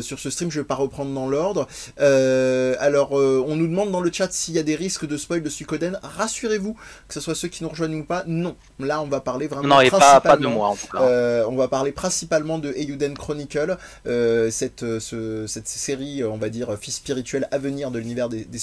sur 0.00 0.20
ce 0.20 0.30
stream, 0.30 0.52
je 0.52 0.60
vais 0.60 0.66
pas 0.66 0.76
reprendre 0.76 1.12
dans 1.12 1.28
l'ordre. 1.28 1.66
alors 1.98 3.12
on 3.12 3.56
nous 3.56 3.66
demande 3.66 3.90
dans 3.90 4.00
le 4.00 4.12
chat 4.12 4.32
s'il 4.32 4.54
y 4.54 4.58
a 4.58 4.62
des 4.62 4.76
risques 4.76 5.06
de 5.06 5.16
spoil 5.16 5.42
de 5.42 5.48
Suikoden. 5.48 5.98
Rassurez-vous, 6.02 6.76
que 7.08 7.14
ce 7.14 7.20
soit 7.20 7.34
ceux 7.34 7.48
qui 7.48 7.62
nous 7.64 7.70
rejoignent 7.70 8.00
ou 8.00 8.04
pas, 8.04 8.24
non. 8.26 8.56
Là, 8.78 9.00
on 9.02 9.06
va 9.06 9.20
parler 9.20 9.48
vraiment. 9.48 9.68
Non, 9.68 9.80
et 9.80 9.90
pas, 9.90 10.20
pas, 10.20 10.36
de 10.36 10.46
moi 10.46 10.68
en 10.68 10.76
tout 10.76 10.86
cas. 10.86 11.02
Euh, 11.02 11.44
on 11.48 11.56
va 11.56 11.68
parler 11.68 11.92
principalement 11.92 12.58
de 12.58 12.72
Eiyuden 12.72 13.16
Chronicle, 13.16 13.76
euh, 14.06 14.50
cette, 14.50 14.84
cette 15.00 15.68
série, 15.68 16.24
on 16.24 16.36
va 16.36 16.48
dire, 16.48 16.76
fils 16.80 16.96
spirituel 16.96 17.48
à 17.50 17.58
venir 17.58 17.90
de 17.90 17.98
l'univers 17.98 18.28
des, 18.28 18.44
des, 18.44 18.58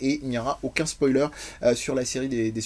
et 0.00 0.20
il 0.22 0.28
n'y 0.28 0.38
aura 0.38 0.58
aucun 0.62 0.86
spoiler 0.86 1.26
euh, 1.62 1.74
sur 1.74 1.94
la 1.94 2.04
série 2.04 2.28
des, 2.28 2.50
des 2.50 2.62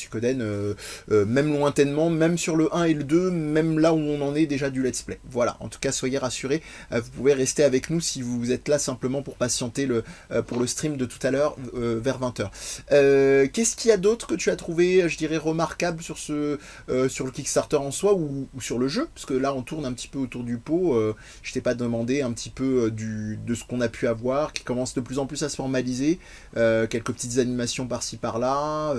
même 1.08 1.52
lointainement, 1.52 2.10
même 2.10 2.38
sur 2.38 2.56
le 2.56 2.74
1 2.74 2.84
et 2.84 2.94
le 2.94 3.04
2, 3.04 3.30
même 3.30 3.78
là 3.78 3.92
où 3.92 3.98
on 3.98 4.20
en 4.22 4.34
est 4.34 4.46
déjà 4.46 4.70
du 4.70 4.82
let's 4.82 5.02
play. 5.02 5.18
Voilà, 5.30 5.56
en 5.60 5.68
tout 5.68 5.78
cas, 5.78 5.92
soyez 5.92 6.18
rassurés, 6.18 6.62
vous 6.90 7.10
pouvez 7.10 7.34
rester 7.34 7.62
avec 7.64 7.90
nous 7.90 8.00
si 8.00 8.22
vous 8.22 8.52
êtes 8.52 8.68
là 8.68 8.78
simplement 8.78 9.22
pour 9.22 9.36
patienter 9.36 9.86
le, 9.86 10.04
pour 10.46 10.58
le 10.58 10.66
stream 10.66 10.96
de 10.96 11.04
tout 11.04 11.18
à 11.26 11.30
l'heure 11.30 11.56
vers 11.74 12.18
20h. 12.20 13.50
Qu'est-ce 13.52 13.76
qu'il 13.76 13.90
y 13.90 13.92
a 13.92 13.96
d'autre 13.96 14.26
que 14.26 14.34
tu 14.34 14.50
as 14.50 14.56
trouvé, 14.56 15.08
je 15.08 15.16
dirais, 15.16 15.36
remarquable 15.36 16.02
sur, 16.02 16.18
ce, 16.18 16.58
euh, 16.88 17.08
sur 17.08 17.24
le 17.24 17.30
Kickstarter 17.30 17.76
en 17.76 17.90
soi 17.90 18.14
ou, 18.14 18.48
sur 18.60 18.78
le 18.78 18.88
jeu? 18.88 19.08
Parce 19.14 19.26
que 19.26 19.34
là, 19.34 19.54
on 19.54 19.62
tourne 19.62 19.84
un 19.84 19.92
petit 19.92 20.08
peu 20.08 20.18
autour 20.18 20.44
du 20.44 20.58
pot. 20.58 20.94
Euh, 20.94 21.14
je 21.42 21.52
t'ai 21.52 21.60
pas 21.60 21.74
un 22.22 22.32
petit 22.32 22.50
peu 22.50 22.84
euh, 22.84 22.90
du, 22.90 23.38
de 23.44 23.54
ce 23.54 23.64
qu'on 23.64 23.80
a 23.80 23.88
pu 23.88 24.06
avoir, 24.06 24.52
qui 24.52 24.64
commence 24.64 24.94
de 24.94 25.00
plus 25.00 25.18
en 25.18 25.26
plus 25.26 25.42
à 25.42 25.48
se 25.48 25.56
formaliser. 25.56 26.18
quelques 26.54 27.12
petites 27.12 27.38
animations 27.38 27.86
par-ci 27.86 28.16
par-là, 28.16 28.94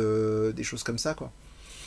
des 0.51 0.63
choses 0.63 0.83
comme 0.83 0.97
ça, 0.97 1.13
quoi. 1.13 1.31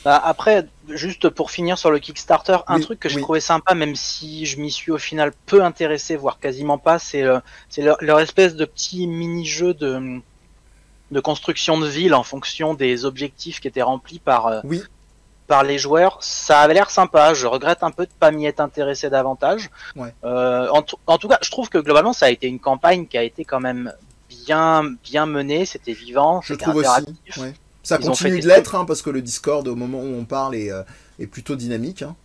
Bah, 0.03 0.21
après, 0.21 0.67
juste 0.89 1.29
pour 1.29 1.49
finir 1.49 1.77
sur 1.77 1.89
le 1.89 1.97
Kickstarter, 1.99 2.57
un 2.67 2.81
truc 2.81 2.99
que 2.99 3.07
je 3.07 3.19
trouvais 3.19 3.39
sympa, 3.39 3.73
même 3.73 3.95
si 3.95 4.45
je 4.45 4.59
m'y 4.59 4.69
suis 4.69 4.91
au 4.91 4.97
final 4.97 5.31
peu 5.45 5.63
intéressé, 5.63 6.17
voire 6.17 6.39
quasiment 6.39 6.77
pas, 6.77 6.99
c'est 6.99 7.21
leur, 7.21 7.41
leur, 8.01 8.19
espèce 8.19 8.55
de 8.55 8.65
petit 8.65 9.07
mini-jeu 9.07 9.73
de, 9.73 10.19
de 11.11 11.19
construction 11.21 11.79
de 11.79 11.87
ville 11.87 12.13
en 12.13 12.23
fonction 12.23 12.73
des 12.73 13.05
objectifs 13.05 13.61
qui 13.61 13.69
étaient 13.69 13.81
remplis 13.81 14.19
par, 14.19 14.47
euh, 14.47 14.61
oui. 14.65 14.81
Par 15.53 15.63
les 15.63 15.77
joueurs. 15.77 16.17
Ça 16.19 16.61
avait 16.61 16.73
l'air 16.73 16.89
sympa. 16.89 17.35
Je 17.35 17.45
regrette 17.45 17.83
un 17.83 17.91
peu 17.91 18.07
de 18.07 18.11
pas 18.19 18.31
m'y 18.31 18.47
être 18.47 18.59
intéressé 18.59 19.11
davantage. 19.11 19.69
Euh, 20.23 20.67
en, 20.71 20.83
en, 21.05 21.17
tout 21.19 21.27
cas, 21.27 21.37
je 21.43 21.51
trouve 21.51 21.69
que 21.69 21.77
globalement, 21.77 22.11
ça 22.11 22.25
a 22.25 22.29
été 22.31 22.47
une 22.47 22.59
campagne 22.59 23.05
qui 23.05 23.19
a 23.19 23.23
été 23.23 23.45
quand 23.45 23.59
même 23.59 23.93
bien, 24.29 24.83
bien 25.03 25.27
menée. 25.27 25.65
C'était 25.65 25.93
vivant. 25.93 26.41
Je 26.41 26.55
trouve 26.55 26.77
aussi. 26.77 26.89
Ça 27.83 27.99
continue 27.99 28.39
de 28.39 28.47
l'être, 28.47 28.73
hein, 28.73 28.85
parce 28.85 29.03
que 29.03 29.11
le 29.11 29.21
Discord, 29.21 29.67
au 29.67 29.75
moment 29.75 29.99
où 29.99 30.15
on 30.19 30.25
parle, 30.25 30.55
est, 30.55 30.71
euh, 30.71 30.81
est 31.19 31.27
plutôt 31.27 31.55
dynamique. 31.55 32.01
Hein. 32.01 32.15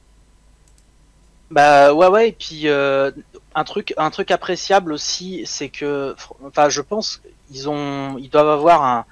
Bah 1.51 1.95
ouais 1.95 2.09
ouais 2.09 2.29
et 2.29 2.33
puis 2.33 2.69
un 2.69 3.65
truc 3.65 3.95
un 3.97 4.11
truc 4.11 4.31
appréciable 4.31 4.93
aussi 4.93 5.45
c'est 5.47 5.71
que 5.71 6.15
enfin 6.45 6.69
je 6.69 6.83
pense 6.83 7.23
ils 7.51 7.71
ont, 7.71 8.19
ils 8.19 8.29
doivent 8.29 8.51
avoir 8.51 8.85
un, 8.85 9.07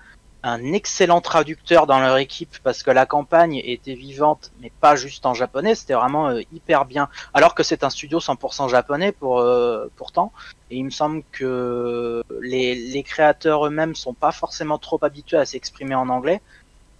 un 0.46 0.72
excellent 0.72 1.20
traducteur 1.20 1.88
dans 1.88 1.98
leur 1.98 2.18
équipe 2.18 2.58
parce 2.62 2.84
que 2.84 2.92
la 2.92 3.04
campagne 3.04 3.60
était 3.64 3.94
vivante, 3.94 4.52
mais 4.60 4.70
pas 4.80 4.94
juste 4.94 5.26
en 5.26 5.34
japonais. 5.34 5.74
C'était 5.74 5.94
vraiment 5.94 6.28
euh, 6.28 6.40
hyper 6.52 6.84
bien. 6.84 7.08
Alors 7.34 7.56
que 7.56 7.64
c'est 7.64 7.82
un 7.82 7.90
studio 7.90 8.20
100% 8.20 8.68
japonais 8.68 9.10
pour 9.10 9.40
euh, 9.40 9.90
pourtant. 9.96 10.32
Et 10.70 10.76
il 10.76 10.84
me 10.84 10.90
semble 10.90 11.24
que 11.32 12.22
les, 12.40 12.76
les 12.76 13.02
créateurs 13.02 13.66
eux-mêmes 13.66 13.96
sont 13.96 14.14
pas 14.14 14.30
forcément 14.30 14.78
trop 14.78 15.00
habitués 15.02 15.36
à 15.38 15.44
s'exprimer 15.44 15.96
en 15.96 16.08
anglais. 16.08 16.40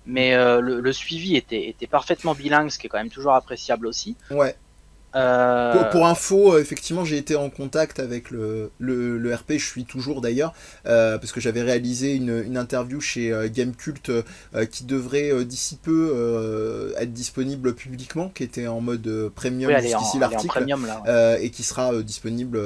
Mais 0.06 0.34
euh, 0.34 0.60
le, 0.60 0.80
le, 0.80 0.92
suivi 0.92 1.36
était, 1.36 1.68
était 1.68 1.86
parfaitement 1.86 2.34
bilingue, 2.34 2.70
ce 2.70 2.78
qui 2.78 2.86
est 2.86 2.90
quand 2.90 2.98
même 2.98 3.10
toujours 3.10 3.34
appréciable 3.34 3.86
aussi. 3.86 4.16
Ouais. 4.30 4.56
Euh, 5.16 5.84
pour, 5.90 6.06
info, 6.06 6.54
euh, 6.54 6.60
effectivement, 6.60 7.04
j'ai 7.04 7.16
été 7.16 7.36
en 7.36 7.48
contact 7.48 8.00
avec 8.00 8.30
le, 8.30 8.70
le, 8.78 9.34
RP, 9.34 9.52
je 9.52 9.64
suis 9.64 9.84
toujours 9.84 10.20
d'ailleurs, 10.20 10.52
euh, 10.86 11.16
parce 11.16 11.32
que 11.32 11.40
j'avais 11.40 11.62
réalisé 11.62 12.14
une, 12.14 12.42
une, 12.44 12.56
interview 12.56 13.00
chez 13.00 13.32
Gamecult 13.52 14.10
qui 14.70 14.84
devrait 14.84 15.44
d'ici 15.44 15.78
peu 15.82 16.94
être 16.98 17.12
disponible 17.12 17.74
publiquement, 17.74 18.28
qui 18.28 18.42
était 18.42 18.66
en 18.66 18.80
mode 18.80 19.30
premium 19.34 19.70
jusqu'ici 19.80 20.18
l'article, 20.18 20.66
et 21.40 21.50
qui 21.50 21.62
sera 21.62 22.02
disponible 22.02 22.60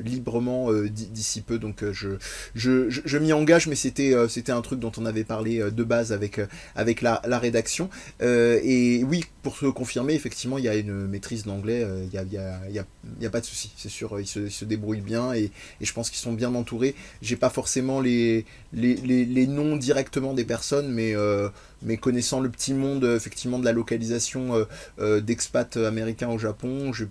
librement 0.00 0.72
d'ici 0.72 1.40
peu. 1.40 1.58
Donc 1.58 1.84
je, 1.92 2.10
je, 2.54 2.88
je, 2.88 3.18
m'y 3.18 3.32
engage, 3.32 3.66
mais 3.66 3.76
c'était 3.76 4.14
c'était 4.28 4.52
un 4.52 4.60
truc 4.62 4.80
dont 4.80 4.92
on 4.96 5.06
avait 5.06 5.24
parlé 5.24 5.70
de 5.70 5.84
base 5.84 6.12
avec, 6.12 6.40
avec 6.74 7.02
la, 7.02 7.22
la 7.26 7.38
rédaction. 7.38 7.88
et 8.20 9.04
oui, 9.04 9.24
pour 9.42 9.56
se 9.56 9.66
confirmer, 9.66 10.14
effectivement, 10.14 10.58
il 10.58 10.64
y 10.64 10.68
a 10.68 10.74
une 10.74 11.06
maîtrise 11.06 11.44
d'anglais 11.44 11.75
il 11.80 11.84
euh, 11.84 12.06
n'y 12.06 12.18
a, 12.18 12.22
y 12.22 12.38
a, 12.38 12.68
y 12.70 12.78
a, 12.78 12.84
y 13.20 13.26
a, 13.26 13.30
pas 13.30 13.40
de 13.40 13.46
souci, 13.46 13.72
c'est 13.76 13.88
sûr, 13.88 14.18
ils 14.20 14.26
se, 14.26 14.48
se, 14.48 14.64
débrouillent 14.64 15.00
bien 15.00 15.32
et, 15.32 15.50
et 15.80 15.84
je 15.84 15.92
pense 15.92 16.10
qu'ils 16.10 16.20
sont 16.20 16.32
bien 16.32 16.54
entourés. 16.54 16.94
J'ai 17.22 17.36
pas 17.36 17.50
forcément 17.50 18.00
les, 18.00 18.44
les, 18.72 18.94
les, 18.94 19.24
les, 19.24 19.46
noms 19.46 19.76
directement 19.76 20.34
des 20.34 20.44
personnes, 20.44 20.88
mais, 20.88 21.14
euh, 21.14 21.48
mais 21.82 21.96
connaissant 21.96 22.40
le 22.40 22.48
petit 22.48 22.74
monde 22.74 23.04
effectivement 23.04 23.58
de 23.58 23.64
la 23.64 23.72
localisation 23.72 24.66
euh, 24.98 25.20
d'expats 25.20 25.76
américains 25.76 26.28
au 26.28 26.38
Japon, 26.38 26.92
j'ai 26.92 27.06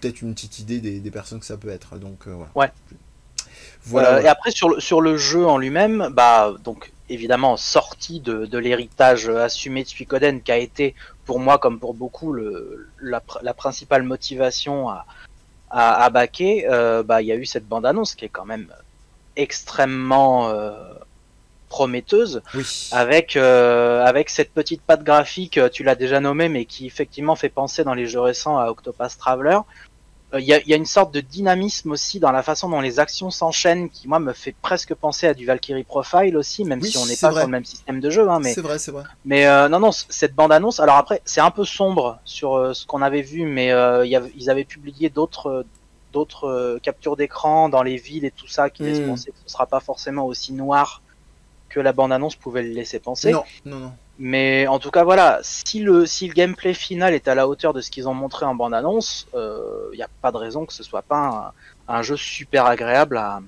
peut-être 0.00 0.22
une 0.22 0.34
petite 0.34 0.58
idée 0.58 0.80
des, 0.80 1.00
des, 1.00 1.10
personnes 1.10 1.40
que 1.40 1.46
ça 1.46 1.56
peut 1.56 1.70
être. 1.70 1.96
Donc 1.98 2.26
voilà. 2.26 2.50
Ouais. 2.54 2.70
Voilà. 3.84 4.22
et 4.22 4.28
après 4.28 4.52
sur 4.52 4.68
le, 4.68 4.80
sur 4.80 5.00
le 5.00 5.16
jeu 5.16 5.44
en 5.44 5.58
lui-même, 5.58 6.10
bah 6.12 6.54
donc 6.62 6.92
évidemment 7.08 7.56
sorti 7.56 8.20
de, 8.20 8.46
de 8.46 8.58
l'héritage 8.58 9.28
assumé 9.28 9.82
de 9.82 9.88
Suikoden 9.88 10.40
qui 10.40 10.52
a 10.52 10.58
été 10.58 10.94
pour 11.24 11.38
moi 11.40 11.58
comme 11.58 11.78
pour 11.78 11.94
beaucoup 11.94 12.32
le, 12.32 12.88
la, 13.00 13.22
la 13.42 13.54
principale 13.54 14.02
motivation 14.02 14.88
à, 14.88 15.06
à, 15.70 16.04
à 16.04 16.10
baquer, 16.10 16.66
euh, 16.68 17.02
bah 17.02 17.22
il 17.22 17.28
y 17.28 17.32
a 17.32 17.36
eu 17.36 17.46
cette 17.46 17.66
bande 17.66 17.86
annonce 17.86 18.14
qui 18.14 18.24
est 18.24 18.28
quand 18.28 18.44
même 18.44 18.68
extrêmement 19.36 20.50
euh, 20.50 20.72
prometteuse 21.68 22.42
oui. 22.54 22.88
avec 22.92 23.36
euh, 23.36 24.04
avec 24.04 24.28
cette 24.28 24.52
petite 24.52 24.82
patte 24.82 25.02
graphique 25.04 25.58
tu 25.72 25.82
l'as 25.84 25.94
déjà 25.94 26.20
nommé 26.20 26.50
mais 26.50 26.66
qui 26.66 26.86
effectivement 26.86 27.34
fait 27.34 27.48
penser 27.48 27.82
dans 27.82 27.94
les 27.94 28.06
jeux 28.06 28.20
récents 28.20 28.58
à 28.58 28.66
Octopath 28.66 29.16
Traveler 29.16 29.58
il 30.32 30.36
euh, 30.36 30.40
y, 30.40 30.68
y, 30.70 30.72
a, 30.72 30.76
une 30.76 30.86
sorte 30.86 31.12
de 31.12 31.20
dynamisme 31.20 31.90
aussi 31.90 32.20
dans 32.20 32.32
la 32.32 32.42
façon 32.42 32.68
dont 32.68 32.80
les 32.80 32.98
actions 32.98 33.30
s'enchaînent 33.30 33.90
qui 33.90 34.08
moi 34.08 34.18
me 34.18 34.32
fait 34.32 34.54
presque 34.62 34.94
penser 34.94 35.26
à 35.26 35.34
du 35.34 35.46
Valkyrie 35.46 35.84
Profile 35.84 36.36
aussi 36.36 36.64
même 36.64 36.80
si 36.82 36.96
on 36.96 37.06
n'est 37.06 37.16
pas 37.16 37.30
vrai. 37.30 37.40
sur 37.40 37.48
le 37.48 37.52
même 37.52 37.64
système 37.64 38.00
de 38.00 38.10
jeu 38.10 38.28
hein, 38.28 38.38
mais 38.40 38.54
c'est 38.54 38.60
vrai 38.60 38.78
c'est 38.78 38.92
vrai 38.92 39.04
mais 39.24 39.46
euh, 39.46 39.68
non 39.68 39.80
non 39.80 39.90
cette 39.92 40.34
bande 40.34 40.52
annonce 40.52 40.80
alors 40.80 40.96
après 40.96 41.20
c'est 41.24 41.40
un 41.40 41.50
peu 41.50 41.64
sombre 41.64 42.18
sur 42.24 42.54
euh, 42.54 42.72
ce 42.72 42.86
qu'on 42.86 43.02
avait 43.02 43.22
vu 43.22 43.44
mais 43.44 43.72
euh, 43.72 44.06
y 44.06 44.18
ils 44.36 44.50
avaient 44.50 44.64
publié 44.64 45.10
d'autres 45.10 45.66
d'autres 46.12 46.48
euh, 46.48 46.78
captures 46.82 47.16
d'écran 47.16 47.68
dans 47.68 47.82
les 47.82 47.96
villes 47.96 48.24
et 48.24 48.30
tout 48.30 48.48
ça 48.48 48.70
qui 48.70 48.82
mmh. 48.82 48.86
laissent 48.86 49.06
penser 49.06 49.30
que 49.30 49.36
ce 49.44 49.52
sera 49.52 49.66
pas 49.66 49.80
forcément 49.80 50.26
aussi 50.26 50.52
noir 50.52 51.02
que 51.68 51.80
la 51.80 51.92
bande 51.92 52.12
annonce 52.12 52.36
pouvait 52.36 52.62
le 52.62 52.70
laisser 52.70 52.98
penser 52.98 53.32
non 53.32 53.44
non 53.64 53.78
non 53.78 53.92
mais 54.24 54.68
en 54.68 54.78
tout 54.78 54.92
cas, 54.92 55.02
voilà, 55.02 55.40
si 55.42 55.80
le, 55.80 56.06
si 56.06 56.28
le 56.28 56.32
gameplay 56.32 56.74
final 56.74 57.12
est 57.12 57.26
à 57.26 57.34
la 57.34 57.48
hauteur 57.48 57.72
de 57.72 57.80
ce 57.80 57.90
qu'ils 57.90 58.08
ont 58.08 58.14
montré 58.14 58.46
en 58.46 58.54
bande-annonce, 58.54 59.26
il 59.32 59.38
euh, 59.40 59.90
n'y 59.96 60.02
a 60.02 60.08
pas 60.20 60.30
de 60.30 60.36
raison 60.36 60.64
que 60.64 60.72
ce 60.72 60.84
soit 60.84 61.02
pas 61.02 61.52
un, 61.88 61.94
un 61.96 62.02
jeu 62.02 62.16
super 62.16 62.66
agréable 62.66 63.16
à, 63.16 63.40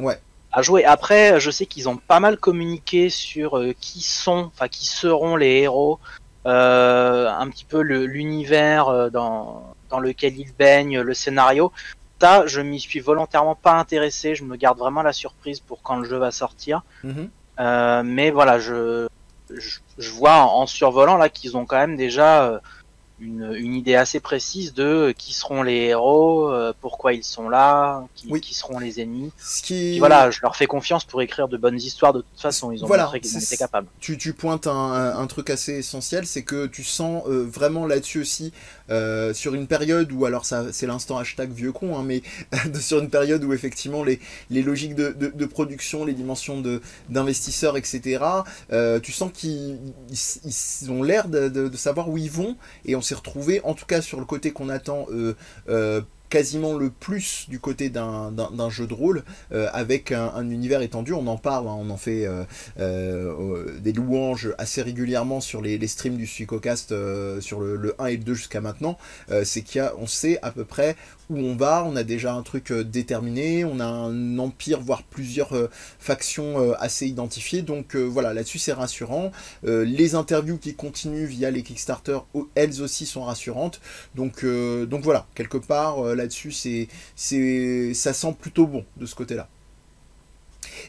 ouais. 0.00 0.20
à 0.52 0.60
jouer. 0.60 0.84
Après, 0.84 1.40
je 1.40 1.50
sais 1.50 1.64
qu'ils 1.64 1.88
ont 1.88 1.96
pas 1.96 2.20
mal 2.20 2.36
communiqué 2.36 3.08
sur 3.08 3.56
euh, 3.56 3.72
qui 3.80 4.02
sont, 4.02 4.50
enfin 4.54 4.68
qui 4.68 4.84
seront 4.84 5.36
les 5.36 5.62
héros, 5.62 5.98
euh, 6.44 7.30
un 7.30 7.48
petit 7.48 7.64
peu 7.64 7.80
l'univers 7.80 8.88
euh, 8.88 9.08
dans, 9.08 9.74
dans 9.88 10.00
lequel 10.00 10.38
ils 10.38 10.52
baignent, 10.52 11.00
le 11.00 11.14
scénario. 11.14 11.72
Ça, 12.20 12.46
je 12.46 12.60
m'y 12.60 12.78
suis 12.78 13.00
volontairement 13.00 13.54
pas 13.54 13.72
intéressé. 13.72 14.34
Je 14.34 14.44
me 14.44 14.56
garde 14.56 14.78
vraiment 14.78 15.00
la 15.00 15.14
surprise 15.14 15.60
pour 15.60 15.80
quand 15.80 15.96
le 15.96 16.06
jeu 16.06 16.18
va 16.18 16.30
sortir. 16.30 16.82
Mm 17.02 17.10
-hmm. 17.10 18.02
mais 18.04 18.30
voilà, 18.30 18.58
je 18.58 19.08
je, 19.58 20.10
vois 20.10 20.36
en, 20.36 20.66
survolant 20.66 21.16
là 21.16 21.28
qu'ils 21.28 21.56
ont 21.56 21.66
quand 21.66 21.76
même 21.76 21.96
déjà 21.96 22.44
euh, 22.44 22.58
une, 23.20 23.54
une, 23.54 23.74
idée 23.74 23.94
assez 23.94 24.18
précise 24.20 24.74
de 24.74 25.14
qui 25.16 25.32
seront 25.34 25.62
les 25.62 25.76
héros, 25.76 26.50
euh, 26.50 26.72
pourquoi 26.80 27.12
ils 27.12 27.24
sont 27.24 27.48
là, 27.48 28.04
qui, 28.14 28.26
oui. 28.28 28.40
qui 28.40 28.54
seront 28.54 28.78
les 28.78 29.00
ennemis. 29.00 29.30
Ce 29.38 29.62
qui... 29.62 29.74
Puis 29.74 29.98
voilà, 29.98 30.30
je 30.30 30.40
leur 30.42 30.56
fais 30.56 30.66
confiance 30.66 31.04
pour 31.04 31.22
écrire 31.22 31.48
de 31.48 31.56
bonnes 31.56 31.76
histoires 31.76 32.12
de 32.12 32.20
toute 32.20 32.40
façon, 32.40 32.72
ils 32.72 32.82
ont 32.82 32.86
voilà, 32.86 33.04
montré 33.04 33.20
qu'ils 33.20 33.42
étaient 33.42 33.56
capables. 33.56 33.86
Tu, 34.00 34.18
tu 34.18 34.32
pointes 34.32 34.66
un, 34.66 35.26
truc 35.26 35.50
assez 35.50 35.72
essentiel, 35.74 36.26
c'est 36.26 36.42
que 36.42 36.66
tu 36.66 36.84
sens 36.84 37.22
euh, 37.26 37.44
vraiment 37.48 37.86
là-dessus 37.86 38.20
aussi, 38.20 38.52
euh, 38.90 39.32
sur 39.32 39.54
une 39.54 39.66
période 39.66 40.12
où, 40.12 40.26
alors 40.26 40.44
ça 40.44 40.72
c'est 40.72 40.86
l'instant 40.86 41.16
hashtag 41.16 41.50
vieux 41.50 41.72
con, 41.72 41.96
hein, 41.96 42.02
mais 42.04 42.22
sur 42.80 42.98
une 42.98 43.10
période 43.10 43.42
où 43.44 43.52
effectivement 43.52 44.04
les, 44.04 44.20
les 44.50 44.62
logiques 44.62 44.94
de, 44.94 45.10
de, 45.12 45.28
de 45.28 45.46
production, 45.46 46.04
les 46.04 46.12
dimensions 46.12 46.62
d'investisseurs, 47.08 47.76
etc., 47.76 48.24
euh, 48.72 49.00
tu 49.00 49.12
sens 49.12 49.30
qu'ils 49.32 49.78
ils 50.10 50.90
ont 50.90 51.02
l'air 51.02 51.28
de, 51.28 51.48
de, 51.48 51.76
savoir 51.76 52.08
où 52.08 52.18
ils 52.18 52.30
vont, 52.30 52.56
et 52.84 52.96
on 52.96 53.02
s'est 53.04 53.14
retrouvé, 53.14 53.60
en 53.64 53.74
tout 53.74 53.86
cas 53.86 54.00
sur 54.00 54.18
le 54.18 54.26
côté 54.26 54.52
qu'on 54.52 54.68
attend, 54.68 55.06
euh, 55.10 55.34
euh 55.68 56.00
quasiment 56.30 56.72
le 56.72 56.90
plus 56.90 57.46
du 57.48 57.60
côté 57.60 57.90
d'un 57.90 58.68
jeu 58.68 58.88
de 58.88 58.94
rôle 58.94 59.22
avec 59.52 60.10
un, 60.10 60.50
univers 60.50 60.82
étendu. 60.82 61.12
On 61.12 61.28
en 61.28 61.36
parle, 61.36 61.68
hein, 61.68 61.76
on 61.78 61.90
en 61.90 61.96
fait 61.96 62.28
des 62.76 63.92
louanges 63.92 64.52
assez 64.58 64.82
régulièrement 64.82 65.40
sur 65.40 65.62
les, 65.62 65.86
streams 65.86 66.16
du 66.16 66.26
Suicocast 66.26 66.92
sur 67.40 67.60
le, 67.60 67.76
le, 67.76 67.94
1 68.00 68.06
et 68.06 68.16
le 68.16 68.24
2 68.24 68.34
jusqu'à 68.34 68.60
maintenant. 68.60 68.98
C'est 69.44 69.62
qu'on 69.62 70.08
sait 70.08 70.40
à 70.42 70.50
peu 70.50 70.64
près 70.64 70.96
où 71.30 71.38
on 71.38 71.56
va, 71.56 71.84
on 71.84 71.96
a 71.96 72.02
déjà 72.02 72.34
un 72.34 72.42
truc 72.42 72.72
déterminé, 72.72 73.64
on 73.64 73.80
a 73.80 73.84
un 73.84 74.38
empire, 74.38 74.80
voire 74.80 75.02
plusieurs 75.02 75.52
factions 75.98 76.72
assez 76.74 77.06
identifiées. 77.06 77.62
Donc 77.62 77.96
voilà, 77.96 78.34
là-dessus 78.34 78.58
c'est 78.58 78.72
rassurant. 78.72 79.32
les 79.62 80.14
interviews 80.14 80.58
qui 80.58 80.74
continuent 80.74 81.26
via 81.26 81.50
les 81.50 81.62
Kickstarter, 81.62 82.18
elles 82.54 82.82
aussi 82.82 83.06
sont 83.06 83.22
rassurantes. 83.24 83.80
Donc, 84.14 84.44
donc 84.44 85.02
voilà, 85.02 85.26
quelque 85.34 85.58
part 85.58 86.02
là-dessus, 86.14 86.52
c'est, 86.52 86.88
c'est, 87.16 87.94
ça 87.94 88.12
sent 88.12 88.34
plutôt 88.38 88.66
bon 88.66 88.84
de 88.96 89.06
ce 89.06 89.14
côté-là. 89.14 89.48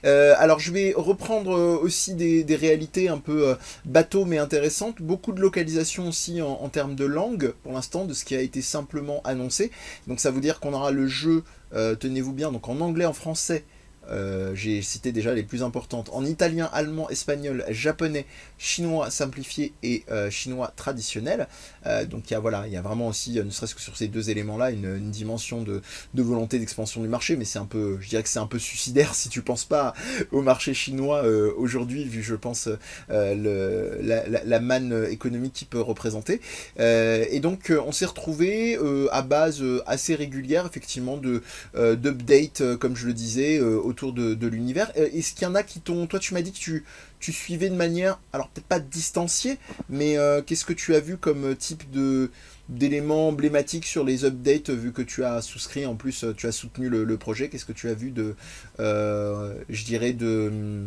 Alors 0.03 0.59
je 0.59 0.71
vais 0.71 0.93
reprendre 0.95 1.51
aussi 1.81 2.13
des, 2.13 2.55
réalités 2.55 3.09
un 3.09 3.17
peu 3.17 3.55
bateau 3.85 4.25
mais 4.25 4.37
intéressantes. 4.37 5.01
Beaucoup 5.01 5.31
de 5.31 5.41
localisation 5.41 6.07
aussi 6.07 6.41
en, 6.41 6.51
en, 6.61 6.69
termes 6.69 6.95
de 6.95 7.05
langue 7.05 7.53
pour 7.63 7.73
l'instant 7.73 8.05
de 8.05 8.13
ce 8.13 8.25
qui 8.25 8.35
a 8.35 8.41
été 8.41 8.61
simplement 8.61 9.21
annoncé. 9.23 9.71
Donc 10.07 10.19
ça 10.19 10.31
veut 10.31 10.41
dire 10.41 10.59
qu'on 10.59 10.73
aura 10.73 10.91
le 10.91 11.07
jeu, 11.07 11.43
tenez-vous 11.71 12.33
bien, 12.33 12.51
donc 12.51 12.69
en 12.69 12.79
anglais, 12.81 13.05
en 13.05 13.13
français 13.13 13.65
euh, 14.09 14.53
j'ai 14.55 14.81
cité 14.81 15.11
déjà 15.11 15.33
les 15.33 15.43
plus 15.43 15.63
importantes. 15.63 16.09
En 16.13 16.25
italien, 16.25 16.69
allemand, 16.73 17.09
espagnol, 17.09 17.63
japonais, 17.69 18.25
chinois 18.57 19.09
simplifié 19.09 19.73
et 19.83 20.03
euh, 20.11 20.29
chinois 20.29 20.71
traditionnel. 20.75 21.47
Euh, 21.85 22.05
donc 22.05 22.29
il 22.29 22.33
y 22.33 22.35
a 22.35 22.39
voilà, 22.39 22.65
il 22.67 22.73
y 22.73 22.77
a 22.77 22.81
vraiment 22.81 23.07
aussi, 23.07 23.33
ne 23.33 23.49
serait-ce 23.49 23.75
que 23.75 23.81
sur 23.81 23.97
ces 23.97 24.07
deux 24.07 24.29
éléments-là, 24.29 24.71
une, 24.71 25.11
dimension 25.11 25.61
de, 25.61 25.81
volonté 26.15 26.59
d'expansion 26.59 27.01
du 27.01 27.07
marché. 27.07 27.35
Mais 27.35 27.45
c'est 27.45 27.59
un 27.59 27.65
peu, 27.65 27.97
je 27.99 28.09
dirais 28.09 28.23
que 28.23 28.29
c'est 28.29 28.39
un 28.39 28.47
peu 28.47 28.59
suicidaire 28.59 29.15
si 29.15 29.29
tu 29.29 29.41
penses 29.41 29.65
pas 29.65 29.93
au 30.31 30.41
marché 30.41 30.73
chinois 30.73 31.23
aujourd'hui, 31.57 32.05
vu 32.05 32.21
je 32.23 32.35
pense 32.35 32.69
la, 33.09 34.59
manne 34.59 35.07
économique 35.09 35.53
qu'il 35.53 35.67
peut 35.67 35.81
représenter. 35.81 36.41
et 36.77 37.39
donc 37.39 37.71
on 37.85 37.91
s'est 37.91 38.05
retrouvé 38.05 38.77
à 39.11 39.21
base 39.21 39.63
assez 39.85 40.15
régulière 40.15 40.65
effectivement 40.65 41.17
de 41.17 41.41
d'updates, 41.75 42.77
comme 42.77 42.95
je 42.95 43.07
le 43.07 43.13
disais, 43.13 43.59
au 43.59 43.93
autour 43.95 44.11
de, 44.13 44.47
l'univers. 44.47 44.91
Euh, 44.97 45.07
est-ce 45.13 45.33
qu'il 45.33 45.43
y 45.43 45.45
en 45.45 45.55
a 45.55 45.63
qui 45.63 45.79
t'ont... 45.79 46.05
Toi, 46.05 46.19
tu 46.19 46.33
m'as 46.33 46.41
dit 46.41 46.51
que 46.51 46.57
tu, 46.57 46.83
tu 47.19 47.31
suivais 47.31 47.69
de 47.69 47.75
manière, 47.75 48.19
alors 48.33 48.49
peut-être 48.49 48.67
pas 48.67 48.79
distanciée, 48.79 49.57
mais 49.89 50.17
euh, 50.17 50.41
qu'est-ce 50.41 50.65
que 50.65 50.73
tu 50.73 50.95
as 50.95 50.99
vu 50.99 51.17
comme 51.17 51.55
type 51.55 51.89
de 51.91 52.29
d'éléments 52.67 53.27
emblématiques 53.27 53.85
sur 53.85 54.03
les 54.03 54.25
updates, 54.25 54.71
vu 54.71 54.91
que 54.91 55.03
tu 55.03 55.23
as 55.23 55.39
souscrit, 55.43 55.85
en 55.85 55.93
plus 55.93 56.25
tu 56.35 56.47
as 56.47 56.51
soutenu 56.51 56.89
le, 56.89 57.17
projet, 57.17 57.47
qu'est-ce 57.47 57.65
que 57.65 57.71
tu 57.71 57.89
as 57.89 57.93
vu 57.93 58.09
de, 58.09 58.35
euh, 58.79 59.53
je 59.69 59.85
dirais, 59.85 60.13
de 60.13 60.83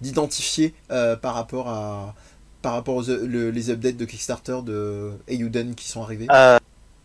d'identifier 0.00 0.74
par 0.88 1.34
rapport 1.34 1.68
à 1.68 2.16
par 2.60 2.72
rapport 2.72 2.96
aux 2.96 3.06
les 3.06 3.70
updates 3.70 3.96
de 3.96 4.04
Kickstarter 4.04 4.58
de 4.64 5.12
Ayuden 5.28 5.76
qui 5.76 5.88
sont 5.88 6.02
arrivés? 6.02 6.26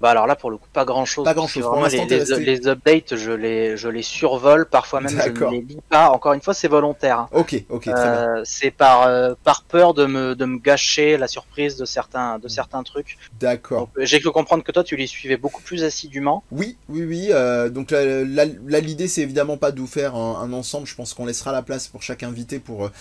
Bah 0.06 0.12
alors 0.12 0.28
là 0.28 0.36
pour 0.36 0.52
le 0.52 0.58
coup 0.58 0.68
pas 0.72 0.86
grand 0.86 1.04
chose. 1.04 1.26
Pas 1.26 1.34
grand 1.34 1.48
chose. 1.48 1.66
les, 1.92 2.38
les, 2.38 2.68
updates 2.68 3.16
je 3.16 3.32
les 3.32 3.76
je 3.76 3.90
les 3.90 4.04
survole 4.04 4.68
parfois 4.68 5.02
même 5.02 5.20
je 5.20 5.30
ne 5.30 5.50
les 5.50 5.62
lis 5.62 5.80
pas. 5.90 6.10
Encore 6.12 6.34
une 6.34 6.42
fois 6.42 6.54
c'est 6.54 6.68
volontaire. 6.68 7.22
Hein. 7.22 7.30
Ok 7.32 7.64
ok. 7.70 7.88
Euh, 7.88 8.42
c'est 8.44 8.70
par 8.70 9.08
euh, 9.08 9.34
par 9.44 9.64
peur 9.64 9.96
de 9.96 10.06
me 10.06 10.36
de 10.36 10.46
me 10.46 10.60
gâcher 10.60 11.18
la 11.18 11.28
surprise 11.28 11.76
de 11.76 11.86
certains 11.86 12.38
de 12.38 12.48
certains 12.48 12.84
trucs. 12.84 13.18
D'accord. 13.40 13.90
Euh, 13.98 14.06
j'ai 14.06 14.20
cru 14.20 14.32
comprendre 14.32 14.64
que 14.64 14.72
toi 14.72 14.84
tu 14.84 14.96
les 14.96 15.08
suivais 15.08 15.38
beaucoup 15.38 15.64
plus 15.64 15.84
assidûment. 15.84 16.44
Oui 16.52 16.78
oui 16.88 17.04
oui. 17.04 17.72
donc 17.72 17.90
là, 17.90 18.46
l'idée 18.46 19.08
c'est 19.08 19.22
évidemment 19.22 19.58
pas 19.58 19.72
de 19.72 19.80
vous 19.80 19.88
faire 19.88 20.14
un, 20.14 20.54
ensemble. 20.54 20.86
Je 20.86 20.94
pense 20.94 21.16
qu'on 21.16 21.26
laissera 21.26 21.52
la 21.52 21.64
place 21.64 21.88
pour 21.88 22.04
chaque 22.04 22.22
invité 22.22 22.60
pour 22.60 22.92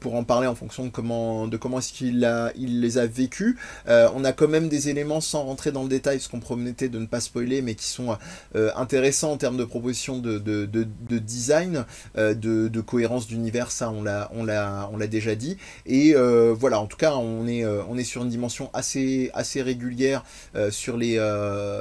pour 0.00 0.14
en 0.14 0.24
parler 0.24 0.46
en 0.46 0.54
fonction 0.54 0.86
de 0.86 0.90
comment 0.90 1.48
de 1.48 1.58
comment 1.58 1.80
est-ce 1.80 1.92
qu'il 1.92 2.24
a 2.24 2.50
il 2.56 2.80
les 2.80 2.96
a 2.96 3.04
vécus. 3.04 3.58
on 3.86 4.24
a 4.24 4.32
quand 4.32 4.48
même 4.48 4.70
des 4.70 4.88
éléments 4.88 5.20
sans 5.20 5.42
rentrer 5.42 5.70
dans 5.70 5.82
le 5.82 5.90
détail 5.90 6.16
parce 6.16 6.28
qu'on 6.28 6.40
promettait 6.46 6.88
de 6.88 7.00
ne 7.00 7.06
pas 7.06 7.18
spoiler, 7.18 7.60
mais 7.60 7.74
qui 7.74 7.86
sont 7.86 8.16
euh, 8.54 8.70
intéressants 8.76 9.32
en 9.32 9.36
termes 9.36 9.56
de 9.56 9.64
propositions 9.64 10.18
de, 10.20 10.38
de, 10.38 11.18
design, 11.18 11.84
euh, 12.16 12.34
de, 12.34 12.80
cohérence 12.80 13.26
d'univers, 13.26 13.72
ça 13.72 13.90
on 13.90 14.04
l'a 14.04 14.30
on 14.32 14.44
l'a 14.44 14.88
on 14.92 14.96
l'a 14.96 15.08
déjà 15.08 15.34
dit. 15.34 15.56
Et 15.86 16.14
euh, 16.14 16.54
voilà, 16.56 16.78
en 16.80 16.86
tout 16.86 16.96
cas, 16.96 17.16
on 17.16 17.48
est 17.48 17.66
on 17.66 17.98
est 17.98 18.04
sur 18.04 18.22
une 18.22 18.28
dimension 18.28 18.70
assez 18.74 19.30
assez 19.34 19.60
régulière 19.60 20.24
sur 20.70 20.96
les 20.96 21.16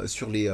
sur 0.08 0.32
les 0.32 0.52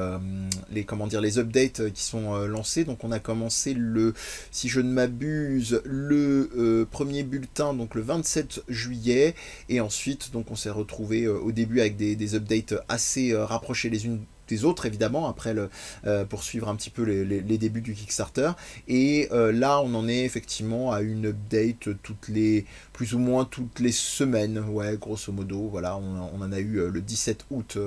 les 0.70 0.84
comment 0.84 1.08
dire 1.08 1.22
les 1.22 1.40
updates 1.40 1.94
qui 1.94 2.04
sont 2.04 2.36
lancés. 2.46 2.84
Donc 2.84 3.06
on 3.06 3.12
a 3.14 3.20
commencé 3.20 3.74
le 3.74 4.14
si 4.52 4.68
je 4.68 4.82
ne 4.82 4.92
m'abuse 4.92 5.82
le 5.86 6.86
premier 6.92 7.24
bulletin 7.24 7.74
donc 7.74 7.96
le 7.96 8.02
27 8.02 8.64
juillet 8.68 9.36
et 9.70 9.80
ensuite 9.80 10.32
donc 10.34 10.52
on 10.52 10.56
s'est 10.58 10.70
retrouvé 10.70 11.30
au 11.30 11.54
début 11.54 11.80
avec 11.80 11.96
des, 11.96 12.18
des 12.18 12.36
updates 12.36 12.74
assez 12.90 13.34
rapprochés 13.34 13.90
les 13.92 14.06
unes 14.06 14.20
des 14.52 14.66
autres 14.66 14.86
évidemment 14.86 15.28
après 15.28 15.54
le 15.54 15.70
euh, 16.06 16.26
poursuivre 16.26 16.68
un 16.68 16.76
petit 16.76 16.90
peu 16.90 17.04
les, 17.04 17.58
débuts 17.58 17.82
du 17.82 17.94
Kickstarter. 17.94 18.52
Et 18.88 19.30
euh, 19.32 19.52
là 19.52 19.82
on 19.82 19.94
en 19.96 20.08
est 20.08 20.26
effectivement 20.26 20.92
à 20.92 21.02
une 21.02 21.28
update 21.28 21.90
toutes 22.04 22.28
les 22.28 22.66
plus 22.94 23.14
ou 23.14 23.20
moins 23.20 23.46
toutes 23.46 23.80
les 23.80 23.92
semaines. 23.92 24.60
Ouais 24.70 24.98
grosso 24.98 25.32
modo 25.32 25.70
voilà 25.70 25.98
on, 25.98 26.42
en 26.42 26.52
a 26.52 26.60
eu 26.60 26.78
euh, 26.78 26.90
le 26.90 27.02
17 27.02 27.46
août 27.52 27.78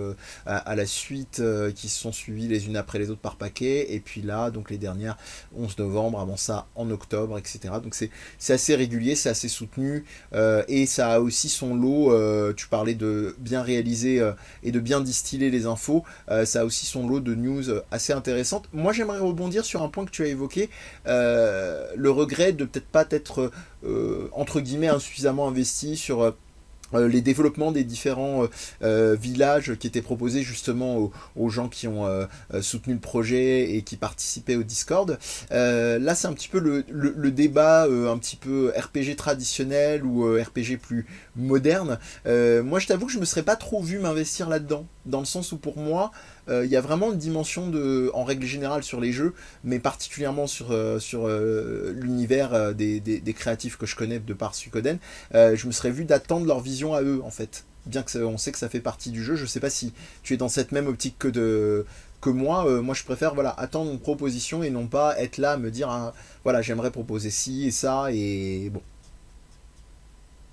à, 0.46 0.74
la 0.76 0.86
suite 0.86 1.42
qui 1.74 1.88
se 1.88 2.00
sont 2.00 2.12
suivis 2.12 2.48
les 2.48 2.66
unes 2.66 2.76
après 2.76 2.98
les 2.98 3.10
autres 3.10 3.20
par 3.20 3.36
paquet. 3.36 3.92
Et 3.94 4.00
puis 4.00 4.22
là 4.22 4.50
donc 4.50 4.70
les 4.70 4.78
dernières 4.78 5.16
11 5.56 5.78
novembre 5.78 6.20
avant 6.20 6.36
ça 6.36 6.66
en 6.74 6.90
octobre 6.90 7.38
etc 7.38 7.74
donc 7.82 7.94
c'est 7.94 8.52
assez 8.52 8.74
régulier 8.74 9.14
c'est 9.14 9.28
assez 9.28 9.48
soutenu 9.48 10.04
et 10.68 10.86
ça 10.86 11.12
a 11.12 11.20
aussi 11.20 11.48
son 11.48 11.74
lot 11.74 12.12
tu 12.54 12.68
parlais 12.68 12.94
de 12.94 13.34
bien 13.38 13.62
réaliser 13.62 14.32
et 14.62 14.72
de 14.72 14.80
bien 14.80 15.00
distiller 15.00 15.50
les 15.50 15.66
infos 15.66 16.04
ça 16.44 16.60
a 16.60 16.64
aussi 16.64 16.86
son 16.86 17.08
lot 17.08 17.20
de 17.20 17.34
news 17.34 17.64
assez 17.90 18.12
intéressantes. 18.12 18.68
Moi, 18.72 18.92
j'aimerais 18.92 19.18
rebondir 19.18 19.64
sur 19.64 19.82
un 19.82 19.88
point 19.88 20.04
que 20.04 20.10
tu 20.10 20.22
as 20.22 20.26
évoqué, 20.26 20.70
euh, 21.06 21.88
le 21.96 22.10
regret 22.10 22.52
de 22.52 22.64
peut-être 22.64 22.86
pas 22.86 23.04
être, 23.10 23.40
euh, 23.40 23.50
entre 24.32 24.60
guillemets, 24.60 24.88
insuffisamment 24.88 25.48
investi 25.48 25.96
sur 25.96 26.22
euh, 26.22 26.30
euh, 26.94 27.08
les 27.08 27.20
développements 27.20 27.72
des 27.72 27.84
différents 27.84 28.44
euh, 28.44 28.48
euh, 28.82 29.16
villages 29.18 29.74
qui 29.76 29.86
étaient 29.86 30.02
proposés 30.02 30.42
justement 30.42 31.10
aux, 31.36 31.48
gens 31.48 31.68
qui 31.68 31.86
ont 31.86 32.08
soutenu 32.60 32.94
le 32.94 33.00
projet 33.00 33.74
et 33.74 33.82
qui 33.82 33.96
participaient 33.96 34.56
au 34.56 34.62
Discord. 34.62 35.18
là, 35.50 36.14
c'est 36.14 36.26
un 36.26 36.32
petit 36.32 36.48
peu 36.48 36.58
le, 36.58 37.30
débat 37.30 37.84
un 37.84 38.18
petit 38.18 38.36
peu 38.36 38.72
RPG 38.76 39.16
traditionnel 39.16 40.04
ou 40.04 40.24
RPG 40.24 40.78
plus 40.80 41.06
moderne. 41.36 41.98
moi, 42.26 42.78
je 42.78 42.86
t'avoue 42.86 43.06
que 43.06 43.12
je 43.12 43.18
me 43.18 43.24
serais 43.24 43.42
pas 43.42 43.56
trop 43.56 43.82
vu 43.82 43.98
m'investir 43.98 44.48
là-dedans, 44.48 44.86
dans 45.06 45.20
le 45.20 45.26
sens 45.26 45.52
où 45.52 45.58
pour 45.58 45.76
moi, 45.78 46.10
il 46.48 46.66
y 46.66 46.76
a 46.76 46.80
vraiment 46.80 47.12
une 47.12 47.18
dimension 47.18 47.68
de, 47.70 48.10
en 48.14 48.24
règle 48.24 48.44
générale 48.44 48.82
sur 48.82 49.00
les 49.00 49.12
jeux, 49.12 49.34
mais 49.62 49.78
particulièrement 49.78 50.46
sur, 50.46 50.74
sur 51.00 51.28
l'univers 51.28 52.74
des, 52.74 53.00
des, 53.00 53.32
créatifs 53.32 53.76
que 53.76 53.86
je 53.86 53.96
connais 53.96 54.18
de 54.18 54.34
par 54.34 54.54
Suikoden, 54.54 54.98
je 55.32 55.66
me 55.66 55.72
serais 55.72 55.90
vu 55.90 56.04
d'attendre 56.04 56.46
leur 56.46 56.60
vision 56.60 56.94
à 56.94 57.02
eux 57.02 57.20
en 57.24 57.30
fait. 57.30 57.64
Bien 57.86 58.02
que 58.02 58.18
on 58.18 58.38
sait 58.38 58.52
que 58.52 58.58
ça 58.58 58.68
fait 58.68 58.80
partie 58.80 59.10
du 59.10 59.22
jeu, 59.22 59.36
je 59.36 59.44
sais 59.44 59.60
pas 59.60 59.68
si 59.68 59.92
tu 60.22 60.32
es 60.34 60.36
dans 60.38 60.48
cette 60.48 60.72
même 60.72 60.86
optique 60.86 61.16
que 61.18 61.28
de 61.28 61.84
que 62.24 62.30
moi. 62.30 62.66
Euh, 62.66 62.80
moi, 62.80 62.94
je 62.94 63.04
préfère 63.04 63.34
voilà 63.34 63.50
attendre 63.50 63.90
une 63.92 64.00
proposition 64.00 64.62
et 64.62 64.70
non 64.70 64.86
pas 64.86 65.18
être 65.20 65.38
là 65.38 65.56
me 65.58 65.70
dire 65.70 65.90
ah, 65.90 66.14
voilà 66.42 66.62
j'aimerais 66.62 66.90
proposer 66.90 67.30
ci 67.30 67.66
et 67.66 67.70
ça 67.70 68.06
et 68.10 68.70
bon 68.70 68.80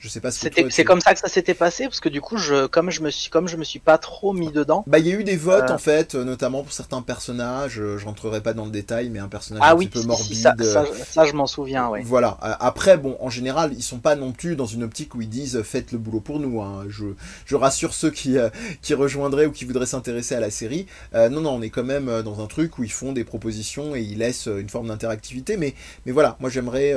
je 0.02 0.10
sais 0.10 0.20
pas 0.20 0.32
C'est 0.32 0.84
comme 0.84 1.00
ça 1.00 1.14
que 1.14 1.20
ça 1.20 1.28
s'était 1.28 1.54
passé 1.54 1.84
parce 1.84 2.00
que 2.00 2.10
du 2.10 2.22
coup, 2.22 2.38
je, 2.38 2.66
comme 2.66 2.90
je 2.90 3.02
me 3.02 3.12
suis, 3.12 3.30
comme 3.30 3.48
je 3.48 3.56
me 3.56 3.64
suis 3.64 3.80
pas 3.80 4.00
trop 4.00 4.34
mis 4.34 4.52
dedans. 4.52 4.84
Bah, 4.88 4.98
il 4.98 5.08
y 5.08 5.12
a 5.12 5.16
eu 5.16 5.24
des 5.24 5.38
votes 5.38 5.70
euh. 5.70 5.76
en 5.76 5.78
fait, 5.78 6.16
euh, 6.16 6.24
notamment 6.24 6.64
pour 6.64 6.74
certains 6.74 7.04
personnages. 7.04 7.80
Euh, 7.80 8.00
je 8.00 8.06
rentrerai 8.06 8.42
pas 8.42 8.54
dans 8.54 8.66
le 8.66 8.72
détail, 8.72 9.10
mais 9.10 9.20
un 9.20 9.28
personnage 9.28 9.62
ah 9.64 9.74
un 9.74 9.78
petit 9.78 9.90
peu 9.90 10.02
morbide. 10.02 10.64
ça, 10.64 10.86
ça, 11.08 11.26
je 11.26 11.34
m'en 11.34 11.46
souviens, 11.46 11.88
ouais. 11.88 12.02
Voilà. 12.04 12.36
Après, 12.42 12.98
bon, 12.98 13.16
en 13.20 13.30
général, 13.30 13.74
ils 13.74 13.84
sont 13.84 14.00
pas 14.00 14.16
non 14.16 14.32
plus 14.32 14.56
dans 14.56 14.66
une 14.66 14.84
optique 14.84 15.14
où 15.14 15.22
ils 15.22 15.30
disent 15.30 15.62
faites 15.62 15.92
le 15.92 16.00
boulot 16.00 16.20
pour 16.20 16.40
nous. 16.40 16.62
Hein. 16.62 16.86
Je, 16.90 17.06
je 17.46 17.56
rassure 17.56 17.94
ceux 17.94 18.10
qui, 18.10 18.38
qui 18.82 18.96
rejoindraient 18.96 19.46
ou 19.46 19.52
qui 19.52 19.66
voudraient 19.66 19.86
s'intéresser 19.86 20.34
à 20.34 20.40
la 20.40 20.50
série. 20.50 20.88
non, 21.14 21.42
non, 21.42 21.52
on 21.52 21.62
est 21.62 21.70
quand 21.70 21.84
même 21.84 22.24
dans 22.24 22.44
un 22.44 22.48
truc 22.48 22.80
où 22.80 22.84
ils 22.84 22.92
font 22.92 23.12
des 23.12 23.24
propositions 23.24 23.96
et 23.96 24.02
ils 24.02 24.18
laissent 24.18 24.48
une 24.48 24.70
forme 24.70 24.88
d'interactivité. 24.88 25.58
Mais, 25.58 25.76
mais 26.08 26.12
voilà, 26.12 26.38
moi 26.40 26.50
j'aimerais, 26.50 26.96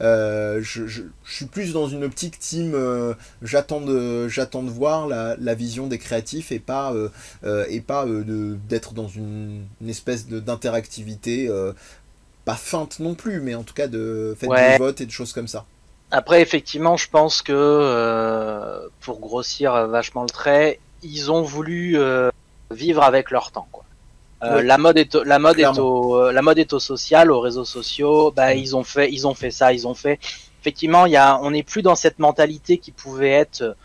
je, 0.00 0.60
je, 0.62 0.86
je, 0.86 1.02
suis 1.24 1.46
plus 1.46 1.74
dans 1.74 1.88
une 1.88 2.02
optique 2.02 2.38
euh, 2.54 3.14
j'attends 3.42 3.80
de, 3.80 4.28
j'attends 4.28 4.62
de 4.62 4.70
voir 4.70 5.06
la, 5.06 5.54
vision 5.54 5.86
des 5.86 5.98
créatifs 5.98 6.52
et 6.52 6.58
pas, 6.58 6.92
euh, 6.92 7.08
euh, 7.44 7.64
et 7.68 7.80
pas 7.80 8.06
d'être 8.68 8.92
dans 8.92 9.08
une, 9.08 9.64
espèce 9.88 10.26
d'interactivité, 10.28 11.50
pas 12.44 12.54
feinte 12.54 13.00
non 13.00 13.14
plus, 13.14 13.40
mais 13.40 13.54
en 13.54 13.62
tout 13.62 13.74
cas 13.74 13.88
de 13.88 14.36
faire 14.38 14.50
des 14.50 14.78
votes 14.78 15.00
et 15.00 15.06
de 15.06 15.10
choses 15.10 15.32
comme 15.32 15.48
ça. 15.48 15.64
Après, 16.12 16.40
effectivement, 16.40 16.96
je 16.96 17.08
pense 17.08 17.42
que 17.42 18.88
pour 19.00 19.20
grossir 19.20 19.88
vachement 19.88 20.22
le 20.22 20.28
trait, 20.28 20.78
ils 21.02 21.30
ont 21.30 21.42
voulu 21.42 21.98
vivre 22.70 23.02
avec 23.02 23.30
leur 23.30 23.50
temps. 23.50 23.68
Quoi. 23.72 23.84
La 24.62 24.78
mode 24.78 24.98
est, 24.98 25.14
la 25.14 25.38
mode 25.38 25.58
est 25.58 25.78
au, 25.78 26.30
la 26.30 26.42
mode 26.42 26.58
est 26.58 26.72
au 26.72 26.78
social, 26.78 27.32
aux 27.32 27.40
réseaux 27.40 27.64
sociaux. 27.64 28.30
Bah, 28.30 28.54
ils 28.54 28.76
ont 28.76 28.84
fait, 28.84 29.10
ils 29.12 29.26
ont 29.26 29.34
fait 29.34 29.50
ça, 29.50 29.72
ils 29.72 29.86
ont 29.86 29.94
fait. 29.94 30.20
Effectivement, 30.66 31.06
y 31.06 31.14
a, 31.14 31.38
on 31.42 31.52
n'est 31.52 31.62
plus 31.62 31.82
dans 31.82 31.94
cette 31.94 32.18
mentalité 32.18 32.78
qui 32.78 32.90
pouvait 32.90 33.30
être, 33.30 33.76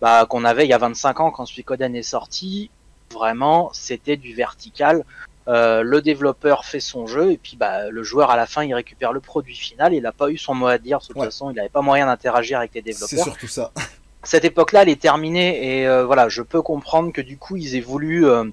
bah, 0.00 0.24
qu'on 0.24 0.46
avait 0.46 0.64
il 0.64 0.70
y 0.70 0.72
a 0.72 0.78
25 0.78 1.20
ans 1.20 1.30
quand 1.30 1.44
Suikoden 1.44 1.94
est 1.94 2.02
sorti. 2.02 2.70
Vraiment, 3.12 3.68
c'était 3.74 4.16
du 4.16 4.34
vertical. 4.34 5.04
Euh, 5.46 5.82
le 5.82 6.00
développeur 6.00 6.64
fait 6.64 6.80
son 6.80 7.06
jeu 7.06 7.32
et 7.32 7.36
puis 7.36 7.58
bah, 7.58 7.90
le 7.90 8.02
joueur 8.02 8.30
à 8.30 8.36
la 8.36 8.46
fin 8.46 8.64
il 8.64 8.72
récupère 8.72 9.12
le 9.12 9.20
produit 9.20 9.54
final. 9.54 9.92
Il 9.92 10.00
n'a 10.04 10.12
pas 10.12 10.30
eu 10.30 10.38
son 10.38 10.54
mot 10.54 10.68
à 10.68 10.78
dire. 10.78 11.00
De 11.00 11.04
toute 11.04 11.18
façon, 11.18 11.50
il 11.50 11.56
n'avait 11.56 11.68
pas 11.68 11.82
moyen 11.82 12.06
d'interagir 12.06 12.60
avec 12.60 12.72
les 12.72 12.80
développeurs. 12.80 13.10
C'est 13.10 13.22
surtout 13.22 13.48
ça. 13.48 13.70
Cette 14.22 14.46
époque-là, 14.46 14.84
elle 14.84 14.88
est 14.88 15.02
terminée 15.02 15.80
et 15.80 15.86
euh, 15.86 16.06
voilà, 16.06 16.30
je 16.30 16.40
peux 16.40 16.62
comprendre 16.62 17.12
que 17.12 17.20
du 17.20 17.36
coup 17.36 17.58
ils 17.58 17.76
aient 17.76 17.80
voulu, 17.80 18.24
euh, 18.26 18.44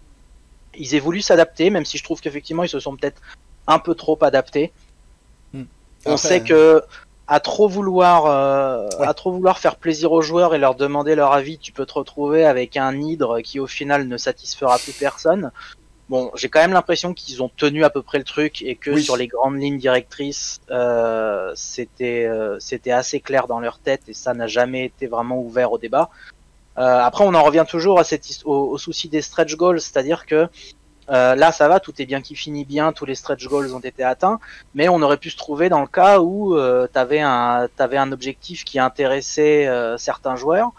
ils 0.76 0.96
aient 0.96 1.00
voulu 1.00 1.22
s'adapter, 1.22 1.70
même 1.70 1.86
si 1.86 1.98
je 1.98 2.04
trouve 2.04 2.20
qu'effectivement 2.20 2.64
ils 2.64 2.70
se 2.70 2.82
sont 2.82 2.98
peut-être 2.98 3.22
un 3.68 3.80
peu 3.80 3.96
trop 3.96 4.22
adaptés. 4.22 4.74
Hmm. 5.54 5.64
On 6.06 6.18
sait 6.18 6.44
que 6.44 6.84
à 7.32 7.40
trop 7.40 7.68
vouloir, 7.68 8.26
à 8.26 9.14
trop 9.14 9.32
vouloir 9.32 9.60
faire 9.60 9.76
plaisir 9.76 10.12
aux 10.12 10.22
joueurs 10.22 10.56
et 10.56 10.58
leur 10.58 10.74
demander 10.74 11.14
leur 11.16 11.32
avis, 11.32 11.60
tu 11.60 11.72
peux 11.72 11.86
te 11.86 11.94
retrouver 11.94 12.44
avec 12.44 12.76
un 12.76 13.00
hydre 13.00 13.42
qui 13.42 13.60
au 13.60 13.68
final 13.68 14.08
ne 14.08 14.18
satisfera 14.18 14.78
plus 14.80 14.94
personne. 14.94 15.52
Bon, 16.10 16.32
j'ai 16.34 16.50
quand 16.50 16.60
même 16.60 16.74
l'impression 16.74 17.14
qu'ils 17.14 17.44
ont 17.44 17.52
tenu 17.56 17.84
à 17.84 17.92
peu 17.92 18.02
près 18.02 18.18
le 18.18 18.24
truc 18.24 18.64
et 18.64 18.76
que 18.76 19.00
sur 19.00 19.16
les 19.16 19.28
grandes 19.28 19.62
lignes 19.62 19.78
directrices, 19.78 20.60
euh, 20.72 21.52
c'était 21.56 22.26
euh, 22.26 22.58
c'était 22.60 22.90
assez 22.90 23.20
clair 23.20 23.46
dans 23.46 23.60
leur 23.60 23.78
tête 23.78 24.02
et 24.08 24.16
ça 24.16 24.34
n'a 24.34 24.48
jamais 24.48 24.86
été 24.86 25.06
vraiment 25.06 25.40
ouvert 25.40 25.72
au 25.72 25.78
débat. 25.78 26.10
Euh, 26.80 27.00
après, 27.00 27.26
on 27.26 27.36
en 27.36 27.44
revient 27.44 27.66
toujours 27.68 28.00
à 28.00 28.04
cette 28.04 28.26
au, 28.46 28.76
souci 28.80 29.08
des 29.08 29.22
stretch 29.22 29.56
goals, 29.56 29.82
c'est-à-dire 29.82 30.26
que 30.26 30.48
euh, 31.10 31.36
là, 31.36 31.52
ça 31.52 31.68
va, 31.68 31.80
tout 31.80 31.94
est 32.02 32.06
bien 32.06 32.22
qui 32.22 32.36
finit 32.36 32.66
bien, 32.66 32.92
tous 32.94 33.06
les 33.06 33.16
stretch 33.16 33.48
goals 33.48 33.74
ont 33.74 33.80
été 33.80 34.04
atteints, 34.04 34.40
mais 34.76 34.90
on 34.90 35.02
aurait 35.02 35.18
pu 35.18 35.30
se 35.30 35.38
trouver 35.38 35.70
dans 35.70 35.82
le 35.82 35.88
cas 35.88 36.20
où 36.20 36.56
euh, 36.56 36.88
t'avais 36.88 37.20
un 37.20 37.68
t'avais 37.76 37.98
un 37.98 38.12
objectif 38.12 38.64
qui 38.64 38.80
intéressait 38.80 39.70
certains 39.98 40.36
joueurs 40.36 40.72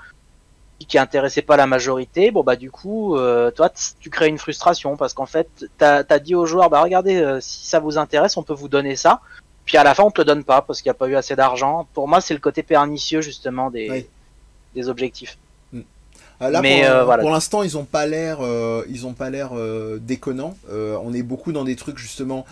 qui 0.91 0.99
intéressait 0.99 1.43
pas 1.43 1.57
la 1.57 1.69
majorité, 1.69 2.33
bon 2.33 2.43
bah 2.43 2.57
du 2.57 2.73
coup, 2.73 3.17
euh, 3.17 3.53
toi 3.53 3.71
tu 4.01 4.11
crées 4.11 4.27
une 4.27 4.39
frustration 4.39 4.97
parce 4.97 5.15
qu'en 5.15 5.25
fait, 5.25 5.49
t'as 5.79 6.03
as 6.09 6.19
dit 6.19 6.35
aux 6.35 6.47
joueurs, 6.47 6.69
bah 6.69 6.83
regardez, 6.83 7.17
euh, 7.17 7.39
si 7.41 7.65
ça 7.65 7.79
vous 7.79 7.97
intéresse, 7.97 8.37
on 8.37 8.43
peut 8.43 8.55
vous 8.55 8.69
donner 8.69 8.97
ça. 8.97 9.21
Puis 9.65 9.77
à 9.77 9.85
la 9.85 9.95
fin, 9.95 10.03
on 10.03 10.11
te 10.11 10.21
le 10.21 10.25
donne 10.25 10.43
pas 10.43 10.63
parce 10.63 10.83
qu'il 10.83 10.91
n'y 10.91 10.97
a 10.97 10.99
pas 10.99 11.07
eu 11.07 11.15
assez 11.15 11.37
d'argent. 11.37 11.87
Pour 11.95 12.09
moi, 12.09 12.21
c'est 12.21 12.35
le 12.35 12.41
côté 12.41 12.65
pernicieux 12.65 13.21
justement 13.21 13.71
des, 13.71 14.09
des 14.75 14.89
objectifs. 14.89 15.39
Euh, 16.43 16.51
là, 16.51 16.63
Mais 16.63 16.87
pour, 16.87 17.05
voilà. 17.05 17.23
pour 17.23 17.31
l'instant, 17.31 17.63
ils 17.63 17.77
ont 17.77 17.85
pas 17.85 18.07
l'air, 18.07 18.41
ils 18.89 19.07
ont 19.07 19.15
pas 19.15 19.31
l'air 19.31 19.51
déconnants. 20.01 20.57
on 20.71 21.13
est 21.13 21.23
beaucoup 21.23 21.53
dans 21.53 21.65
des 21.65 21.77
trucs 21.77 21.99
justement 21.99 22.47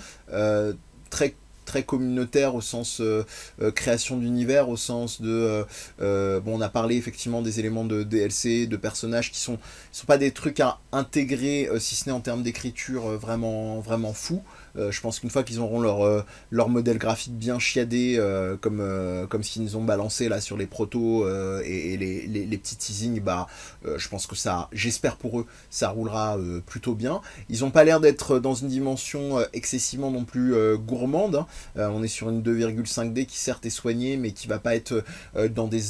très 1.11 1.35
très 1.68 1.83
communautaire 1.83 2.55
au 2.55 2.62
sens 2.62 3.01
euh, 3.01 3.24
euh, 3.61 3.70
création 3.70 4.16
d'univers, 4.16 4.70
au 4.70 4.77
sens 4.77 5.20
de... 5.20 5.66
Euh, 6.01 6.40
bon, 6.40 6.57
on 6.57 6.61
a 6.62 6.70
parlé 6.70 6.96
effectivement 6.96 7.42
des 7.42 7.61
éléments 7.61 7.85
de 7.85 8.03
DLC, 8.03 8.66
de 8.66 8.77
personnages 8.77 9.31
qui 9.31 9.38
sont, 9.38 9.59
sont 9.92 10.07
pas 10.07 10.16
des 10.16 10.33
trucs 10.33 10.61
à 10.61 10.79
intégrer, 10.92 11.68
si 11.79 11.94
ce 11.94 12.07
n'est 12.07 12.12
en 12.12 12.20
termes 12.20 12.42
d'écriture, 12.42 13.03
vraiment, 13.18 13.81
vraiment 13.81 14.14
fous. 14.14 14.42
Euh, 14.76 14.90
je 14.90 15.00
pense 15.00 15.20
qu'une 15.20 15.31
fois 15.31 15.42
qu'ils 15.42 15.61
auront 15.61 15.81
leur, 15.81 16.02
euh, 16.02 16.22
leur 16.50 16.68
modèle 16.68 16.98
graphique 16.98 17.37
bien 17.37 17.59
chiadé, 17.59 18.16
euh, 18.18 18.57
comme, 18.57 18.83
comme 19.28 19.42
ce 19.42 19.52
qu'ils 19.52 19.62
nous 19.62 19.76
ont 19.76 19.85
balancé 19.85 20.28
là 20.28 20.40
sur 20.40 20.57
les 20.57 20.66
protos 20.66 21.28
et, 21.62 21.96
les, 21.96 22.26
les, 22.26 22.59
petits 22.59 22.76
teasings, 22.76 23.20
bah, 23.20 23.46
je 23.85 24.09
pense 24.09 24.26
que 24.26 24.37
ça, 24.37 24.68
j'espère 24.72 25.16
pour 25.16 25.40
eux, 25.40 25.46
ça 25.70 25.88
roulera 25.88 26.38
plutôt 26.66 26.94
bien. 26.94 27.20
Ils 27.48 27.61
n'ont 27.61 27.70
pas 27.70 27.85
l'air 27.85 28.00
d'être 28.00 28.38
dans 28.38 28.54
une 28.54 28.68
dimension 28.68 29.38
excessivement 29.52 30.11
non 30.11 30.24
plus 30.24 30.54
gourmande. 30.76 31.37
Hein. 31.76 31.90
on 31.92 32.02
est 32.02 32.09
sur 32.09 32.28
une 32.31 32.42
2,5D 32.42 33.26
qui 33.26 33.38
certes 33.38 33.64
est 33.66 33.70
soignée, 33.70 34.16
mais 34.16 34.33
qui 34.33 34.48
va 34.48 34.59
pas 34.59 34.74
être 34.74 35.04
dans 35.50 35.68
des 35.68 35.83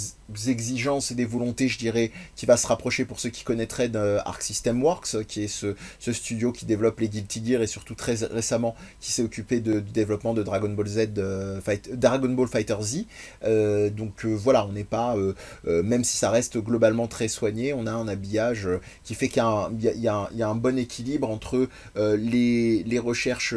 exigences 0.46 1.10
et 1.10 1.14
des 1.14 1.24
volontés, 1.24 1.68
je 1.68 1.78
dirais, 1.78 2.12
qui 2.36 2.46
va 2.46 2.56
se 2.56 2.66
rapprocher 2.66 3.04
pour 3.04 3.18
ceux 3.18 3.30
qui 3.30 3.44
connaîtraient 3.44 3.88
d'Arc 3.88 4.42
System 4.42 4.82
Works, 4.82 5.24
qui 5.26 5.44
est 5.44 5.48
ce, 5.48 5.74
ce, 5.98 6.12
studio 6.12 6.52
qui 6.52 6.66
développe 6.66 7.00
les 7.00 7.08
Guilty 7.08 7.44
Gear 7.44 7.62
et 7.62 7.66
surtout 7.66 7.94
très 7.94 8.14
récemment 8.26 8.67
qui 9.00 9.12
s'est 9.12 9.22
occupé 9.22 9.60
du 9.60 9.80
développement 9.82 10.34
de 10.34 10.42
Dragon 10.42 10.68
Ball 10.68 10.86
Z, 10.86 11.08
euh, 11.18 11.60
Dragon 11.92 12.28
Ball 12.30 12.48
Fighter 12.48 12.76
Z. 12.80 13.04
Euh, 13.44 13.90
donc 13.90 14.24
euh, 14.24 14.34
voilà, 14.34 14.66
on 14.66 14.72
n'est 14.72 14.84
pas, 14.84 15.16
même 15.64 16.04
si 16.04 16.16
ça 16.16 16.30
reste 16.30 16.58
globalement 16.58 17.06
très 17.06 17.28
soigné, 17.28 17.72
on 17.72 17.86
a 17.86 17.92
un 17.92 18.08
habillage 18.08 18.68
qui 19.04 19.14
fait 19.14 19.28
qu'il 19.28 19.42
y, 19.42 20.08
a 20.08 20.48
un 20.48 20.54
bon 20.54 20.78
équilibre 20.78 21.28
entre 21.28 21.68
les, 21.96 22.98
recherches, 22.98 23.54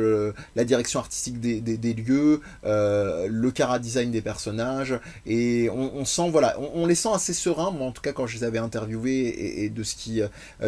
la 0.55 0.63
direction 0.63 0.99
artistique 0.99 1.39
des, 1.39 1.61
des, 1.61 1.93
lieux, 1.93 2.41
le 2.63 3.49
cara 3.49 3.79
design 3.79 4.11
des 4.11 4.21
personnages, 4.21 4.99
et 5.25 5.69
on, 5.69 6.05
sent, 6.05 6.29
voilà, 6.29 6.57
on, 6.59 6.85
les 6.85 6.95
sent 6.95 7.09
assez 7.13 7.33
sereins, 7.33 7.71
moi 7.71 7.87
en 7.87 7.91
tout 7.91 8.01
cas 8.01 8.13
quand 8.13 8.27
je 8.27 8.37
les 8.37 8.43
avais 8.43 8.59
interviewés 8.59 9.27
et, 9.27 9.65
et 9.65 9.69
de 9.69 9.83
ce 9.83 9.95
qui 9.95 10.21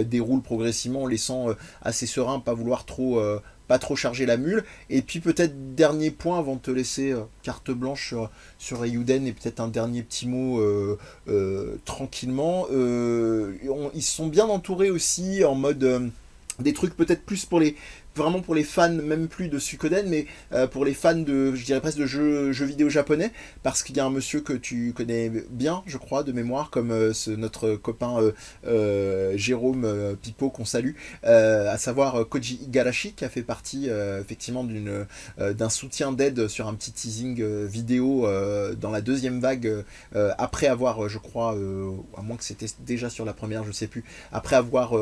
déroule 0.05 0.41
progressivement, 0.41 1.03
on 1.03 1.07
les 1.07 1.17
sent 1.17 1.55
assez 1.81 2.05
sereins, 2.05 2.39
pas 2.39 2.53
vouloir 2.53 2.85
trop 2.85 3.21
pas 3.67 3.79
trop 3.79 3.95
charger 3.95 4.25
la 4.25 4.37
mule. 4.37 4.63
Et 4.89 5.01
puis 5.01 5.19
peut-être 5.19 5.75
dernier 5.75 6.11
point 6.11 6.39
avant 6.39 6.55
de 6.55 6.61
te 6.61 6.71
laisser 6.71 7.11
euh, 7.11 7.21
carte 7.41 7.71
blanche 7.71 8.07
sur, 8.07 8.29
sur 8.57 8.85
et 8.85 8.91
peut-être 8.91 9.59
un 9.59 9.67
dernier 9.67 10.03
petit 10.03 10.27
mot 10.27 10.59
euh, 10.59 10.97
euh, 11.27 11.75
tranquillement. 11.85 12.67
ils 12.69 14.01
sont 14.01 14.27
bien 14.27 14.45
entourés 14.45 14.89
aussi 14.89 15.43
en 15.43 15.55
mode 15.55 16.11
des 16.59 16.73
trucs 16.73 16.95
peut-être 16.95 17.23
plus 17.23 17.45
pour 17.45 17.59
les 17.59 17.75
vraiment 18.15 18.41
pour 18.41 18.55
les 18.55 18.63
fans, 18.63 18.89
même 18.89 19.27
plus 19.27 19.49
de 19.49 19.59
Suikoden, 19.59 20.07
mais 20.07 20.27
euh, 20.53 20.67
pour 20.67 20.85
les 20.85 20.93
fans 20.93 21.15
de, 21.15 21.53
je 21.55 21.65
dirais 21.65 21.81
presque 21.81 21.97
de 21.97 22.05
jeux, 22.05 22.51
jeux 22.51 22.65
vidéo 22.65 22.89
japonais, 22.89 23.31
parce 23.63 23.83
qu'il 23.83 23.97
y 23.97 23.99
a 23.99 24.05
un 24.05 24.09
monsieur 24.09 24.41
que 24.41 24.53
tu 24.53 24.93
connais 24.93 25.31
bien, 25.49 25.83
je 25.85 25.97
crois, 25.97 26.23
de 26.23 26.31
mémoire, 26.31 26.69
comme 26.69 26.91
euh, 26.91 27.13
ce, 27.13 27.31
notre 27.31 27.75
copain 27.75 28.19
euh, 28.67 29.33
Jérôme 29.35 30.15
Pipo 30.21 30.49
qu'on 30.49 30.65
salue, 30.65 30.93
à 31.23 31.77
savoir 31.77 32.27
Koji 32.27 32.59
Igarashi, 32.63 33.13
qui 33.13 33.25
a 33.25 33.29
fait 33.29 33.41
partie 33.41 33.89
effectivement 34.19 34.63
d'une 34.63 35.05
d'un 35.37 35.69
soutien 35.69 36.11
d'aide 36.11 36.47
sur 36.47 36.67
un 36.67 36.73
petit 36.75 36.91
teasing 36.91 37.43
vidéo 37.65 38.27
dans 38.79 38.91
la 38.91 39.01
deuxième 39.01 39.39
vague, 39.39 39.83
après 40.37 40.67
avoir, 40.67 41.09
je 41.09 41.17
crois, 41.17 41.51
à 42.17 42.21
moins 42.21 42.37
que 42.37 42.43
c'était 42.43 42.67
déjà 42.79 43.09
sur 43.09 43.25
la 43.25 43.33
première, 43.33 43.63
je 43.63 43.71
sais 43.71 43.87
plus, 43.87 44.03
après 44.31 44.55
avoir 44.55 44.93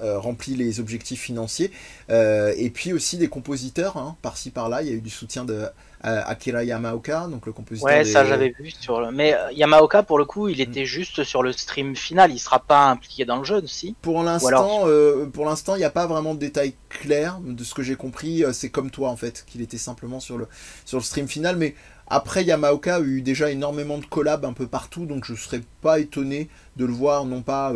rempli 0.00 0.56
les 0.56 0.80
objectifs 0.80 1.20
financiers. 1.20 1.70
Euh, 2.10 2.52
et 2.56 2.70
puis 2.70 2.92
aussi 2.92 3.18
des 3.18 3.28
compositeurs, 3.28 3.96
hein, 3.96 4.16
par-ci 4.22 4.50
par-là. 4.50 4.82
Il 4.82 4.88
y 4.88 4.90
a 4.90 4.94
eu 4.94 5.00
du 5.00 5.10
soutien 5.10 5.44
de 5.44 5.54
euh, 5.54 6.22
Akira 6.26 6.64
Yamaoka, 6.64 7.28
donc 7.28 7.46
le 7.46 7.52
compositeur. 7.52 7.88
Ouais, 7.88 8.04
ça 8.04 8.24
j'avais 8.24 8.52
vu 8.58 8.70
sur 8.70 9.12
Mais 9.12 9.34
euh, 9.34 9.52
Yamaoka, 9.52 10.02
pour 10.02 10.18
le 10.18 10.24
coup, 10.24 10.48
il 10.48 10.60
était 10.60 10.82
mm. 10.82 10.86
juste 10.86 11.24
sur 11.24 11.42
le 11.42 11.52
stream 11.52 11.94
final. 11.94 12.32
Il 12.32 12.38
sera 12.38 12.58
pas 12.58 12.86
impliqué 12.86 13.24
dans 13.24 13.36
le 13.36 13.44
jeu, 13.44 13.62
aussi. 13.62 13.94
Pour 14.02 14.22
l'instant, 14.22 14.86
pour 15.32 15.44
l'instant, 15.44 15.76
il 15.76 15.78
n'y 15.78 15.84
a 15.84 15.90
pas 15.90 16.06
vraiment 16.06 16.34
de 16.34 16.40
détails 16.40 16.74
clairs. 16.88 17.38
De 17.44 17.62
ce 17.62 17.74
que 17.74 17.82
j'ai 17.82 17.96
compris, 17.96 18.44
c'est 18.52 18.70
comme 18.70 18.90
toi 18.90 19.10
en 19.10 19.16
fait, 19.16 19.44
qu'il 19.46 19.60
était 19.60 19.78
simplement 19.78 20.20
sur 20.20 20.36
le 20.36 20.48
sur 20.84 20.98
le 20.98 21.04
stream 21.04 21.28
final, 21.28 21.56
mais. 21.56 21.74
Après, 22.12 22.42
Yamaoka 22.42 22.96
a 22.96 23.00
eu 23.00 23.22
déjà 23.22 23.52
énormément 23.52 23.96
de 23.96 24.04
collabs 24.04 24.44
un 24.44 24.52
peu 24.52 24.66
partout, 24.66 25.06
donc 25.06 25.24
je 25.24 25.36
serais 25.36 25.60
pas 25.80 26.00
étonné 26.00 26.48
de 26.76 26.84
le 26.84 26.92
voir, 26.92 27.24
non 27.24 27.40
pas 27.40 27.72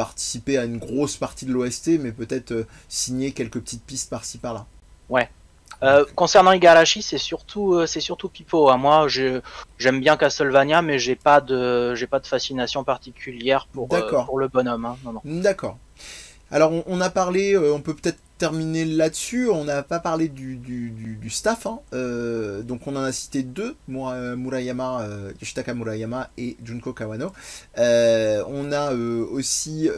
participer 0.00 0.56
à 0.56 0.64
une 0.64 0.78
grosse 0.78 1.18
partie 1.18 1.44
de 1.44 1.52
l'OST, 1.52 1.98
mais 2.00 2.10
peut-être 2.10 2.52
euh, 2.52 2.66
signer 2.88 3.32
quelques 3.32 3.60
petites 3.60 3.84
pistes 3.84 4.08
par-ci 4.08 4.38
par-là. 4.38 4.64
Ouais. 5.10 5.28
Euh, 5.82 6.06
concernant 6.14 6.52
Igarashi, 6.52 7.02
c'est 7.02 7.18
surtout 7.18 7.74
euh, 7.74 7.86
c'est 7.86 8.00
surtout 8.00 8.30
Pipo. 8.30 8.70
Hein. 8.70 8.78
Moi, 8.78 9.08
j'aime 9.08 10.00
bien 10.00 10.16
Castlevania, 10.16 10.80
mais 10.80 10.98
j'ai 10.98 11.16
pas 11.16 11.42
de 11.42 11.94
j'ai 11.94 12.06
pas 12.06 12.18
de 12.18 12.26
fascination 12.26 12.82
particulière 12.82 13.68
pour, 13.70 13.88
pour 13.88 14.38
le 14.38 14.48
bonhomme. 14.48 14.86
Hein. 14.86 14.96
D'accord. 15.26 15.76
Alors 16.50 16.72
on, 16.86 17.00
a 17.02 17.10
parlé, 17.10 17.58
on 17.58 17.82
peut 17.82 17.94
peut-être 17.94 18.18
terminer 18.40 18.86
là-dessus. 18.86 19.50
On 19.50 19.64
n'a 19.64 19.82
pas 19.82 20.00
parlé 20.00 20.28
du, 20.28 20.58
staff. 21.28 21.66
Hein. 21.66 21.80
Euh, 21.92 22.62
donc 22.62 22.86
on 22.86 22.96
en 22.96 23.02
a 23.02 23.12
cité 23.12 23.42
deux, 23.42 23.76
Murayama, 23.86 25.02
euh, 25.02 25.32
Yoshitaka 25.40 25.74
Murayama 25.74 26.30
et 26.38 26.56
Junko 26.64 26.92
Kawano. 26.92 27.32
Euh, 27.78 28.42
on 28.48 28.72
a 28.72 28.92
aussi 28.94 29.88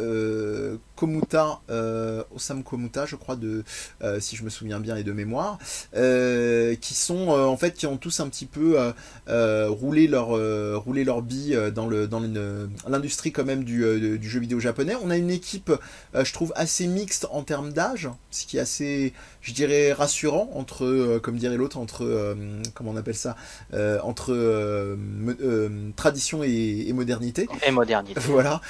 Komuta, 0.97 1.61
Osamu 2.35 2.65
Komuta, 2.65 3.07
je 3.07 3.17
crois, 3.17 3.39
si 4.19 4.37
je 4.37 4.43
me 4.43 4.51
souviens 4.51 4.81
bien 4.81 4.97
et 4.97 5.05
de 5.05 5.13
mémoire, 5.13 5.59
qui 5.93 6.95
sont 6.95 7.29
en 7.29 7.57
fait 7.57 7.75
qui 7.75 7.87
ont 7.87 7.97
tous 7.97 8.19
un 8.19 8.29
petit 8.29 8.47
peu 8.47 8.77
roulé 9.29 10.09
leur 10.09 10.31
roulé 10.83 11.05
leur 11.05 11.23
bille 11.23 11.57
dans 11.73 11.87
le 11.87 12.09
dans 12.09 12.21
l'industrie 12.89 13.31
quand 13.31 13.45
même 13.45 13.63
du, 13.63 13.83
jeu 14.21 14.41
vidéo 14.41 14.59
japonais. 14.59 14.97
On 15.01 15.11
a 15.11 15.17
une 15.17 15.31
équipe, 15.31 15.71
je 16.13 16.33
trouve, 16.33 16.53
assez 16.57 16.89
mixte 16.89 17.29
en 17.31 17.43
termes 17.45 17.73
d'âge. 17.73 18.11
Ce 18.33 18.47
qui 18.47 18.57
est 18.57 18.61
assez, 18.61 19.13
je 19.41 19.53
dirais, 19.53 19.93
rassurant 19.93 20.51
entre, 20.55 20.85
euh, 20.85 21.21
comme 21.21 21.37
dirait 21.37 21.57
l'autre, 21.57 21.79
entre, 21.79 22.05
euh, 22.05 22.35
comment 22.75 22.91
on 22.91 22.97
appelle 22.97 23.15
ça, 23.15 23.37
euh, 23.75 24.01
entre 24.03 24.33
tradition 25.97 26.43
et, 26.43 26.91
modernité. 26.93 27.49
Et 27.67 27.71
modernité. 27.71 28.21
Voilà. 28.33 28.61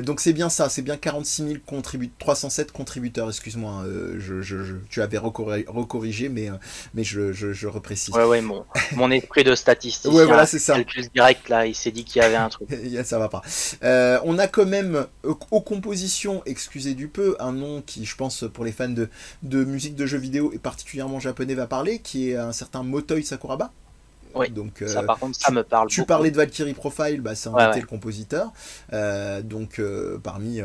donc 0.00 0.20
c'est 0.20 0.34
bien 0.34 0.50
ça, 0.50 0.68
c'est 0.68 0.82
bien 0.82 0.96
46 0.96 1.42
000 1.42 1.54
contributeurs, 1.64 2.16
307 2.18 2.72
contributeurs, 2.72 3.28
excuse-moi, 3.28 3.72
hein, 3.72 3.86
je, 4.18 4.42
je, 4.42 4.74
tu 4.90 5.00
avais 5.00 5.18
recorrigé, 5.18 6.28
mais, 6.28 6.50
mais 6.94 7.02
je, 7.02 7.32
je, 7.32 7.66
reprécise. 7.66 8.14
Ouais, 8.14 8.24
ouais, 8.24 8.40
mon, 8.42 8.64
mon 8.92 9.10
esprit 9.10 9.44
de 9.44 9.54
statisticien, 9.54 10.12
ouais, 10.12 10.26
voilà, 10.26 10.44
c'est 10.44 10.58
ça. 10.58 10.74
calcul 10.74 11.08
direct, 11.14 11.48
là, 11.48 11.66
il 11.66 11.74
s'est 11.74 11.90
dit 11.90 12.04
qu'il 12.04 12.20
y 12.20 12.24
avait 12.24 12.36
un 12.36 12.48
truc. 12.48 12.68
ça 13.04 13.18
va 13.18 13.28
pas. 13.28 13.42
on 14.24 14.38
a 14.38 14.46
quand 14.46 14.66
même, 14.66 15.06
aux 15.22 15.60
compositions, 15.60 16.42
excusez 16.44 16.94
du 16.94 17.08
peu, 17.08 17.36
un 17.40 17.52
nom 17.52 17.82
qui, 17.82 18.04
je 18.04 18.16
pense, 18.16 18.44
pour 18.52 18.64
les 18.64 18.72
fans 18.72 18.88
de, 18.88 19.05
de 19.42 19.64
musique 19.64 19.94
de 19.94 20.06
jeux 20.06 20.18
vidéo 20.18 20.52
et 20.52 20.58
particulièrement 20.58 21.20
japonais 21.20 21.54
va 21.54 21.66
parler, 21.66 21.98
qui 22.00 22.30
est 22.30 22.36
un 22.36 22.52
certain 22.52 22.82
Motoi 22.82 23.22
Sakuraba. 23.22 23.72
Oui, 24.36 24.50
donc, 24.50 24.82
ça 24.86 25.00
euh, 25.00 25.02
par 25.02 25.18
contre, 25.18 25.38
ça 25.38 25.50
me 25.50 25.62
parle. 25.62 25.88
Tu 25.88 26.04
parlais 26.04 26.30
de 26.30 26.36
Valkyrie 26.36 26.74
Profile, 26.74 27.20
bah, 27.20 27.34
c'est 27.34 27.48
un 27.48 27.76
le 27.76 27.86
compositeur. 27.86 28.52
Euh, 28.92 29.42
donc, 29.42 29.78
euh, 29.78 30.18
parmi 30.22 30.60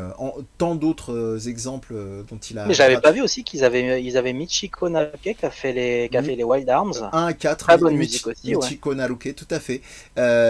tant 0.58 0.74
d'autres 0.74 1.48
exemples 1.48 1.94
dont 2.28 2.38
il 2.38 2.58
a. 2.58 2.66
Mais 2.66 2.74
j'avais 2.74 3.00
pas 3.00 3.12
vu 3.12 3.22
aussi 3.22 3.44
qu'ils 3.44 3.64
avaient, 3.64 4.02
ils 4.02 4.16
avaient 4.16 4.32
Michiko 4.32 4.88
Naruke 4.88 5.20
qui 5.22 5.46
a 5.46 5.50
fait 5.50 5.72
les, 5.72 6.08
qui 6.10 6.16
a 6.16 6.22
fait 6.22 6.36
les 6.36 6.44
Wild 6.44 6.68
Arms. 6.68 7.08
1 7.12 7.26
à 7.26 7.32
4, 7.32 7.66
Très 7.66 7.78
bonne 7.78 7.96
musique 7.96 8.26
aussi. 8.26 8.54
Michiko 8.54 8.94
Naruke, 8.94 9.34
tout 9.34 9.48
à 9.50 9.60
fait. 9.60 9.80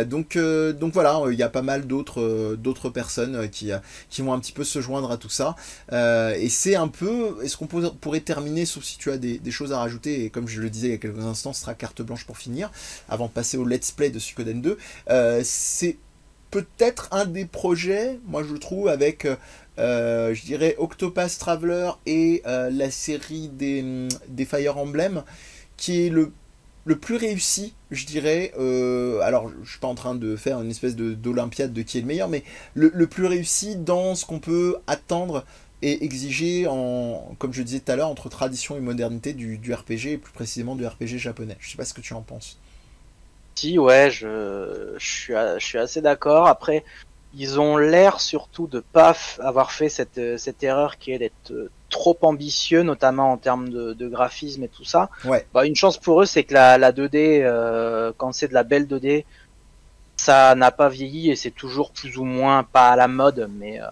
donc, 0.06 0.36
donc 0.36 0.92
voilà, 0.92 1.20
il 1.30 1.38
y 1.38 1.42
a 1.42 1.48
pas 1.48 1.62
mal 1.62 1.86
d'autres, 1.86 2.56
d'autres 2.56 2.90
personnes 2.90 3.48
qui, 3.50 3.70
qui 4.10 4.22
vont 4.22 4.32
un 4.32 4.38
petit 4.38 4.52
peu 4.52 4.64
se 4.64 4.80
joindre 4.80 5.10
à 5.12 5.16
tout 5.16 5.30
ça. 5.30 5.54
et 5.92 6.48
c'est 6.48 6.74
un 6.74 6.88
peu. 6.88 7.38
Est-ce 7.42 7.56
qu'on 7.56 7.66
pourrait 7.66 8.20
terminer, 8.20 8.66
sauf 8.66 8.84
si 8.84 8.98
tu 8.98 9.10
as 9.10 9.18
des, 9.18 9.38
des 9.38 9.50
choses 9.50 9.72
à 9.72 9.78
rajouter, 9.78 10.24
et 10.24 10.30
comme 10.30 10.48
je 10.48 10.60
le 10.60 10.70
disais 10.70 10.88
il 10.88 10.92
y 10.92 10.94
a 10.94 10.98
quelques 10.98 11.24
instants, 11.24 11.52
ce 11.52 11.60
sera 11.60 11.74
carte 11.74 12.02
blanche 12.02 12.24
pour 12.24 12.38
finir 12.38 12.70
avant 13.12 13.26
de 13.26 13.32
passer 13.32 13.56
au 13.56 13.64
let's 13.64 13.92
play 13.92 14.10
de 14.10 14.18
Suikoden 14.18 14.60
2, 14.62 14.78
euh, 15.10 15.40
c'est 15.44 15.98
peut-être 16.50 17.08
un 17.12 17.26
des 17.26 17.44
projets, 17.44 18.18
moi 18.26 18.42
je 18.42 18.54
trouve, 18.56 18.88
avec, 18.88 19.26
euh, 19.78 20.34
je 20.34 20.42
dirais, 20.42 20.74
Octopath 20.78 21.38
Traveler 21.38 21.90
et 22.06 22.42
euh, 22.46 22.70
la 22.70 22.90
série 22.90 23.48
des, 23.48 24.08
des, 24.28 24.44
Fire 24.44 24.78
Emblem, 24.78 25.24
qui 25.76 26.06
est 26.06 26.10
le, 26.10 26.32
le 26.84 26.96
plus 26.96 27.16
réussi, 27.16 27.74
je 27.90 28.06
dirais. 28.06 28.52
alors, 29.22 29.50
je 29.62 29.70
suis 29.70 29.80
pas 29.80 29.88
en 29.88 29.94
train 29.94 30.14
de 30.14 30.36
faire 30.36 30.60
une 30.60 30.70
espèce 30.70 30.96
d'olympiade 30.96 31.72
de, 31.72 31.82
qui 31.82 31.98
est 31.98 32.00
le 32.00 32.06
meilleur, 32.06 32.28
mais 32.28 32.44
le, 32.74 33.06
plus 33.06 33.26
réussi 33.26 33.76
dans 33.76 34.14
ce 34.14 34.24
qu'on 34.24 34.40
peut 34.40 34.76
attendre 34.86 35.44
et 35.82 36.04
exiger, 36.04 36.66
en, 36.68 37.34
comme 37.38 37.52
je 37.52 37.62
disais 37.62 37.80
tout 37.80 37.92
à 37.92 37.96
l'heure, 37.96 38.08
entre 38.08 38.28
tradition 38.28 38.76
et 38.76 38.80
modernité 38.80 39.32
du, 39.32 39.58
du, 39.58 39.74
RPG, 39.74 40.06
et 40.06 40.18
plus 40.18 40.32
précisément 40.32 40.76
du 40.76 40.86
RPG 40.86 41.18
japonais. 41.18 41.56
Je 41.60 41.70
sais 41.70 41.76
pas 41.76 41.84
ce 41.84 41.92
que 41.94 42.00
tu 42.00 42.14
en 42.14 42.22
penses. 42.22 42.58
Si, 43.54 43.78
ouais, 43.78 44.10
je, 44.10 44.94
je, 44.98 45.06
suis, 45.06 45.34
je 45.58 45.64
suis 45.64 45.78
assez 45.78 46.00
d'accord. 46.00 46.46
Après, 46.46 46.84
ils 47.34 47.60
ont 47.60 47.76
l'air 47.76 48.20
surtout 48.20 48.66
de 48.66 48.80
pas 48.80 49.16
avoir 49.38 49.72
fait 49.72 49.88
cette, 49.88 50.38
cette 50.38 50.62
erreur 50.62 50.98
qui 50.98 51.12
est 51.12 51.18
d'être 51.18 51.50
euh, 51.50 51.70
trop 51.88 52.18
ambitieux, 52.22 52.82
notamment 52.82 53.32
en 53.32 53.36
termes 53.36 53.68
de, 53.68 53.92
de 53.92 54.08
graphisme 54.08 54.64
et 54.64 54.68
tout 54.68 54.84
ça. 54.84 55.10
Ouais. 55.24 55.46
Bah, 55.54 55.66
une 55.66 55.76
chance 55.76 55.98
pour 55.98 56.22
eux, 56.22 56.26
c'est 56.26 56.44
que 56.44 56.54
la, 56.54 56.78
la 56.78 56.92
2D, 56.92 57.42
euh, 57.42 58.12
quand 58.16 58.32
c'est 58.32 58.48
de 58.48 58.54
la 58.54 58.64
belle 58.64 58.86
2D, 58.86 59.24
ça 60.16 60.54
n'a 60.54 60.70
pas 60.70 60.88
vieilli 60.88 61.30
et 61.30 61.36
c'est 61.36 61.50
toujours 61.50 61.92
plus 61.92 62.18
ou 62.18 62.24
moins 62.24 62.64
pas 62.64 62.90
à 62.90 62.96
la 62.96 63.08
mode. 63.08 63.50
Mais 63.58 63.80
euh, 63.80 63.86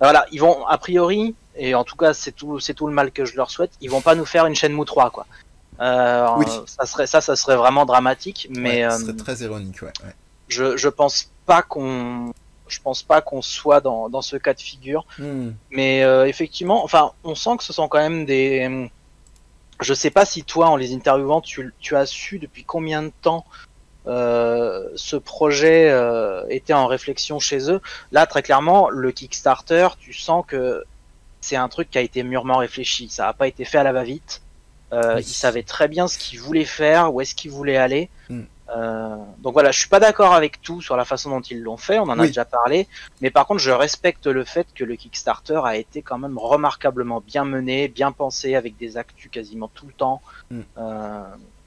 voilà, 0.00 0.26
ils 0.32 0.40
vont 0.40 0.66
a 0.66 0.78
priori, 0.78 1.34
et 1.56 1.74
en 1.74 1.84
tout 1.84 1.96
cas 1.96 2.14
c'est 2.14 2.32
tout, 2.32 2.58
c'est 2.58 2.74
tout 2.74 2.86
le 2.86 2.92
mal 2.92 3.12
que 3.12 3.24
je 3.24 3.36
leur 3.36 3.50
souhaite, 3.50 3.72
ils 3.80 3.90
vont 3.90 4.00
pas 4.00 4.14
nous 4.14 4.26
faire 4.26 4.46
une 4.46 4.54
chaîne 4.54 4.72
Mou 4.72 4.84
3 4.84 5.10
quoi. 5.10 5.26
Euh, 5.82 6.28
oui. 6.36 6.46
ça 6.66 6.86
serait 6.86 7.06
ça, 7.06 7.20
ça 7.20 7.36
serait 7.36 7.56
vraiment 7.56 7.84
dramatique, 7.84 8.48
mais 8.50 8.82
ça 8.88 8.98
serait 8.98 9.12
euh, 9.12 9.16
très 9.16 9.36
ironique, 9.38 9.82
ouais. 9.82 9.92
Je 10.48 10.76
je 10.76 10.88
pense 10.88 11.30
pas 11.44 11.62
qu'on 11.62 12.32
je 12.68 12.80
pense 12.80 13.02
pas 13.02 13.20
qu'on 13.20 13.42
soit 13.42 13.80
dans, 13.80 14.08
dans 14.08 14.22
ce 14.22 14.36
cas 14.36 14.54
de 14.54 14.60
figure, 14.60 15.04
hmm. 15.18 15.50
mais 15.70 16.04
euh, 16.04 16.26
effectivement, 16.26 16.84
enfin, 16.84 17.12
on 17.24 17.34
sent 17.34 17.56
que 17.58 17.64
ce 17.64 17.72
sont 17.72 17.88
quand 17.88 17.98
même 17.98 18.24
des 18.24 18.88
je 19.82 19.94
sais 19.94 20.10
pas 20.10 20.24
si 20.24 20.44
toi, 20.44 20.68
en 20.68 20.76
les 20.76 20.94
interviewant, 20.94 21.40
tu, 21.40 21.74
tu 21.80 21.96
as 21.96 22.06
su 22.06 22.38
depuis 22.38 22.64
combien 22.64 23.02
de 23.02 23.12
temps 23.20 23.44
euh, 24.06 24.88
ce 24.96 25.16
projet 25.16 25.90
euh, 25.90 26.44
était 26.48 26.72
en 26.72 26.86
réflexion 26.86 27.38
chez 27.38 27.70
eux. 27.70 27.80
Là, 28.10 28.26
très 28.26 28.42
clairement, 28.42 28.88
le 28.90 29.12
Kickstarter, 29.12 29.88
tu 29.98 30.12
sens 30.12 30.44
que 30.46 30.84
c'est 31.40 31.56
un 31.56 31.68
truc 31.68 31.90
qui 31.90 31.98
a 31.98 32.00
été 32.00 32.22
mûrement 32.22 32.58
réfléchi. 32.58 33.08
Ça 33.08 33.24
n'a 33.24 33.32
pas 33.32 33.48
été 33.48 33.64
fait 33.64 33.78
à 33.78 33.82
la 33.82 33.92
va-vite. 33.92 34.42
Euh, 34.92 35.16
Ils 35.18 35.24
savaient 35.24 35.62
très 35.62 35.88
bien 35.88 36.06
ce 36.06 36.18
qu'ils 36.18 36.40
voulaient 36.40 36.64
faire, 36.64 37.12
où 37.14 37.20
est-ce 37.20 37.34
qu'ils 37.34 37.50
voulaient 37.50 37.76
aller. 37.76 38.10
Mm. 38.28 38.42
Euh, 38.74 39.16
donc 39.38 39.52
voilà, 39.52 39.70
je 39.70 39.78
suis 39.78 39.88
pas 39.88 40.00
d'accord 40.00 40.32
avec 40.32 40.62
tout 40.62 40.80
sur 40.80 40.96
la 40.96 41.04
façon 41.04 41.30
dont 41.30 41.40
ils 41.40 41.60
l'ont 41.60 41.76
fait, 41.76 41.98
on 41.98 42.04
en 42.04 42.18
a 42.18 42.26
déjà 42.26 42.44
parlé, 42.46 42.88
mais 43.20 43.30
par 43.30 43.46
contre 43.46 43.60
je 43.60 43.70
respecte 43.70 44.26
le 44.26 44.44
fait 44.44 44.66
que 44.74 44.82
le 44.84 44.96
Kickstarter 44.96 45.60
a 45.64 45.76
été 45.76 46.00
quand 46.00 46.16
même 46.16 46.38
remarquablement 46.38 47.20
bien 47.20 47.44
mené, 47.44 47.88
bien 47.88 48.12
pensé, 48.12 48.54
avec 48.54 48.78
des 48.78 48.96
actus 48.96 49.30
quasiment 49.30 49.68
tout 49.68 49.86
le 49.86 49.92
temps. 49.92 50.22
Mm. 50.50 50.60
Euh, 50.78 51.22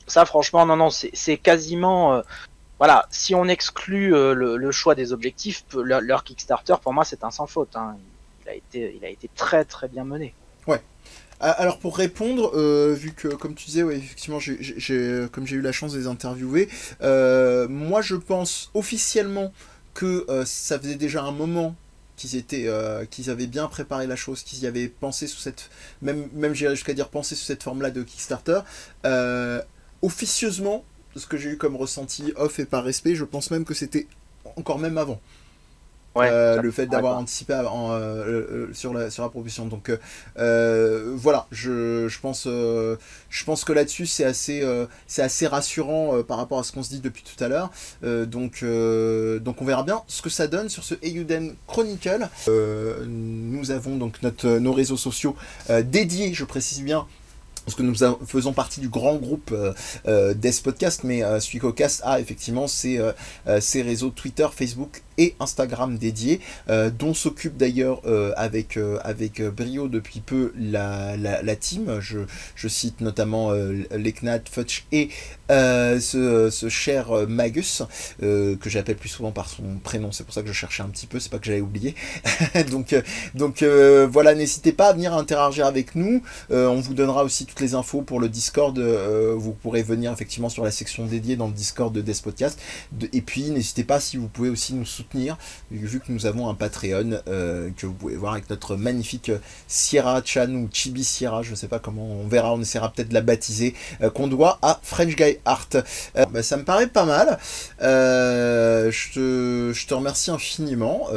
ça 0.08 0.26
franchement, 0.26 0.66
non, 0.66 0.78
non, 0.78 0.90
c'est 0.90 1.38
quasiment... 1.38 2.14
Euh, 2.14 2.22
voilà, 2.78 3.06
si 3.10 3.34
on 3.34 3.46
exclut 3.46 4.10
le, 4.10 4.58
le, 4.58 4.72
choix 4.72 4.96
des 4.96 5.14
objectifs, 5.14 5.64
leur, 5.74 6.02
leur 6.02 6.26
Kickstarter, 6.26 6.76
pour 6.84 6.94
moi, 6.94 7.06
c'est 7.06 7.24
un 7.24 7.32
sans 7.32 7.48
faute. 7.48 7.74
Hein. 7.78 7.96
Il, 8.44 8.50
a 8.50 8.54
été, 8.54 8.94
il 8.98 9.06
a 9.06 9.10
été 9.10 9.30
très 9.34 9.64
très 9.64 9.88
bien 9.88 10.04
mené. 10.04 10.36
Ah, 11.40 11.52
alors 11.52 11.80
pour 11.80 11.98
répondre, 11.98 12.52
euh, 12.56 12.94
vu 12.98 13.12
que 13.12 13.28
comme 13.28 13.56
tu 13.56 13.66
disais, 13.66 13.84
ouais, 13.84 13.98
effectivement, 13.98 14.40
comme 15.32 15.46
j'ai 15.46 15.56
eu 15.56 15.62
la 15.62 15.72
chance 15.72 15.94
de 15.94 16.00
les 16.00 16.08
interviewer, 16.08 16.70
euh, 17.02 17.68
moi 17.68 18.02
je 18.02 18.16
pense 18.16 18.72
officiellement 18.74 19.52
que 19.94 20.26
euh, 20.30 20.46
ça 20.46 20.80
faisait 20.80 20.96
déjà 20.96 21.24
un 21.24 21.32
moment 21.32 21.76
qu'ils 22.16 22.38
étaient, 22.38 22.70
qu'ils 23.12 23.30
avaient 23.30 23.48
bien 23.48 23.68
préparé 23.68 24.08
la 24.08 24.16
chose, 24.16 24.44
qu'ils 24.44 24.64
y 24.64 24.68
avaient 24.68 24.88
pensé 24.88 25.28
sous 25.28 25.40
cette, 25.40 25.70
même, 26.02 26.30
même 26.34 26.54
jusqu'à 26.54 26.94
dire 26.94 27.10
penser 27.10 27.36
sous 27.36 27.44
cette 27.44 27.62
forme-là 27.62 27.92
de 27.92 28.04
Kickstarter. 28.04 28.62
officieusement, 30.02 30.86
ce 31.18 31.28
que 31.28 31.36
j'ai 31.38 31.50
eu 31.52 31.58
comme 31.58 31.76
ressenti 31.76 32.32
off 32.38 32.60
et 32.60 32.66
par 32.66 32.86
respect, 32.86 33.16
je 33.16 33.26
pense 33.26 33.52
même 33.52 33.66
que 33.66 33.74
c'était 33.74 34.08
encore 34.56 34.80
même 34.80 34.98
avant. 34.98 35.20
Euh, 36.18 36.62
le 36.62 36.72
fait 36.72 36.86
d'avoir 36.86 37.18
anticipé 37.18 37.54
euh, 37.54 37.64
euh, 37.64 38.70
sur, 38.74 38.94
la, 38.94 39.10
sur 39.10 39.24
la 39.24 39.30
proposition. 39.30 39.66
Donc 39.66 39.92
voilà, 40.36 41.48
je, 41.52 42.08
je, 42.08 42.20
pense, 42.20 42.46
je 42.46 43.44
pense 43.46 43.64
que 43.64 43.74
là-dessus 43.74 44.06
c'est 44.06 44.26
assez, 44.26 44.64
c'est 45.08 45.22
assez 45.22 45.48
rassurant 45.48 46.24
par 46.24 46.38
rapport 46.38 46.60
à 46.60 46.64
ce 46.64 46.72
qu'on 46.72 46.84
se 46.84 46.90
dit 46.90 47.00
depuis 47.00 47.24
tout 47.24 47.42
à 47.44 47.48
l'heure. 47.48 47.72
donc, 48.04 48.64
donc 48.64 49.62
on 49.62 49.66
verra 49.66 49.84
bien 49.84 50.02
ce 50.08 50.22
que 50.22 50.30
ça 50.30 50.48
donne 50.48 50.70
sur 50.70 50.84
ce 50.84 50.96
Eiyuden 51.02 51.56
Chronicle. 51.68 52.30
nous 52.48 53.72
avons 53.72 53.98
donc 53.98 54.22
notre, 54.22 54.48
nos 54.48 54.74
réseaux 54.74 54.98
sociaux 54.98 55.36
dédiés, 55.70 56.34
je 56.34 56.46
précise 56.46 56.82
bien, 56.82 57.06
parce 57.66 57.76
que 57.76 57.82
nous 57.82 57.96
faisons 58.26 58.54
partie 58.54 58.80
du 58.80 58.90
grand 58.90 59.16
groupe 59.16 59.52
euh, 59.52 59.74
euh 60.08 60.34
Death 60.34 60.62
Podcast, 60.62 61.02
mais 61.04 61.24
euh, 61.24 61.40
Suicocast 61.40 62.02
a 62.06 62.20
effectivement 62.20 62.68
ses, 62.68 63.00
euh, 63.00 63.12
ses, 63.60 63.82
réseaux 63.82 64.12
Twitter, 64.12 64.48
Facebook 64.56 65.02
et 65.18 65.36
Instagram 65.40 65.98
dédiés, 65.98 66.42
dont 67.00 67.14
s'occupe 67.14 67.56
d'ailleurs 67.56 68.02
avec, 68.36 68.78
avec 69.02 69.42
brio 69.42 69.88
depuis 69.88 70.20
peu 70.20 70.52
la, 70.60 71.16
la, 71.16 71.42
la 71.42 71.56
team. 71.56 72.02
Je, 72.02 72.20
je, 72.54 72.68
cite 72.68 73.00
notamment 73.00 73.54
Leknat, 73.92 74.42
Futch 74.52 74.86
et 74.92 75.10
ce, 75.50 76.50
ce, 76.52 76.68
cher 76.68 77.14
Magus, 77.30 77.84
que 78.20 78.58
j'appelle 78.66 78.98
plus 78.98 79.08
souvent 79.08 79.32
par 79.32 79.48
son 79.48 79.64
prénom, 79.82 80.12
c'est 80.12 80.26
pour 80.26 80.34
ça 80.34 80.42
que 80.42 80.50
je 80.50 80.54
cherchais 80.54 80.84
un 80.84 80.90
petit 80.90 81.08
peu, 81.08 81.22
c'est 81.22 81.32
pas 81.32 81.40
que 81.40 81.46
j'avais 81.46 81.62
oublié. 81.62 81.96
donc 82.70 82.94
donc 83.36 83.64
voilà, 83.64 84.36
n'hésitez 84.36 84.74
pas 84.74 84.90
à 84.90 84.94
venir 84.94 85.14
interagir 85.14 85.66
avec 85.66 85.96
nous, 85.96 86.24
on 86.50 86.82
vous 86.82 86.94
donnera 86.94 87.24
aussi 87.24 87.46
les 87.60 87.76
infos 87.76 88.02
pour 88.02 88.20
le 88.20 88.30
Discord. 88.30 88.78
Euh, 88.78 89.34
vous 89.36 89.54
pourrez 89.54 89.84
venir 89.84 90.12
effectivement 90.12 90.50
sur 90.50 90.64
la 90.64 90.72
section 90.72 91.06
dédiée 91.06 91.36
dans 91.36 91.48
le 91.48 91.54
Discord 91.54 91.94
de 91.94 92.02
Death 92.02 92.22
Podcast. 92.22 92.60
et 93.14 93.22
puis 93.22 93.50
n'hésitez 93.52 93.84
pas 93.84 94.00
si 94.00 94.18
vous 94.18 94.28
pouvez 94.28 94.50
aussi 94.50 94.74
nous 94.74 94.86
soutenir, 94.86 95.38
vu 95.72 96.00
que 96.00 96.12
nous 96.12 96.26
avons 96.26 96.50
un 96.50 96.56
Patreon 96.56 97.20
euh, 97.28 97.70
que 97.78 97.86
vous 97.86 97.94
pouvez 97.94 98.16
voir 98.16 98.34
avec 98.34 98.50
notre 98.50 98.76
magnifique 98.76 99.32
Sierra 99.68 100.22
Chan 100.24 100.50
ou 100.50 100.70
Chibi 100.72 101.04
Sierra, 101.04 101.44
je 101.44 101.56
sais 101.56 101.68
pas 101.68 101.80
comment 101.80 102.06
on 102.06 102.28
verra, 102.28 102.54
on 102.54 102.62
essaiera 102.62 102.92
peut-être 102.92 103.10
de 103.10 103.14
la 103.14 103.22
baptiser, 103.22 103.76
euh, 104.02 104.10
qu'on 104.10 104.28
doit 104.28 104.60
à 104.62 104.80
French 104.84 105.16
Guy 105.16 105.38
Art. 105.46 105.70
Bah, 106.32 106.44
ça 106.44 106.58
me 106.58 106.64
paraît 106.64 106.88
pas 106.88 107.06
mal. 107.06 107.38
je, 107.80 109.14
te, 109.14 109.74
je 109.74 109.88
te 109.88 109.94
remercie 109.94 110.32
infiniment, 110.32 111.08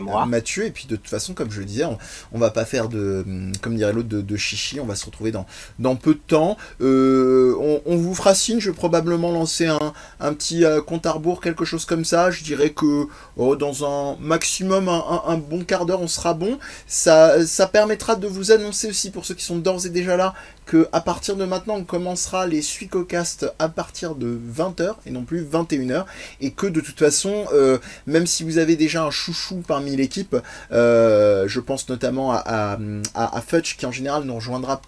moi. 0.00 0.26
Mathieu. 0.26 0.66
Et 0.66 0.70
puis 0.70 0.86
de 0.86 0.96
toute 0.96 1.08
façon, 1.08 1.34
comme 1.34 1.50
je 1.50 1.60
le 1.60 1.66
disais, 1.66 1.84
on, 2.32 2.38
va 2.38 2.50
pas 2.50 2.64
faire 2.64 2.88
de, 2.88 3.24
comme 3.60 3.76
dirait 3.76 3.92
l'autre, 3.92 4.08
de, 4.08 4.20
de 4.20 4.36
chichi. 4.36 4.80
On 4.80 4.86
va 4.86 4.94
se 4.94 5.04
retrouver 5.06 5.19
dans, 5.30 5.46
dans 5.78 5.96
peu 5.96 6.14
de 6.14 6.20
temps. 6.26 6.56
On, 6.80 7.96
vous 7.96 8.14
fera 8.14 8.34
signe, 8.34 8.60
je 8.60 8.70
vais 8.70 8.76
probablement 8.76 9.30
lancer 9.30 9.66
un, 9.66 9.92
un 10.20 10.32
petit 10.32 10.64
compte 10.86 11.06
à 11.06 11.12
rebours, 11.12 11.40
quelque 11.40 11.64
chose 11.64 11.84
comme 11.84 12.04
ça. 12.04 12.30
Je 12.30 12.42
dirais 12.42 12.70
que 12.70 13.06
oh, 13.36 13.56
dans 13.56 13.84
un 13.84 14.16
maximum 14.20 14.88
un, 14.88 15.36
bon 15.36 15.64
quart 15.64 15.86
d'heure, 15.86 16.00
on 16.00 16.08
sera 16.08 16.34
bon. 16.34 16.58
Ça, 16.86 17.46
ça 17.46 17.66
permettra 17.66 18.16
de 18.16 18.26
vous 18.26 18.52
annoncer 18.52 18.88
aussi, 18.88 19.10
pour 19.10 19.24
ceux 19.24 19.34
qui 19.34 19.44
sont 19.44 19.58
d'ores 19.58 19.86
et 19.86 19.90
déjà 19.90 20.16
là, 20.16 20.34
que 20.66 20.88
à 20.92 21.00
partir 21.00 21.36
de 21.36 21.44
maintenant, 21.44 21.76
on 21.76 21.84
commencera 21.84 22.46
les 22.46 22.62
Suicocast 22.62 23.52
à 23.58 23.68
partir 23.68 24.14
de 24.14 24.38
20h 24.56 24.94
et 25.06 25.10
non 25.10 25.24
plus 25.24 25.44
21h. 25.44 26.04
Et 26.40 26.52
que 26.52 26.66
de 26.66 26.80
toute 26.80 26.98
façon, 26.98 27.46
euh, 27.52 27.78
même 28.06 28.26
si 28.26 28.44
vous 28.44 28.58
avez 28.58 28.76
déjà 28.76 29.04
un 29.04 29.10
chouchou 29.10 29.62
parmi 29.66 29.96
l'équipe, 29.96 30.36
euh, 30.72 31.48
je 31.48 31.60
pense 31.60 31.88
notamment 31.88 32.32
à, 32.32 32.78
à, 33.14 33.40
Fudge 33.40 33.76
qui 33.76 33.86
en 33.86 33.92
général 33.92 34.24
nous 34.24 34.34
rejoindra 34.34 34.80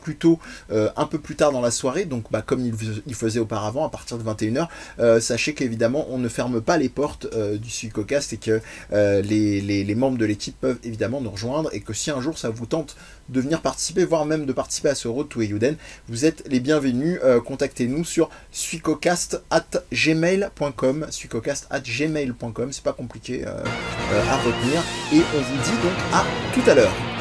euh, 0.71 0.91
un 0.97 1.07
peu 1.07 1.19
plus 1.19 1.37
tard 1.37 1.53
dans 1.53 1.61
la 1.61 1.71
soirée, 1.71 2.05
donc 2.05 2.25
bah, 2.31 2.43
comme 2.43 2.65
il, 2.65 3.15
faisait 3.15 3.41
auparavant 3.41 3.87
à 3.87 3.89
partir 3.89 4.19
de 4.19 4.25
21h, 4.25 5.21
sachez 5.21 5.55
qu'évidemment 5.55 6.07
on 6.11 6.19
ne 6.19 6.29
ferme 6.29 6.61
pas 6.61 6.77
les 6.77 6.89
portes 6.89 7.27
du 7.37 7.71
Suicocast 7.71 8.33
et 8.33 8.39
que 8.39 8.61
les, 8.91 9.95
membres 9.95 10.19
de 10.19 10.25
l'équipe 10.25 10.59
peuvent 10.61 10.79
évidemment 10.83 11.21
nous 11.21 11.31
rejoindre 11.31 11.71
et 11.73 11.81
que 11.81 11.93
si 11.93 12.11
un 12.11 12.21
jour 12.21 12.39
ça 12.39 12.51
vous 12.51 12.67
tente 12.67 12.97
de 13.29 13.41
venir 13.41 13.61
participer, 13.61 14.05
voire 14.05 14.25
même 14.25 14.47
de 14.47 14.53
participer 14.53 14.91
à 14.91 14.95
ce 14.95 15.09
Road 15.09 15.29
to 15.29 15.41
Euden, 15.41 15.77
vous 16.09 16.25
êtes 16.25 16.45
les 16.49 16.61
bienvenus. 16.61 17.19
Euh, 17.25 17.41
contactez-nous 17.41 18.05
sur 18.05 18.29
suicocast 18.51 19.43
at 19.51 19.65
gmail.com. 19.93 21.07
Suicocast 21.11 21.67
at 21.71 21.81
gmail.com, 21.81 22.73
c'est 22.73 22.85
pas 22.85 22.93
compliqué 22.93 23.45
euh, 23.47 23.51
euh, 24.13 24.31
à 24.31 24.37
retenir. 24.39 24.83
Et 25.13 25.23
on 25.37 25.41
vous 25.41 25.63
dit 25.63 25.83
donc 25.83 25.97
à 26.13 26.25
tout 26.55 26.71
à 26.71 26.75
l'heure. 26.75 27.12